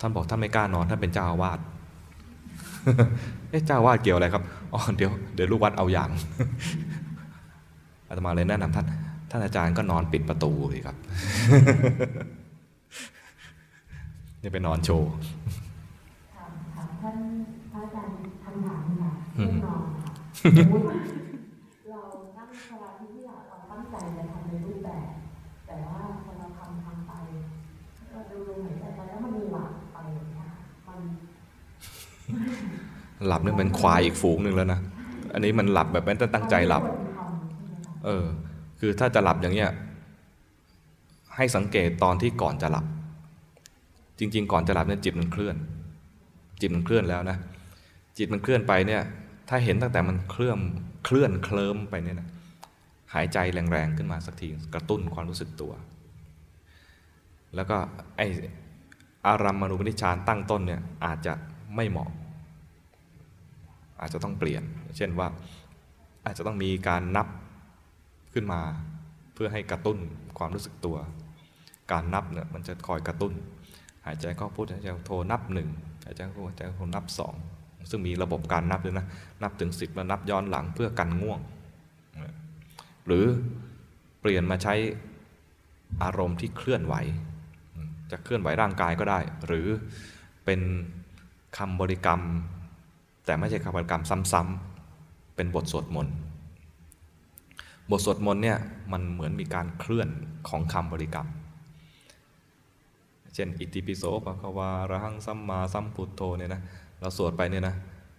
[0.00, 1.58] ท่านบอกท่านไม่กล้านอนท่านเป็นเจ้าอาวาส
[3.50, 4.42] เอ๊ะเจ้าอาวาสเกี่ยวอะไรครับ
[4.72, 6.10] อ๋อ เดี๋ยว เดี๋ยวลูกวัดเอาอย่าง
[8.08, 8.86] อาตมาเลยแนะนำท่าน
[9.30, 10.96] ท่านอาจารย์ก็นอนปิดประตูเลยครับ
[14.44, 15.10] นี่ไปนอนโชว์
[16.34, 17.16] ถามถามท่าน
[17.72, 18.14] พระอาจารย์
[18.44, 20.10] คำถามค่ะอืมเรื่องนอนค่ะ
[20.60, 20.96] สมมติว่า
[21.90, 22.00] เรา
[22.38, 23.36] นั่งสมาธิที่เรา
[23.70, 25.08] ตั้งใจจะทำในรูปแบบ
[25.66, 27.12] แต่ว่าพอเราทำทำไป
[28.10, 30.46] เราดูลมหายใจไปแล้วมันหลับไปอย่างเงี้ย
[30.88, 30.98] มัน
[33.26, 34.80] หลับนี่เป็นควายอีกฝูงหนึ่งแล้วนะ
[35.32, 38.24] อันนี้มันหลับแบบไม่ได้ตั้งใจหลับมันไม่ควรทำใช่ไหมคะเออ
[38.80, 39.70] คือถ้าจะหลับอย่างเงี้ย
[41.36, 42.86] ให้สังเกตตอนที่ก่อนจะหลับ
[44.18, 45.56] จริง ๆ ก่อนจะหลับเนี่ยจิตมันเคลื่อน
[46.60, 47.38] จิตมันเคลื่อนแล้วนะ
[48.18, 49.02] จิตมันเคลื่อนไปเนี่ย
[49.48, 50.58] ถ้าเห็นตั้งแต่มันเคลื่อน
[51.04, 52.28] เคลื่อนเคลิ้มไปเนี่ยนะ
[53.14, 53.38] หายใจ
[53.72, 55.72] แรงๆขึ้นมาสักทีกระตุ้นความรู้สึกตัว
[57.54, 57.76] แล้วก็
[58.16, 58.20] ไอ
[59.26, 61.34] อารัมมณูปนิชฌานตั้งต้นเนี่ยอาจจะ
[61.76, 62.10] ไม่เหมาะ
[64.00, 64.62] อาจจะต้องเปลี่ยน
[64.96, 65.28] เช่นว่า
[66.26, 67.28] อาจจะต้องมีการนับ
[68.32, 68.60] ขึ้นมา
[69.34, 69.98] เพื่อให้กระตุ้น
[70.38, 70.96] ความรู้สึกตัว
[71.92, 73.32] การนับเนี่ยมันจะคอยกระตุ้น
[74.06, 75.68] หายใจเข้าพุทหายใจโทนับหนึ่ง
[76.04, 77.34] หายใจเข้าหายใจโทนับสอง
[77.90, 79.06] ซึ่งมีระบบการนับด้วยนะ
[79.42, 81.40] นับถึงสิบแล้วนับย้อนหลังเพื่อกันง่วง
[83.06, 83.24] หรือ
[84.20, 84.74] เปลี่ยนมาใช้
[86.02, 86.94] อารมณ์ที่เคลื่อนไหว
[88.10, 89.66] จะเคลื่อนไหวร่างกายก็ได้ หรือ
[90.44, 90.60] เป็น
[91.58, 92.20] คำบริกรรม
[93.24, 94.02] แต่ไม่ใช่คำบริกรรม
[94.32, 96.14] ซ้ำๆเป็นบทสวดมนต์
[97.90, 98.58] บทสวดมนต์เนี่ย
[98.92, 100.08] มันเหมือนมีการเคลื่อน
[100.48, 101.28] ของคำบริกรรม
[103.34, 106.62] เช่นอิติปิโสปะคะวาระหังสัมมาสัมพุทโธเนี่ยนะ
[107.00, 107.74] เราสวดไปเนี่ยนะ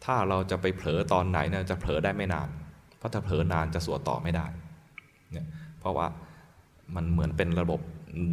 [0.05, 2.47] ถ้าเราจะไปเผลอตอนไหนเนี่ยจะเผลอได้ไม่นาน
[2.97, 4.45] เพราะถ้าเผลอนานจะสวดต่อไม่ได้
[5.31, 5.45] เนี่ย
[5.79, 6.07] เพราะว่า
[6.95, 7.79] มันเหมือนเป็นระบบ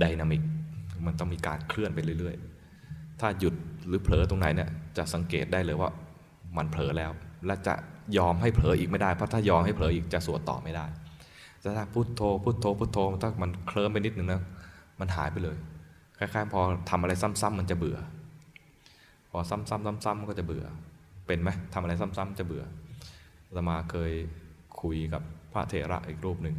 [0.01, 0.43] ไดนามิก
[1.07, 2.37] มันต้องมีการเคลื่อนไปเรื่อย
[2.79, 3.55] ๆ ถ้าหยุด
[3.87, 5.91] หรือเผลอตรงไหนเนี่ยจะสังเกตได้เลยว่า
[6.57, 7.11] มันเผลอแล้ว
[7.47, 7.75] และจะ
[8.19, 10.87] ยอมให้เผลออีกไม่ได้ เพราะถ้ายอมให้เผลออีกจะสวดต่อไม่ได้
[11.63, 14.43] ถ้าพุทโธพุทโธพุทโธถ้ามันเคลิ้มไปนิดนึงนะ
[15.01, 15.57] มันหายไปเลย
[16.23, 17.99] คล้ายๆพอทำอะไรซ้ำๆมันจะเบื่อ
[19.31, 19.71] พอซ้ำๆ
[20.05, 20.65] ซ้ำๆก็จะเบื่อ
[21.27, 22.65] เป็นไหมทำอะไรซ้ำๆจะเบื่อ
[23.55, 24.13] อามาเคย
[24.81, 25.23] คุยกับ
[25.53, 26.57] พระเถระอีกรูปหนึ่ง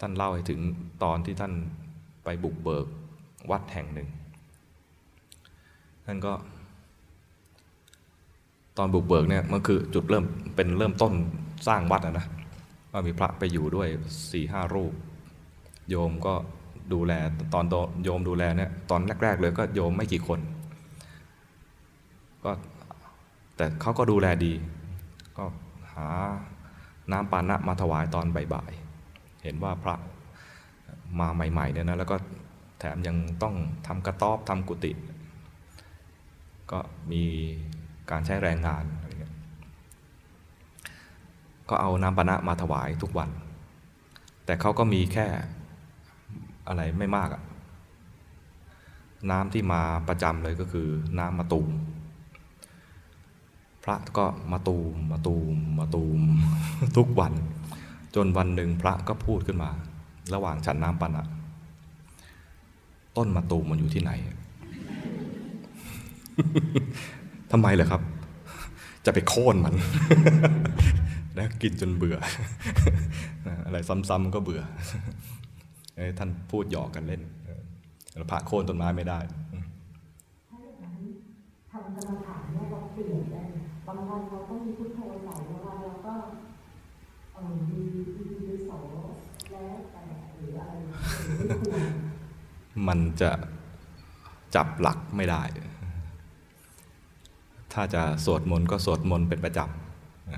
[0.00, 0.60] ท่านเล่าให้ถึง
[1.02, 1.52] ตอนที่ท่าน
[2.24, 2.86] ไปบุกเบิก
[3.50, 4.08] วัดแห่งหนึ่ง
[6.06, 6.32] ท่านก็
[8.78, 10.24] ตอนบุกเบิกเนี่ยมันคือจุดเริ่ม
[10.56, 11.12] เป็นเริ่มต้น
[11.68, 12.26] สร้างวัดนะนะ
[12.92, 13.88] ว่ามีพระไปอยู่ด้วย
[14.32, 14.92] สี่ห้ารูป
[15.88, 16.34] โยมก็
[16.94, 17.12] ดูแล
[17.54, 17.64] ตอน
[18.04, 20.40] โยมดูแลเนี่ยตอนแรก ๆ เลยก็โยมไม่กี่คน
[22.44, 22.50] ก็
[23.56, 24.52] แต่เขาก็ดูแลดี
[25.38, 25.44] ก็
[25.94, 26.08] หา
[27.12, 29.94] น้ำปานะมาถวายตอนบ่ายๆ เห็นว่าพระ
[31.20, 32.16] มาใหม่ๆเนี่ยนะแล้วก็
[32.78, 33.54] แถมยังต้อง
[33.86, 34.92] ทำกระต๊อบทำกุฏิ
[36.70, 36.78] ก็
[37.12, 37.22] มี
[38.10, 39.34] การใช้แรงงานอะไรเงี้ย
[41.68, 43.30] ก็เอาน้ำปานะมาถวายทุกวัน
[44.44, 45.26] แต่เขาก็มีแค่
[46.68, 47.42] อะไรไม่มากอะ
[49.30, 51.70] น้ำที่มาประจำเลยก็คือน้ำมะตูม
[53.84, 56.20] พระก็มาตูมมาตูมมาตูม
[56.96, 57.32] ทุกวัน
[58.14, 59.70] จนวันหนึ่งพระก็พูดขึ้นมา
[60.34, 61.26] ระหว่างฉันน้ำปันอะ
[63.16, 64.10] ต้นมาตูมมันอยู่ที่ไหน
[67.52, 68.02] ทำไมเหรอครับ
[69.04, 69.74] จะไปโค่นมัน
[71.34, 72.16] แล้วกินจนเบื่อ
[73.64, 74.62] อะไรซ้ำๆก็เบื่อ
[76.18, 77.22] ท่านพูดหยอกกันเล่น
[78.16, 79.18] เราพระโค่นต้นไม้ไม่ได้
[80.48, 80.94] ถ้าอย่างนั้น
[81.70, 83.42] ทำกรรมฐานเนี่ยเราเปลี่ยนได้
[83.86, 86.14] บางวันเราต้องมีพุทโธใส่บางวันเราก็
[87.70, 87.80] มี
[88.16, 88.70] มีมีโส
[89.52, 90.02] แล้วแต่
[90.36, 90.72] หรืออะไร
[92.88, 93.30] มันจะ
[94.54, 95.42] จับหลักไม่ได้
[97.72, 99.60] ถ้าจะสวดมนต์ก็สวดมนต์เป็นประจ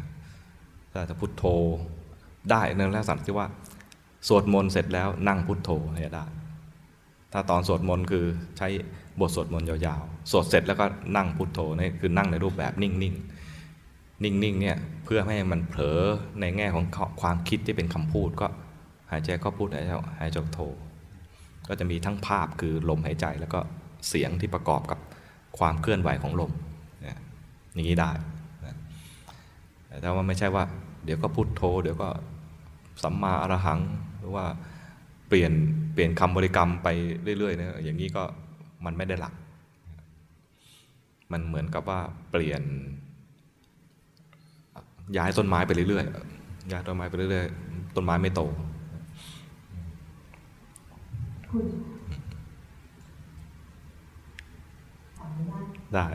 [0.06, 1.44] ำถ้าจะพุทโธ
[2.50, 3.46] ได้ในลักษณะที่ว่า
[4.28, 6.24] สวดมนต์เสร็จแล้วนั่งพุทโธเนี่ยได้
[7.32, 8.24] ถ้าตอนสวดมนต์คือ
[8.58, 8.68] ใช้
[9.20, 10.84] บทสวดมนต์ยาวๆ สวดเสร็จแล้วก็
[11.16, 16.00] นั่งพุทโธนี่คือนั่งในรูปแบบนิ่งๆ นิ่งๆเนี่ยเพื่อให้มันเผลอ
[16.40, 16.84] ในแง่ของ
[17.20, 18.46] ความคิดที่เป็นคำพูดก็
[19.10, 19.90] หายใจก็พูดหายใจ
[20.20, 20.60] หายใจโธ
[21.68, 23.60] ก็จะมีทั้งภาพคือลมหายใจแล้วก็
[24.08, 24.98] เสียงที่ประกอบกับ
[25.58, 26.52] ความเคลื่อนไหวของลม
[27.72, 28.10] อย่างนี้ได้
[30.00, 30.64] แต่ว่าไม่ใช่ว่า
[31.04, 32.08] เดี๋ยวก็พุทโธเดี๋ยวก็
[33.02, 33.80] สัมมาอรหัง
[34.24, 34.46] รือว่า
[35.28, 35.52] เปลี่ยน
[35.94, 36.88] เปลี่ยนคำบริกรรมไป
[37.38, 38.22] เรื่อยๆนะอย่างนี้ก็
[38.84, 39.34] มันไม่ได้หลัก
[41.32, 42.62] มันเหมือนกับว่าเปลี่ยน
[45.16, 48.42] ย้ายต้นไม้ไปเรื่อยๆย้ายต้นไม้ไปเรื่อยๆต้นไม้ไม่โต
[51.50, 51.66] คุณ
[55.18, 55.64] ขออนุญาต
[55.94, 56.06] ได้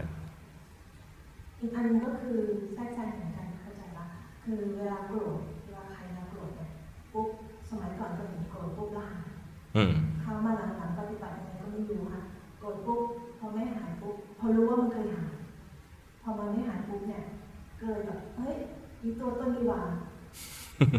[1.60, 2.38] อีกอันนึงก็คือ
[2.73, 4.06] แทรกแซงเหมือนกันเข้าใจปะ
[4.44, 6.69] คือเวลาโกรธเวลาใครมาโกรธเนี่ย
[7.14, 7.27] ปุ๊บ
[7.70, 9.28] สมัยก่อนก็เห็นโกรธปุ๊บแล้วหาย
[9.76, 9.91] อืม
[10.22, 12.22] เข้ามาหลังๆปฏิบัติยังไงก็ไม่รู้ค่ะ
[12.60, 13.02] โกรธปุ๊บ
[13.40, 15.32] พอไม่หายปุ๊บพอรู้ว่ามันเคยหาย
[16.22, 17.24] พอมันไม่หายปุ๊บเนี่ย
[17.80, 18.56] เกิดแบบเฮ้ย
[19.04, 19.82] มีตัวตนดีหว่า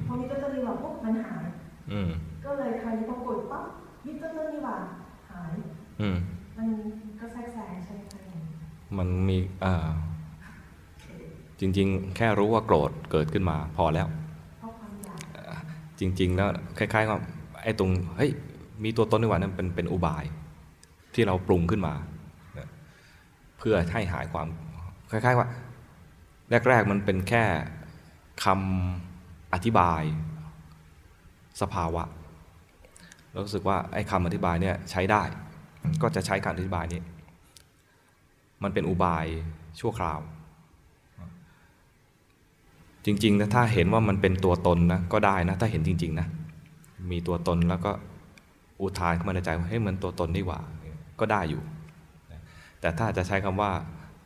[0.09, 1.45] พอมีตัวตนดีหว่าปุ๊บมันหาย
[1.93, 2.11] อืม
[2.45, 3.65] ก็เลยคราวนี้พอโกรธปั๊บ
[4.05, 4.77] มีตัวตนดีหว่า
[5.31, 5.53] หาย
[6.01, 6.17] อืม
[6.59, 6.69] มัน
[7.21, 8.57] ก็แทรกแซงใช่ไหมคะอย่างนี้
[8.99, 9.89] มันมีอ่า
[11.61, 14.09] จริง ๆ แค่รู้ว่าโกรธเกิดขึ้นมาพอแล้ว
[14.59, 15.21] เพราะความอยาก
[16.01, 16.49] จริง ๆ แล้ว
[16.79, 17.19] คล้ายๆว่า
[17.63, 18.31] ไอ้ตรงเฮ้ย
[18.85, 20.25] มีตัวตนดีกว่านั้นเป็นเป็นอุบาย
[21.15, 21.95] ที่เราปรุงขึ้นมา
[23.59, 24.49] เพื่อให้หายความ
[25.11, 25.49] คล้ายๆว่า
[26.69, 27.45] แรก ๆ มันเป็นแค่
[28.45, 30.03] คำอธิบาย
[31.61, 32.03] สภาวะ
[33.31, 35.23] เรารู้สึกว่าไอ้คำอธิบายเนี่ยใช้ได้
[36.03, 37.01] ก็จะใช้คำอธิบายนี้
[38.63, 39.27] มันเป็นอุบาย
[39.81, 40.21] ชั่วคราว
[43.05, 46.27] จริงๆนะถ้าเห็นว่ามันเป็นตัวตนนะก็ได้นะ ถ้าเห็นจริง ๆ นะ
[47.11, 47.91] มีตัวตนแล้วก็
[48.81, 50.61] อุทานขึ้นมาในใจว่าเฮ้ยมันตัวตนนี่หว่า
[51.21, 51.63] ก็ได้อยู่
[52.81, 53.71] แต่ถ้าจะใช้คำว่า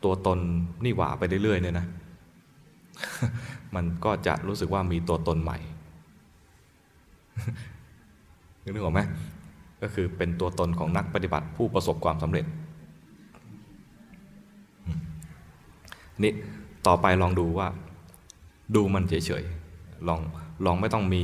[0.03, 0.39] ตัวตน
[0.85, 1.85] นี่หว่าไปเรื่อยๆเนี่ยนะ
[3.75, 5.57] มันก็จะรู้สึกว่ามีตัวตนใหม่
[8.63, 9.01] นึกออกไหม
[9.81, 12.45] ก็คือเป็นตัวตนของนักปฏิบัติผู้ประสบความสำเร็จ
[16.23, 16.31] นี่
[16.87, 17.67] ต่อไปลองดูว่า
[18.75, 20.19] ดูมันเฉยๆ ลอง
[20.65, 21.23] ลองไม่ต้องมี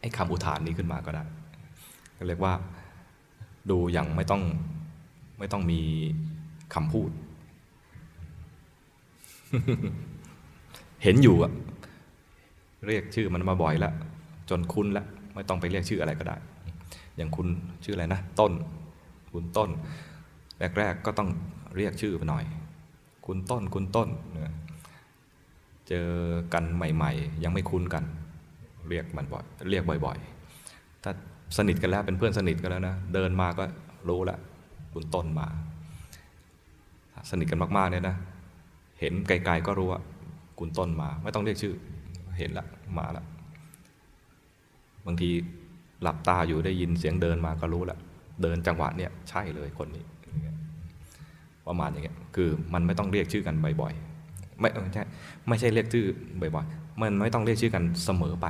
[0.00, 1.24] ไอ้คำอุทานนี้ขึ้นมาก็ได้
[2.16, 2.54] ก็เรียกว่า
[3.70, 4.42] ดูอย่างไม่ต้อง
[5.38, 5.80] ไม่ต้องมี
[6.74, 7.10] คำพูด
[11.02, 11.52] เห็นอยู่อะ
[12.86, 13.94] เรียกชื่อมันมาบ่อยแล้ว
[14.50, 16.36] จนคุ้นแล้วไม่ต้องไปเรียกชื่ออะไรก็ได้
[17.16, 17.46] อย่างคุณ
[17.84, 18.52] ชื่ออะไรนะ ต้น
[19.32, 19.70] คุณต้น
[20.78, 21.28] แรกๆก็ต้อง
[21.76, 22.44] เรียกชื่อไปหน่อย
[23.26, 24.54] คุณต้นคุณต้นเนี่ย
[25.88, 26.08] เจอ
[26.54, 28.04] กันใหม่ ๆ ยังไม่คุ้นกัน
[28.88, 30.18] เรียกมันบ่อยเรียกบ่อย
[30.60, 31.12] ๆ ถ้า
[31.56, 33.64] สนิทกันแล้วเป็นเพื่อนสนิทกันแล้วนะเดินมาก็
[34.08, 34.38] รู้ละ
[34.92, 35.46] คุณต้นมา
[37.30, 38.16] สนิทกันมากๆเนี่ยนะ
[39.00, 40.00] เห็นไกลๆก็รู้ว่า
[40.58, 41.74] คุณต้นมา ไม่ต้องเรียกชื่อ
[42.38, 42.66] เห็นละ
[42.98, 43.24] มาละ
[45.06, 45.30] บางที
[46.02, 47.98] หลับตาอยู่ได้ยินเสียงเดินมาก็รู้ละ
[48.42, 50.04] เดินจังหวะเนี่ยใช่เลยคนนี้
[51.66, 54.11] ประมาณอย่างเงี้ยคือมันไม่ต้องเรียกชื่อกันบ่อยๆ
[54.62, 55.02] ไม่ใช่
[55.48, 56.06] ไม่ใช่เรียกชื่อ
[56.40, 58.46] บ่อยๆมันไม่ต้องเรียกชื่อกันเสมอไป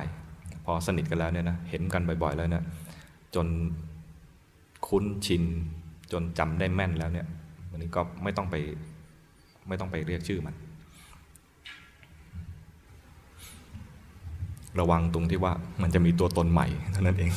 [0.65, 2.63] พอสนิทกันแล้วเนี่ยนะเห็นกันบ่อยๆแล้วเนี่ย
[3.35, 3.47] จน
[4.87, 5.43] คุ้นชิน
[6.11, 7.27] จนจำได้แม่นแล้วเนี่ย
[7.69, 8.55] วันนี้ก็ไม่ต้องไป
[9.67, 10.55] ไม่ต้องไปเรียกชื่อมัน
[14.79, 17.31] ระวังตรงที่ว่ามันจะมีตัวตนใหม่เท่านั้นเอง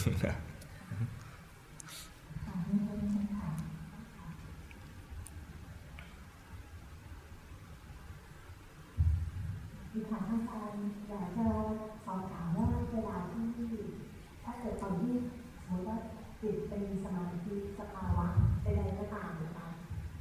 [9.93, 11.47] มีถามอาจารย์อยากจะ
[12.05, 13.45] สอบถามว่าเวลาที่
[14.45, 15.15] ถ้าเกิดตอนที่
[15.65, 15.97] สมมติว่า
[16.41, 18.27] จิตเป็นสมาธิสภาวะ
[18.63, 19.69] ใดๆก็ตามนะคะ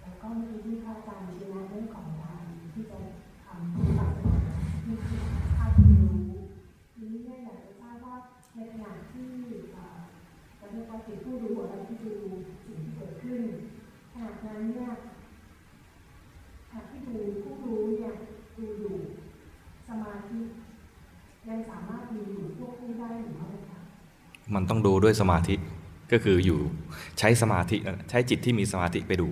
[0.01, 2.97] แล้วก็เมื่อกี้ที่พระอาจารย์ชี้แนะเรื่องของการที่จะ
[3.43, 4.37] ทำวิปัสสนา
[4.83, 4.95] ที่
[5.57, 6.17] ถ้าที่รู้
[6.93, 8.15] ทีนี้เนี่ยอยากจะทราบว่า
[8.55, 9.29] ในขณะที่
[9.73, 9.97] เอ่อ
[10.59, 12.13] จะเรียกว่าจิตผู้รู้อะไรที่ดู
[12.65, 13.41] สิ่งที่เกิดขึ้น
[14.11, 14.89] ขณะนั้นเนี่ย
[16.69, 18.13] ขณะที่ดูผู้รู้เนี่ย
[18.57, 18.95] ดูอยู่
[19.89, 20.39] สมาธิ
[21.47, 23.79] ยังสามารถมีอยู่ควบคู่ได้หรือไม่คะ
[24.53, 25.55] มันต้องดูด้วยสมาธิ
[26.11, 26.59] ก็คืออยู่
[27.19, 27.77] ใช้สมาธิ
[28.09, 29.29] ใช้จิตที่มีสมาธิไปดู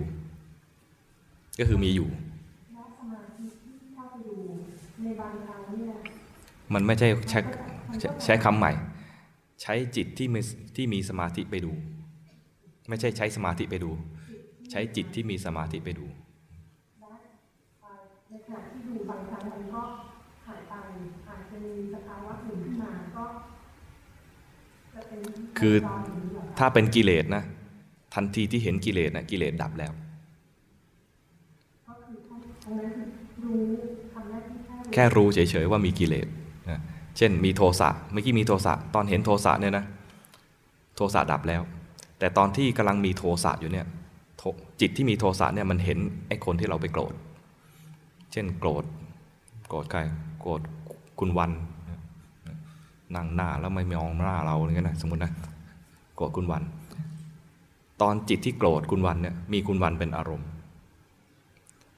[1.58, 2.08] ก็คือมีอยู่
[6.74, 7.34] มันไม่ใช่ใช
[8.00, 8.72] ใช้ใช้คำใหม่
[9.62, 10.40] ใช้จิตที่มี
[10.76, 11.72] ที่มีสมาธิไปดู
[12.88, 13.90] ไม่ใช่ใช้สมาธิไปดู
[14.70, 16.06] ใช้จิตที่มีสมาธิไปดู
[17.00, 17.10] และ
[17.80, 19.82] เอ่อในขณะที่ดูบางครั้งมันก็
[20.46, 20.72] หายไป
[21.28, 23.24] อาจจะมีสภาวะหนึ่งขึ้นมาก็
[24.94, 25.03] จะเป็น
[25.58, 25.74] คือ
[26.58, 27.42] ถ้าเป็นกิเลสนะ
[28.14, 29.92] ทันทีที่เห็นกิเลสนะกิเลสดับแล้ว
[34.92, 36.26] แค่รู้เฉยๆว่ามีกิเลส
[36.70, 36.80] นะ
[37.16, 39.84] เช่นมีโทสะเมื่อกี้มีโทสะตอนเห็นโทสะเนี่ยนะ
[40.96, 41.62] โทสะดับแล้ว
[42.18, 43.86] แต่ตอนที่กำลังมีโทสะอยู่เนี่ย
[44.80, 47.14] จิตที่มีโทสะเนี่ยมันเห็นไอ้คนที่เราไปโกรธ
[48.32, 48.84] เช่นโกรธ
[49.68, 50.00] โกรธใคร
[50.40, 50.60] โกรธ
[51.18, 51.50] คุณวัน
[53.16, 55.32] นั่งหน้าแล้วไม่มองหน้าเราอย่างเงี้ยนะสมมตินะ
[56.16, 56.62] โกรธคุณวัน
[58.02, 60.48] ตอนจิตที่โกรธคุณวันเนี่ยมีคุณวันเป็นอารมณ์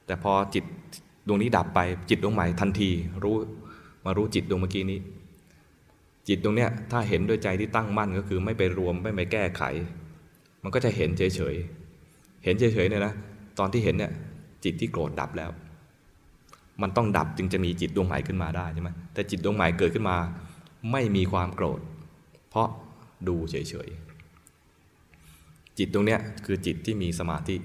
[0.05, 0.63] แต่พอจิต
[1.27, 1.79] ดวงนี้ดับไป
[2.09, 2.89] จิตดวงใหม่ทันที
[3.23, 3.35] รู้
[4.05, 4.99] มารู้จิตดวงเมื่อกี้นี้
[6.27, 9.61] จิตดวงเนี้ยถ้าเห็นด้วยใจที่ตั้งมั่นก็คือไม่ไปรวมไม่ไปแก้ไข
[10.63, 13.13] มันก็จะเห็นเฉยๆเห็นเฉยๆเนี่ยนะ
[13.59, 14.11] ตอนที่เห็นเนี่ย
[14.63, 15.49] จิตที่โกรธดับแล้ว
[16.81, 20.17] มันต้องดับจึงจะมีจิตดวงใหม่ขึ้นมาได้ใช่ไหมแต่จิตดวงใหม่เกิดขึ้นมา
[20.91, 21.79] ไม่มีความโกรธ
[22.49, 22.67] เพราะ
[23.27, 23.55] ดูเฉ
[23.87, 27.55] ยๆ จิตตรงเนี้ยคือจิตที่มีสมาธิ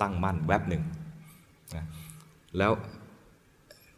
[0.00, 0.82] ตั้งมั่นแวบหนึ่ง
[1.74, 1.84] นะ
[2.58, 2.72] แล้ว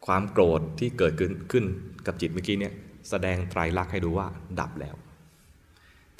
[0.06, 1.64] ความโกรธที่เกิดขึ้นขึ้น
[2.06, 2.74] กับจิตเมื่อกี้เนี่ย
[3.10, 4.26] แสดงไตรลักษณ์ให้ดูว่า
[4.60, 4.94] ดับแล้ว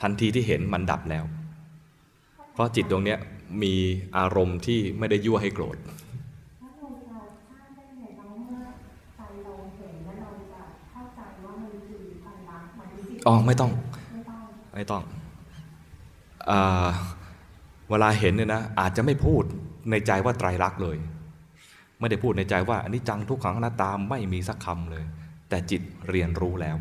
[0.01, 1.25] ทันทีที่เห็นมันดับแล้ว
[2.53, 3.19] เพราะจิตดวงเนี้ย
[3.63, 3.75] มี
[4.17, 5.77] อารมณ์ที่ไม่ได้ยั่วให้โกรธ
[13.29, 13.71] อ๋อไม่ต้อง
[14.15, 14.41] ไม่ต้อง
[14.75, 15.03] ไม่ต้อง
[16.51, 16.89] อ่า
[17.91, 19.43] เวลาเห็นเนี่ยนะอาจจะไม่พูด
[19.91, 20.97] ในใจว่าไตรลักษณ์เลย
[22.01, 25.05] ไม่ได้พูดในใจว่าอันนี้จังทุกขังอนัตตาไม่มีสักคำเลย
[25.49, 26.77] แต่จิตเรียนรู้แล้ว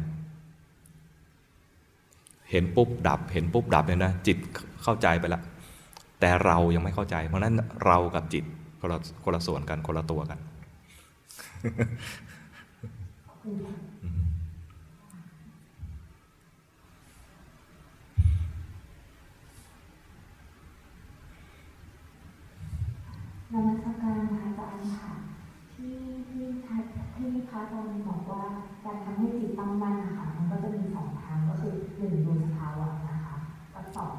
[2.52, 4.38] เห็นปุ๊บดับ เห็นปุ๊บดับเนี่ยนะจิต
[4.84, 5.41] เข้าใจไปแล้ว
[6.19, 7.56] แต่เรายังไม่เข้าใจ เพราะฉะนั้น
[7.86, 8.44] เรากับจิต
[8.80, 10.40] คนละคนละส่วนกันคนละตัวกัน
[23.53, 25.14] นมัสการพระอาจารย์ค่ะ
[25.74, 25.95] ที่
[26.30, 26.45] ที่
[27.15, 28.44] ที่พระอาจารย์บอกว่า
[28.86, 33.36] การทำให้จิตตั้งมั่นนะคะมันก็จะมีสองทางก็คือหนึ่งดูสภาวะนะคะ
[33.74, 34.14] กับสอง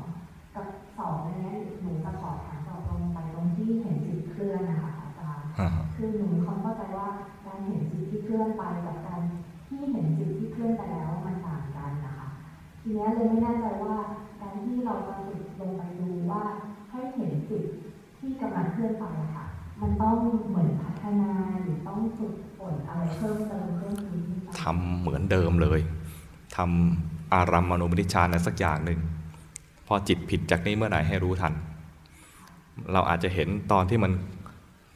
[0.55, 0.67] กับ
[0.99, 5.47] สองอันนี้หนูจะขอถามต่อตรงไปตรงที่เห็นจิตเคลื่อนนะคะอาจารย์
[5.97, 6.29] คือหนู
[6.63, 7.09] เข้าใจว่า
[7.47, 9.21] การเห็นจิตที่เคลื่อนไปกับการ
[9.69, 12.29] ที่เห็นจิตที่เคลื่อนไปแล้วมันต่างกันนะคะ
[12.83, 13.97] ทีนี้เลยไม่แน่ใจว่า
[14.41, 16.43] การที่เราจะฝึกลงไปดูว่า
[16.91, 17.65] ให้เห็นจิต
[18.29, 19.45] ที่กำลังเคลื่อนไปค่ะ
[19.81, 20.17] มันต้อง
[20.49, 21.31] เหมือนพัฒนา
[21.63, 24.21] หรือต้องฝึกฝนอะไรเพิ่มเติมเพิ่มขึ้น
[24.63, 25.81] ทำเหมือนเดิมเลย
[26.57, 29.01] ทำอารัมมณูปนิชานะสักอย่างหนึ่ง
[29.87, 31.55] พอจิตผิดจากนี้เมื่อไหร่ให้รู้ทัน
[32.93, 34.13] เราอาจจะเห็นตอนที่มัน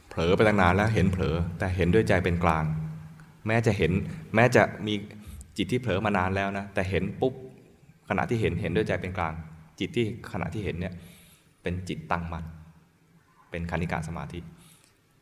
[0.09, 2.63] เผลอไปตั้งนานแล้วเห็นเผลอแต่เห็นด้วยใจเป็นกลาง
[3.47, 3.91] แม้จะเห็น
[4.35, 4.93] แม้จะมี
[5.57, 7.33] จิตที่เผลอมานานแล้วนะแต่เห็นปุ๊บ
[8.09, 9.33] ขณะที่เห็นเห็นด้วยใจเป็นกลาง
[9.79, 10.93] จิตที่ขณะที่เห็นเนี่ย
[11.61, 12.45] เป็นจิตตั้งมั่น
[13.53, 14.39] เป็นคณิกาสมาธิ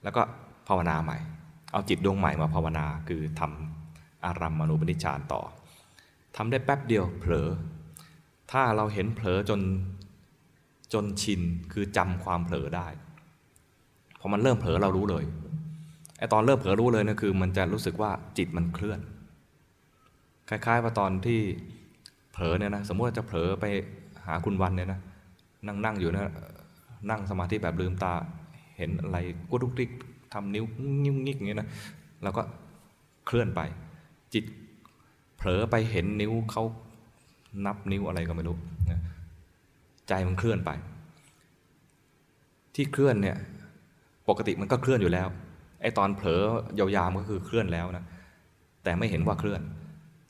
[0.03, 0.21] แล้วก็
[0.67, 1.17] ภาวนาใหม่
[1.71, 5.41] เอาจิตดวงใหม่มาภาวนาคือทำอารัมมณูปนิชฌานต่อ
[6.35, 7.47] ทำได้แป๊บเดียวเผลอ
[8.51, 9.61] ถ้าเราเห็นเผลอจน
[10.93, 11.41] จนชิน
[11.73, 12.87] คือจำความเผลอได้
[14.19, 15.23] พอมันเริ่มเผลอเรารู้เลย
[16.17, 18.99] ไอตอนเริ่มเผลอรู้เลยนะคือมันจะรู้สึกว่าจิตมันเคลื่อน
[20.49, 21.39] คล้ายๆว่าตอนที่
[22.31, 23.65] เผลอเนี่ยนะสมมติจะเผลอไป
[24.25, 24.99] หาคุณวันเนี่ยนะ
[25.67, 26.33] นั่งนั่งอยู่นะ
[27.10, 28.14] นั่งสมาธิแบบลืมตา
[28.78, 29.18] เห็นอะไร
[29.49, 29.91] กุดุกดิก
[30.34, 30.65] ทำนิ้ว
[31.03, 31.69] งิ้วงิกอย่างเงี้ยนะ
[32.23, 32.41] แล้วก็
[33.26, 33.61] เคลื่อนไป
[34.34, 34.45] จิต
[35.38, 36.64] เผลอไปเห็นนิ้วเขา
[37.65, 38.57] นับนิ้วอะไรก็ไม่รู้
[40.07, 40.72] ใจมันเคลื่อนไป
[42.76, 43.38] ที่เคลื่อนเนี่ย
[44.30, 45.28] ปกติมันก็เคลื่อนอยู่แล้ว
[45.82, 46.41] ไอ้ตอนเผลอ
[46.80, 48.06] ยาวๆมันก็คือเคลื่อนแล้วนะ
[48.84, 49.61] แต่ไม่เห็นว่าเคลื่อน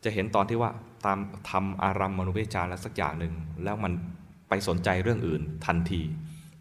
[0.04, 0.72] จะเห็นตอนที่ว่า
[1.06, 1.18] ตาม
[1.50, 3.34] ทำอารัมมณูปนิชาแล้วสักอย่างหนึ่ง
[3.64, 3.92] แล้วมัน
[4.50, 6.02] ไปสนใจเรื่องอื่นทันที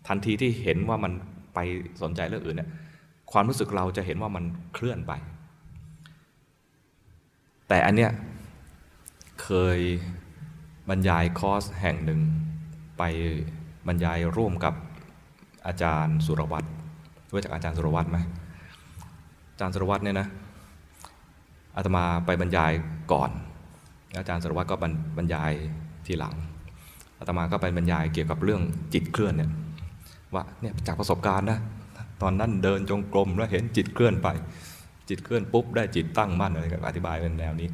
[0.09, 1.13] ทันทีที่เห็นว่ามัน
[1.55, 1.59] ไป
[2.03, 2.71] สนใจเรื่องอื่นเนี่ย
[3.33, 4.45] ความรู้สึกเราจะเห็นว่ามัน
[4.75, 5.13] เคลื่อนไป
[7.69, 8.11] แต่อันเนี้ย
[9.43, 9.79] เคย
[10.89, 12.21] บรรยายคอร์สแห่งหนึ่ง
[12.99, 13.03] ไป
[13.87, 14.75] บรรยายร่วมกับ
[15.67, 16.69] อาจารย์สุรวัตร
[17.33, 18.19] รู้จักอาจารย์สุรวัตรไหม
[19.53, 20.29] อาจารย์สุรวัตรเนี่ยนะ
[21.77, 22.73] อาตมาไปบรรยาย
[23.13, 23.31] ก่อน
[24.19, 24.77] อาจารย์สุรวัตรก็
[25.17, 25.53] บรรยาย
[26.07, 26.35] ทีหลัง
[27.19, 28.63] อาตมาก็ไปบรรยายเกี่ยวกับเรื่อง
[28.95, 29.51] จิตเคลื่อนเนี่ย
[30.35, 31.59] ว่าเนี่ยจากประสบการณ์นะ
[32.23, 34.29] ตอนนั้นเดินจงกรมแล้วเห็นจิตเคลื่อนไป
[35.09, 37.69] จิตเคลื่อนปุ๊บได้จิตตั้งมั่นอะไรก็อธิบายเป็นแนวนี้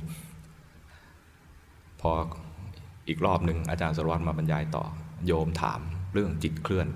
[2.00, 2.10] พอ
[3.08, 4.84] อีกรอบหนึ่งอาจารย์สรวัตรมาบรรยายต่อ
[5.26, 5.80] โยมถาม
[6.12, 6.86] เรื่องจิตเคลื่อน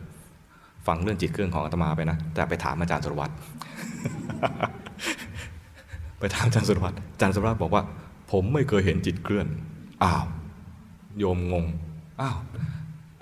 [0.86, 3.32] ฟังเรื่องจิตเคลื่อนของอาตมาไปนะ แต่ไปถามอาจารย์สรวัตร
[6.20, 7.82] ไปถามอาจารย์สรวัตรอาจารย์สรวัตรบอกว่า
[8.32, 9.46] ผมไม่เคยเห็นจิตเคลื่อน
[10.04, 10.24] อ้าว
[11.18, 11.64] โยมงง
[12.20, 12.36] อ้าว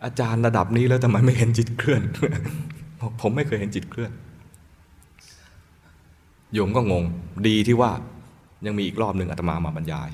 [0.05, 2.03] อาจารย์ระดับนี้แล้วทำไมไม่เห็นจิตเคลื่อน
[3.21, 4.13] ผมไม่เคยเห็นจิตเคลื่อน
[6.53, 7.05] โยมก็งง
[7.47, 7.93] ดีที่ว่า
[8.67, 10.09] ยังมีอีกรอบหนึ่งอาตมามาบรรยาย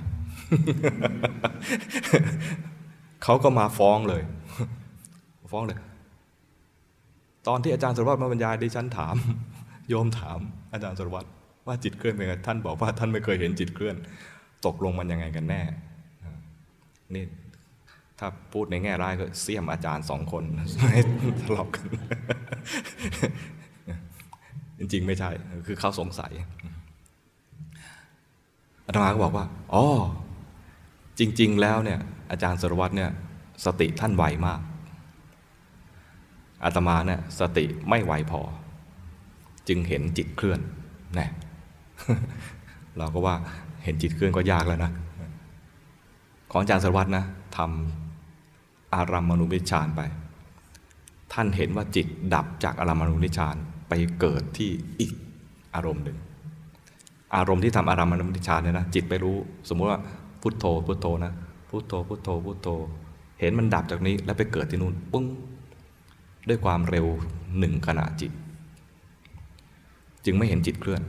[3.22, 4.22] เขาก็มาฟ้องเลย
[5.52, 5.78] ฟ้องเลย
[7.48, 9.14] ตอนที่อาจารย์สรวัตรมาบรรยายดิฉันถาม
[9.88, 10.38] โยมถาม
[10.72, 11.28] อาจารย์สรวัตร
[11.66, 13.96] ว่าจิตเคลื่อนเป็นไงท่านบอกว่าท่านไม่เคยเห็นจิตเคลื่อน
[14.66, 15.62] ตกลงมันยังไงกันแน่
[17.14, 17.24] นี่
[18.18, 20.44] ถ้าพูดในแง่ร้ายก็เสี่ยมอาจารย์สองคน
[20.92, 21.00] ให้
[21.42, 21.86] ทะเลาะกัน
[24.78, 25.30] จริงๆไม่ใช่
[25.66, 26.32] คือเขาสงสัย
[28.86, 29.84] อาตมาก็บอกว่า อ๋อ
[31.18, 32.00] จริง ๆ แล้วเนี่ย
[32.30, 33.10] อาจารย์สรวัตรเนี่ย
[33.64, 34.60] สติท่านไวมาก
[36.64, 38.40] อาตมาเนี่ยสติไม่ไวพอ
[39.68, 40.60] จึงเห็นจิตเคลื่อน
[41.18, 41.30] นะ
[42.98, 43.34] เราก็ว่า
[43.84, 44.92] เห็นจิตเคลื่อนก็ยากแล้วนะ
[46.50, 47.24] ของอาจารย์สรวัตรนะ
[47.56, 48.03] ทำ
[48.94, 50.00] อารัมมณูปนิชานไป
[51.32, 53.56] ท่านเห็นว่าจิตดับจากอารัมมณูปนิชาน
[53.88, 55.12] ไปเกิดที่อีก
[55.74, 56.18] อารมณ์หนึ่ง
[57.36, 59.36] อารมณ์ที่ทำอารัมมณูปนิชานเนี่ยนะจิตไปรู้
[59.68, 60.00] สมมุติว่า
[60.42, 61.32] พุทโธพุทโธนะ
[61.68, 62.68] พุทโธพุทโธพุทโธ
[63.40, 65.24] เห็นมันดับจากนี้แล้วไปเกิดที่นู่นปุ้ง
[66.48, 67.06] ด้วยความเร็ว
[67.58, 68.32] หนึ่งขณะจิต
[70.24, 71.02] จึงไม่เห็นจิตเคลื่อน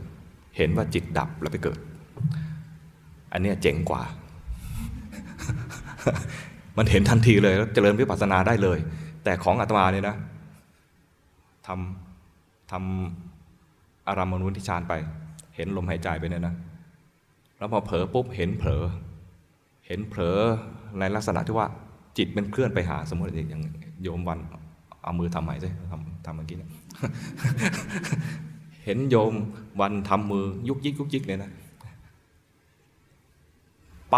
[0.57, 1.79] เห็นว่าจิตดับแล้วไปเกิด
[3.31, 4.03] อันนี้เจ๋งกว่า
[6.77, 8.79] มันเห็นทันทีเลยแล้วเจริญวิปัสสนาได้เลย
[9.23, 10.15] แต่ของอาตมาเนี่ยนะ
[11.67, 14.93] ทำทำอารัมมณูทิชานไป
[15.55, 16.55] เห็นลมหายใจไปเนี่ยนะ
[17.57, 18.83] แล้วพอเผลอปุ๊บเห็นเผลอ
[19.87, 20.37] เห็นเผลอ
[20.99, 21.67] ในลักษณะที่ว่า
[22.17, 23.61] จิตมันเคลื่อนไปหาสมมติอย่าง
[24.03, 24.39] โยมวัน
[25.03, 26.69] เอามือทำใหม่สิทำทำเมื่อกี้เนี่ย
[28.85, 29.33] เห็นโยม
[29.81, 31.51] วันทำมือยุกยิกยุกยิกเนี่ยนะ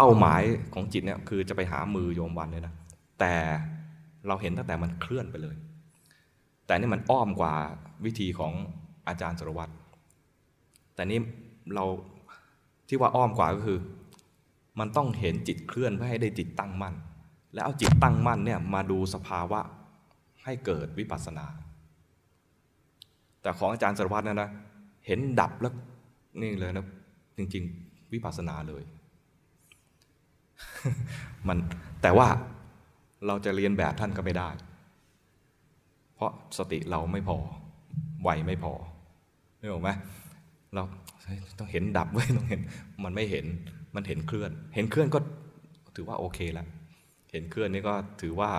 [0.00, 0.42] เป้าหมาย
[0.74, 2.74] ของจิตเนี่ยคือจะไปหามือโยมวันเลยนะ
[3.20, 3.34] แต่
[4.26, 5.56] เราเห็นตั้งแต่มันเคลื่อนไปเลย
[6.66, 7.54] แต่นี่มันอ้อมกว่า
[8.04, 8.52] วิธีของ
[9.08, 9.72] อาจารย์สรวัตร
[10.94, 11.18] แต่นี่
[11.74, 11.84] เรา
[12.88, 13.78] ที่ว่าอ้อมกว่าก็คือ
[14.78, 16.94] มันต้องเห็นจิตเคลื่อนเพื่อให้ได้จิตตั้งมั่น
[17.52, 19.60] แล้วเอาจิตตั้งมั่นเนี่ยมาดูสภาวะ
[20.44, 21.46] ให้เกิดวิปัสสนา
[23.42, 24.50] แต่ของอาจารย์สรวัตรนะนะ
[25.06, 25.74] เห็นดับแล้ว
[26.40, 26.86] นี่เลยนะ
[27.36, 28.84] จริง ๆ วิปัสสนาเลย
[31.48, 31.58] มัน
[32.02, 32.28] แต่ว่า
[33.26, 34.48] เราจะเรียนแบบท่านก็ไม่ได้
[36.14, 37.36] เพราะสติเราไม่พอ
[38.22, 38.72] ไวไม่พอ
[39.60, 39.90] นึกออกไหม
[40.74, 40.82] เรา
[41.58, 42.60] ต้องเห็นดับไว้ต้องเห็น
[43.04, 43.46] มันไม่เห็น
[43.94, 45.18] มันเห็นเคลื่อน เห็นเคลื่อนก็
[45.96, 46.68] ถือว่าโอเคแล้ว
[47.32, 48.50] เห็นเคลื่อนนี่ก็ถือว่า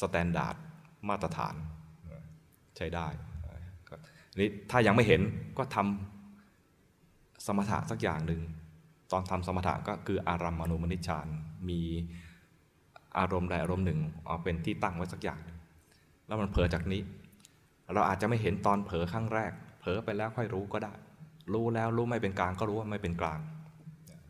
[0.00, 0.56] standard
[1.08, 1.54] มาตรฐาน
[2.76, 3.06] ใช้ได้
[4.40, 5.20] นี่ถ้ายังไม่เห็น
[5.58, 8.40] ก็ทำสมถะสักอย่างหนึ่ง
[9.12, 11.26] ตอนทำสมถะก็คืออารัมมณูมนิชาน
[11.68, 11.80] มี
[13.18, 15.40] อารมณ์ใดอารมณ์หนึ่งเอาเป็นที่ตั้งไว้สักอย่าง
[16.26, 17.00] แล้วมันเผลอจากนี้
[17.94, 20.92] เราอาจจะไม่เห็นตอนเผลอครั้งแรก เผลอไปแล้วค่อยรู้ก็ได้
[21.52, 23.40] รู้แล้วรู้ไม่เป็นกลางก็รู้ว่าไม่เป็นกลาง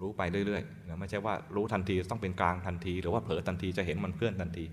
[0.00, 4.64] รู้ไปเรื่อยๆไม่ใช่ว่ารู้ทันทีต้องเป็นกลางทันที หรือว่าเผลอทันทีจะเห็นมันเคลื่อนทันที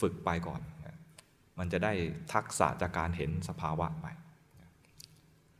[0.00, 0.60] ฝึกไปก่อน
[1.58, 1.92] มันจะได้
[2.32, 4.06] ทักษะจากการเห็นสภาวะไป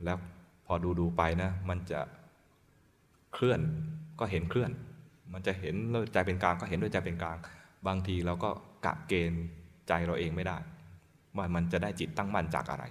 [0.04, 0.18] แล้ว
[0.66, 2.00] พอดูดูไปนะมันจะ
[3.36, 3.60] เคลื่อน
[4.20, 4.70] ก็เห็นเคลื่อน
[5.32, 7.38] มันจะเห็นด้วยใจเป็นกลางก็เห็นด้วยใจเป็นกลาง
[7.86, 8.50] บางทีเราก็
[8.86, 9.44] กะเกณฑ์
[9.88, 10.56] ใจเราเองไม่ได้
[11.36, 12.84] ว่ามันจะได้จิตตั้งมั่นจากอะไร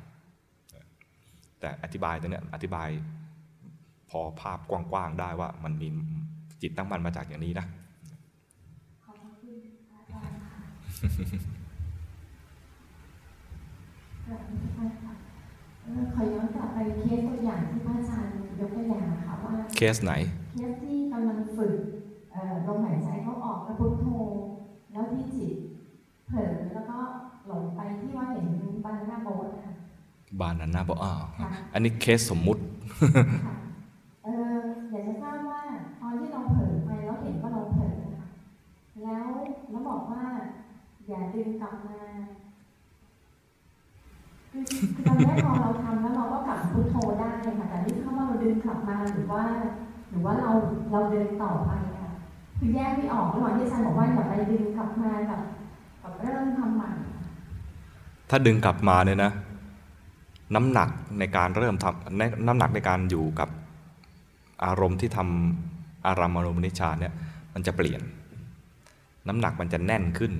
[1.59, 2.89] แต่อธิบายตัวเนี้ยอธิบาย
[4.09, 5.87] พอภาพกว้างๆได้ว่ามันมี
[6.61, 7.65] จิตตั้งมั่นมาจากอย่างนี้นะ
[9.05, 9.57] ขอบคุณ
[9.93, 15.24] อาจารย์ค่ะ
[15.85, 20.13] ขอบคุณค่ะขอย้อนกลับไปเคสตัวอย่างที่พระอาจารย์ยกตัวอย่างนะคะว่าเคสไหน
[20.55, 21.73] เคสที่กำลังฝึก
[22.67, 24.07] ลมหายใจเข้าออกแล้วพุทโธ
[24.91, 25.53] แล้วที่จิต
[26.27, 26.97] เผลอแล้วก็
[27.47, 28.47] หลงไปที่ว่าเห็น
[28.85, 29.73] banana boat ค่ะ
[30.39, 32.61] banana boat อ่าค่ะอันนี้เคสสมมุติ
[33.45, 33.55] ค่ะ
[34.23, 34.57] เออ
[34.91, 35.61] อยากจะทราบว่า
[36.01, 38.27] ตอนที่เราเผลอไปแล้วเห็นว่าเราเผลอนะคะ
[39.03, 39.27] แล้ว
[39.69, 40.23] แล้วบอกว่า
[41.07, 42.34] อย่าดึงกลับมาคือคือ
[45.07, 49.43] ตอนแรกพอเราทำแล้วเราก็กลับพุทโธได้ค่ะแต่นี่ถ้าว่าเราดึงกลับมาหรือว่า
[50.09, 50.51] หรือว่าเรา
[50.91, 51.71] เราเดินต่อไป
[52.01, 52.11] ค่ะ
[52.57, 55.41] คือแยกไม่ออกระหว่างที่อาจารย์บอกว่าอย่าไปดึงกลับมากับ
[56.01, 56.89] กับเริ่มทำใหม่
[58.29, 59.31] ถ้าดึงกลับมาเนี่ยนะ
[60.55, 63.49] น้ำหนักในการเริ่มทำน้ำหนักในการอยู่กับ
[64.65, 67.13] อารมณ์ที่ทำอารามมณูมนิชานเนี่ย
[67.53, 68.01] มันจะเปลี่ยน
[69.27, 70.31] น้ำหนักมันจะแน่นขึ้น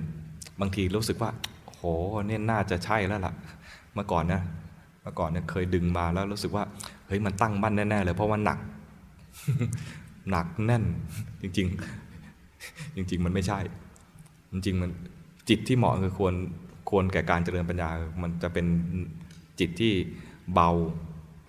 [0.60, 1.30] บางทีรู้สึกว่า
[1.66, 1.82] โห
[2.26, 3.34] เนี่ยน่าจะใช่แล้วล่ะ
[3.96, 4.42] เมื่อก่อนนะ
[5.02, 6.64] เมื่อก่อนเนี่ยเคยดึงมาแล้วรู้สึกว่า
[7.06, 8.58] เฮ้ยมันตั้งมั่นแน่ๆเลยเพราะว่าหนัก
[10.30, 10.84] หนักแน่น
[11.42, 11.68] จริง
[12.32, 13.58] ๆ จริง ๆ มันไม่ใช่
[14.52, 14.90] จริงๆมัน
[15.48, 16.34] จิตที่เหมาะคือควร
[16.90, 17.88] ควรแก่การเจริญปัญญา
[18.22, 18.66] มันจะเป็น
[19.60, 19.92] จิตที่
[20.52, 20.70] เบา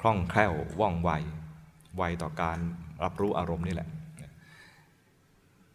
[0.02, 1.10] คล่องแคล่วว่องไว
[1.98, 2.58] ไวต่อการ
[3.04, 3.90] รับรู้อารมณ์นี่แหละ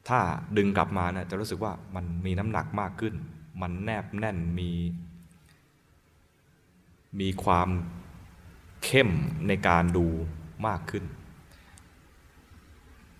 [0.08, 0.20] ถ้า
[0.56, 3.14] ดึงกลับมานะจะรู้สึกว่ามันมีน้ำหนักมากขึ้น
[3.62, 4.70] มันแนบแน่นมี
[7.20, 7.68] มีความ
[8.84, 9.10] เข้ม
[9.48, 10.06] ในการดู
[10.66, 11.04] มากขึ้น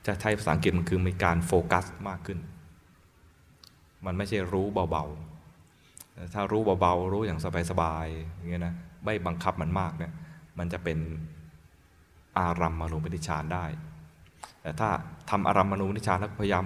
[0.07, 2.39] จะใช้ภาษาอังกฤษมันคือมีการโฟกัสมากขึ้น
[4.07, 7.41] มันไม่ใช่รู้เบาๆ ถ้ารู้เบาๆ รู้อย่าง
[7.71, 8.75] สบายๆอย่างเงี้ยนะ
[9.05, 10.13] ไม่บังคับมันมากเนี่ย
[10.59, 10.99] มันจะเป็น
[12.39, 13.65] อารัมมณูปนิชานได้
[14.63, 14.89] แต่ถ้า
[15.31, 16.65] ทำอารัมมณูปนิชานแล้วพยายาม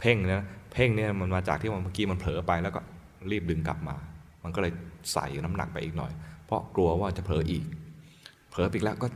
[0.00, 2.80] เพ่งเนี่ยเพ่งเนี่ยมันมาจากที่เมื่อกี้มันเผลอไปแล้วก็
[3.30, 3.96] รีบดึงกลับมา
[4.44, 4.72] มันก็เลย
[5.12, 6.12] ใส่น้ำหนักไปอีกหน่อย
[6.48, 7.64] เพราะกลัวว่าจะเผลออีก
[8.50, 9.06] เผลออีกแล้วก็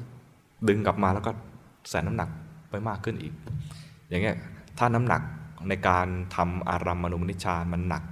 [0.69, 1.33] ดึงกลับมาแล้วก็
[1.91, 2.29] ใส่น้ำหนัก
[2.71, 3.33] ไปมากขึ้นอีก
[4.09, 4.37] อย่างเงี้ย
[4.79, 5.23] ถ้าน้ำหนัก
[5.69, 6.07] ในการ
[6.37, 8.03] ทำอารัมมณูปนิชานมันหนัก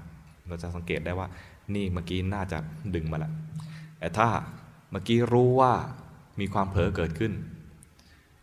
[0.48, 1.28] เราจะสังเกตได้ว่า
[1.74, 2.58] นี่เมื่อกี้น่าจะ
[2.94, 3.32] ดึงมาแล้ว
[3.98, 4.28] แต่ถ้า
[4.90, 5.72] เมื่อกี้รู้ว่า
[6.40, 7.32] มีความเผลอเกิดขึ้น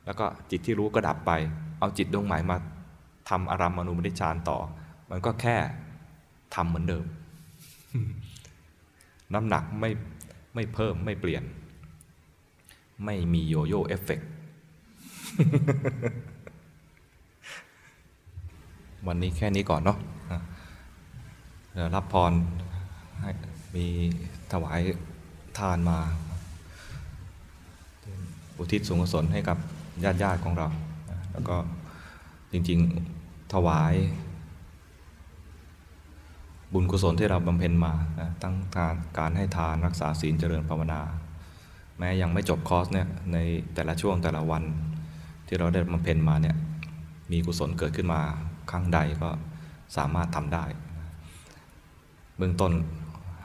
[0.05, 1.31] แล้วก็จิตที่รู้ก็ดับไป
[1.79, 2.57] เอาจิตดวงใหม่มา
[3.29, 4.57] ทำอารัมมณูปนิชานต่อ
[5.09, 5.55] มันก็แค่
[6.55, 7.05] ทำเหมือนเดิม
[9.33, 9.89] น้ำหนักไม่
[10.57, 11.43] ไม่เพิ่มไม่เปลี่ยน
[13.05, 14.19] ไม่มีโยโย่เอฟเฟก
[19.07, 19.97] วันนี้แค่นี้ก่อนเนาะ
[21.73, 22.33] เดี๋ยวรับพร
[23.21, 23.29] ให้
[23.75, 23.85] มี
[24.51, 24.79] ถวาย
[25.57, 25.99] ทานมา
[28.57, 29.57] อุทิศส่วนกุศลให้กับ
[30.03, 30.67] ญาติญาติของเรา
[31.31, 31.55] แล้วก็
[32.51, 33.93] จริงๆถวาย
[36.73, 37.93] บุญกุศลที่เราบำเพ็ญมา
[38.43, 41.01] ตั้งการการให้ทานรักษาศีลเจริญภาวนา
[41.97, 43.37] แม้ยังไม่จบคอร์สเนี่ยใน
[43.73, 44.63] แต่ละช่วงแต่ละวัน
[45.47, 46.55] ที่เราได้บำเพ็ญมาเนี่ย
[47.31, 48.21] มีกุศลเกิดขึ้นมา
[48.71, 49.29] ครั้งใดก็
[49.97, 50.65] สามารถทำได้
[52.37, 52.71] เบื้องต้น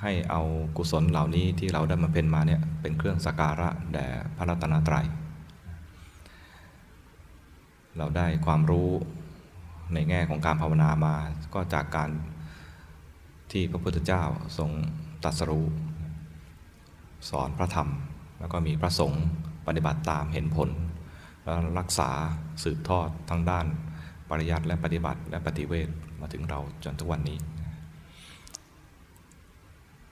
[0.02, 0.42] ให้เอา
[0.76, 5.06] กุศลเหล่านี้ที่เราได้บำเพ็ญมาเนี่ยเป็นเครื่องสักการะแด่พระรัตนตรัย
[7.96, 8.88] เราได้ความรู้
[9.94, 11.14] ในแง่ของการภาวนามา
[11.54, 12.10] ก็จากการ
[13.52, 14.22] ที่พระพุทธเจ้า
[14.58, 14.70] ทรง
[15.22, 15.66] ตรัสรู้
[17.30, 17.88] สอนพระธรรม
[18.40, 19.24] แล้วก็มีพระสงฆ์
[19.66, 20.70] ปฏิบัติตามเห็นผล
[21.42, 22.10] แล้วรักษา
[22.62, 23.66] สืบทอดทั้งด้าน
[24.28, 25.88] ปริยัติและปฏิบัติและปฏิเวท
[26.20, 27.38] มาถึงเราจนทุกวันนี้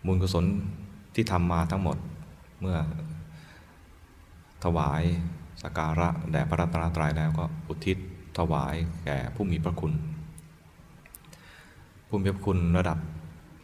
[0.06, 0.44] บุญกุศล
[1.14, 1.96] ที่ทำมาทั้งหมด
[2.60, 2.78] เมื่อ
[4.64, 5.02] ถวาย
[5.62, 7.98] สกการะแด่พระรัตนตรัยแล้วก็อุทิศ
[8.38, 9.92] ถวายแก่ผู้มีพระคุณ
[12.08, 12.98] ผู้มีพระคุณระดับ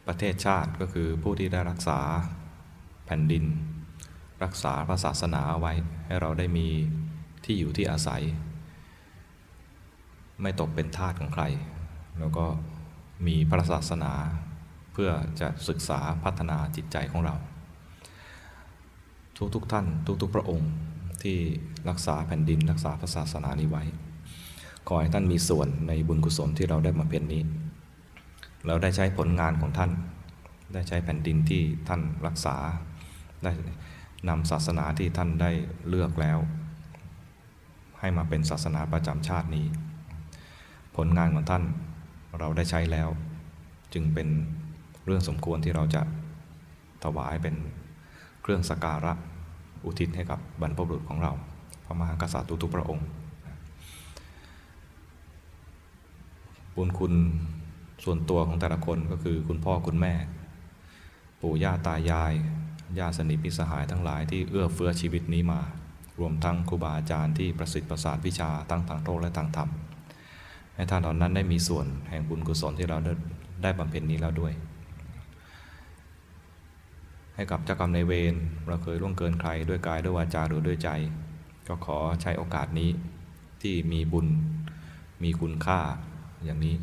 [0.06, 1.98] ประเทศชาติก็คือผู้ที่ได้รักษา
[3.06, 3.44] แผ่นดิน
[4.44, 5.72] รักษาพระศาสนาเอาไว้
[6.06, 6.68] ให้เราได้มี
[7.44, 8.22] ที่อยู่ที่อาศัย
[10.42, 11.44] ไม่ตกเป็นทาสของใคร
[12.18, 12.46] แล้วก็
[13.26, 14.12] มีพระศาสนา
[14.92, 15.10] เพื่อ
[15.40, 17.34] จะศึกษาพัฒนาจิตใจของเรา
[19.54, 19.86] ทุกๆทท่าน
[20.22, 20.72] ทุกๆพระองค์
[21.22, 21.36] ที่
[21.88, 23.84] รักษาแผ่นดิน รักษาพระศาสนานี้ไว้
[24.88, 27.42] ขอให้ท่านมีส่วนในบุญกุศลที่เราได้มาเป็นนี้
[28.66, 29.90] เราได้ใช้ผลงานของท่าน
[30.74, 32.56] ได้ใช้แผ่นดินที่ท่านรักษา
[33.44, 33.52] ได้
[34.28, 35.50] นำศาสนาที่ท่านได้
[35.88, 36.38] เลือกแล้ว
[38.00, 39.66] ให้มาเป็นศาสนาประจำชาตินี้
[40.96, 41.64] ผลงานของท่าน
[42.38, 43.08] เราได้ใช้แล้ว
[43.94, 44.28] จึงเป็น
[45.04, 46.02] เรื่องสมควรที่เราจะ
[47.04, 47.54] ถวายเป็น
[48.42, 49.12] เครื่องสกการะ
[49.84, 51.32] อุทิศให้กับบรรพบุรุษของเรา
[51.84, 53.06] พระมหากษัตริย์ทุกๆพระองค์
[56.76, 57.12] บุญคุณ
[58.06, 60.14] ส่วนตัวของแต่ละคนก็คือคุณพ่อคุณแม่
[61.40, 62.34] ปู่ย่าตายาย
[62.98, 65.60] ญาติสนิทพิสหายทั้งหลายที่เอื้อเฟื้อชีวิตนี้มา
[66.18, 69.68] รวมทั้งครูบาอาจารย์ที่ประสิทธิ์ประสาทวิชาตั้งทางโลกและทางธรรม
[70.74, 72.98] ให้ท่านเหล่านั้นได้มีส่วนแห่งบุญกุศลที่เรา
[73.62, 74.52] ได้บำเพ็ญนี้แล้วด้วย
[77.34, 78.34] ให้กับเจ้ากรรมในเวร
[78.66, 80.88] เราเคยล่วงเกินใครด้วยกายด้วยวาจาหรือด้วยใจ
[81.68, 82.90] ก็ขอใช้โอกาสนี้
[83.62, 84.26] ที่มีบุญ
[85.22, 85.80] มีคุณค่า
[86.44, 86.74] อย่างนี้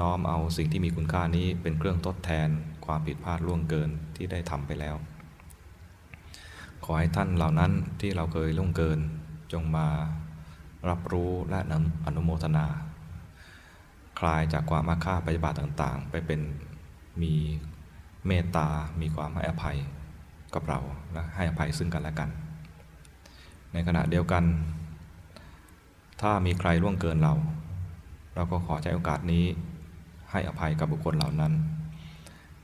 [0.00, 2.48] น้อมเอาสิ่งที่มีคุณค่านี้เป็นเครื่องทดแทน
[2.86, 4.96] ความผิดพลาดล่วงเกินที่ได้ทำไปแล้ว
[6.84, 8.98] ขอให้ท่านเหล่านั้นที่เราเคยล่วงเกิน
[9.52, 9.86] จงมา
[10.88, 12.66] รับรู้และนำอนุโมทนา
[14.18, 16.40] คลายจากความอาฆาตปฏิบัติต่างๆ ไปเป็น
[17.22, 17.34] มี
[18.26, 18.68] เมตตา
[19.00, 19.78] มีความให้อภัย
[20.54, 20.80] กับเรา
[21.12, 22.30] และให้อภัยซึ่งกันและกัน
[23.72, 24.44] ในขณะเดียวกัน
[26.20, 27.34] ถ้ามีใครล่วงเกินเรา
[28.34, 29.44] เราก็ขอใช้โอกาสนี้
[30.34, 31.52] ให้อภัยกับบุคคลเหล่านั้น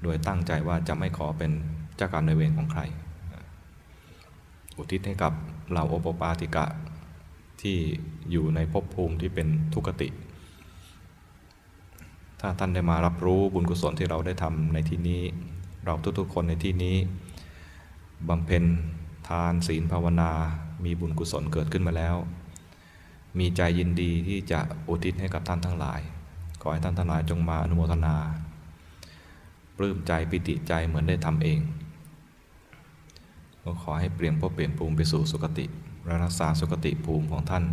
[0.02, 1.50] โดยตั้งใจว่าจะไม่ขอเป็น
[1.96, 2.80] เจ้ากรรมในเวรของใคร
[4.76, 5.32] อุทิศให้กับ
[5.70, 6.66] เหล่าโอปปาติกะ
[7.60, 7.76] ที่
[8.30, 10.08] อยู่ในภพภูมิที่เป็นทุกติ
[12.40, 15.22] ถ้าท่านได้มารับรู้บุญกุศลที่เราได้ทำในที่นี้
[15.84, 16.96] เราทุกๆคนในที่นี้
[18.28, 18.64] บำเพ็ญ
[19.28, 20.30] ทานศีลภาวนา
[20.84, 22.16] มีบุญกุศลเกิดขึ้นมาแล้ว
[23.38, 26.00] มีใจยินดีที่จะอุทิศให้กับท่านทั้งหลาย
[26.60, 28.16] ขอให้ท่านทั้งหลายจงมาอนุโมทนา
[29.76, 31.60] ปลื้มใจปิติใจเหมือนได้ทำเอง
[33.62, 35.66] ก็ขอให้เปลี่ยนพบเปลี่ยนภูมิไปสู่สุคติ
[36.24, 37.64] รักษาสุคติภูมิของท่าน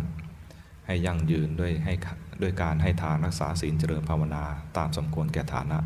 [0.86, 1.94] ให้ยั่งยืนด้วยให้
[2.42, 4.44] ด้วยการให้ทานรักษาศีลเจริญภาวนา
[4.76, 5.78] ตามสมควรแก่ฐานะ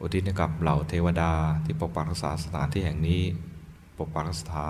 [0.00, 1.32] อุทิศกับเหล่าเทวดา
[1.64, 3.22] ที่ปกปักรักษาสถานที่แห่งนี้
[3.98, 4.64] ปกปักรักษา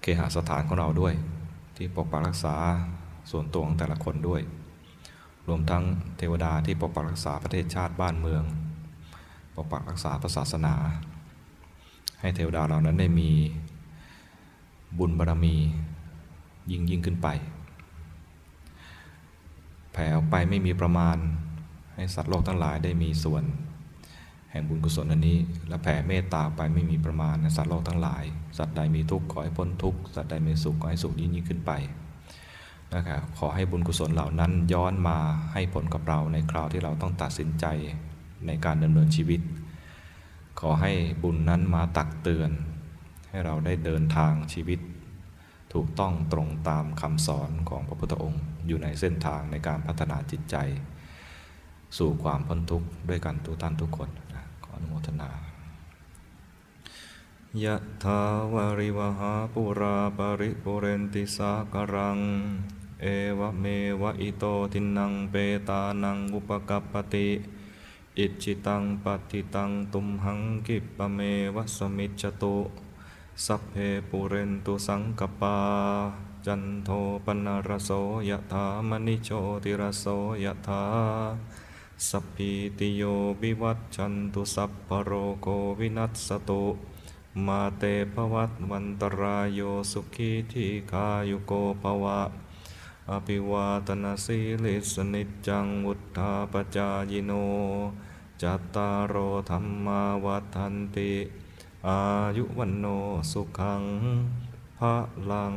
[0.00, 1.14] เคหสถานของเราด้วย
[1.76, 2.54] ที่ปกปักรักษา
[3.30, 4.42] ส่วนตัวของแต่ละคนด้วย
[5.50, 5.84] รวมทั้ง
[6.18, 8.42] เทวดาที่ปกปักรักษาประเทศชาติบ้านเมือง
[9.54, 10.74] ปกปักรักษาศาสนา
[12.20, 13.30] ให้เทวดาเหล่านั้นได้มี
[14.98, 15.56] บุญบารรมี
[16.70, 17.28] ยิ่งยิ่งขึ้นไป
[19.92, 21.16] แผ่ออกไปไม่มีประมาณ
[21.94, 23.44] ให้สัตว์โลกทั้งหลายได้มีส่วน
[24.50, 28.24] แห่งบุญกุศลอันนี้ และแผ่เมตตาไปไม่มีประมาณในสัตว์โลกทั้งหลาย
[28.58, 31.72] สัตว์ใดมีทุกข์ขอให้พ้นทุกข์ สัตว์ใดมีสุขขอให้สุขยิ่งยิ่งขึ้นไป
[32.94, 35.18] นะครับขอให้บุญกุศลเหล่านั้นย้อนมา
[35.52, 37.66] ให้ผลกับเราในคราวที่เราต้องตัดสินใจ
[38.46, 39.40] ในการดำเนินชีวิต
[40.60, 40.92] ขอให้
[41.22, 42.50] บุญนั้นมาตักเตือน
[43.30, 44.80] ให้เราได้เดินทางชีวิต
[45.72, 50.56] ถูกต้องตรงตามคำสอนของพระพุทธองค์ อยู่ในเส้นทางในการพัฒนาจิตใจ
[51.98, 54.08] สู่ความพ้นทุกข์ด้วยกันทุกท่านทุกคน
[54.64, 55.30] ขออนุโมทนา
[57.64, 58.20] ยะทา
[58.52, 62.18] วริวหาปุราปริปุเรนติสากรัง
[63.02, 63.06] เอ
[63.38, 63.64] วเม
[64.02, 65.34] วะอิโตทินังเป
[65.68, 67.28] ตานังอุปกัปปติ
[68.18, 71.18] อิจิตังปฏิตังตุมหังกิปะเม
[71.54, 72.56] วะสมิจตุ
[73.44, 73.74] สัพเพ
[74.08, 75.56] ปุเรนตุสังกปา
[76.46, 76.90] จันโท
[77.24, 77.90] ปนารโส
[78.28, 79.30] ยถามณิโช
[79.64, 80.06] ติรโส
[80.44, 80.84] ยถา
[82.08, 83.02] สัพพิติโย
[83.42, 85.10] วิวัตชันตุสัพพโร
[85.42, 85.46] โค
[85.78, 86.64] วินัสตุ
[87.46, 87.82] มาเต
[88.12, 89.60] ภวัตวันตรายโย
[89.92, 91.52] สุขีทีคายุโก
[91.82, 92.20] ภวะ
[93.10, 97.32] อภิวาตนาสีลิสนิจังวุธาปจายโน
[98.42, 99.16] จัตตารโอ
[99.50, 101.12] ธรรมาวัฏันติ
[101.86, 101.98] อา
[102.36, 102.86] ยุวันโน
[103.30, 103.82] สุขัง
[104.78, 104.94] พระ
[105.30, 105.54] ลัง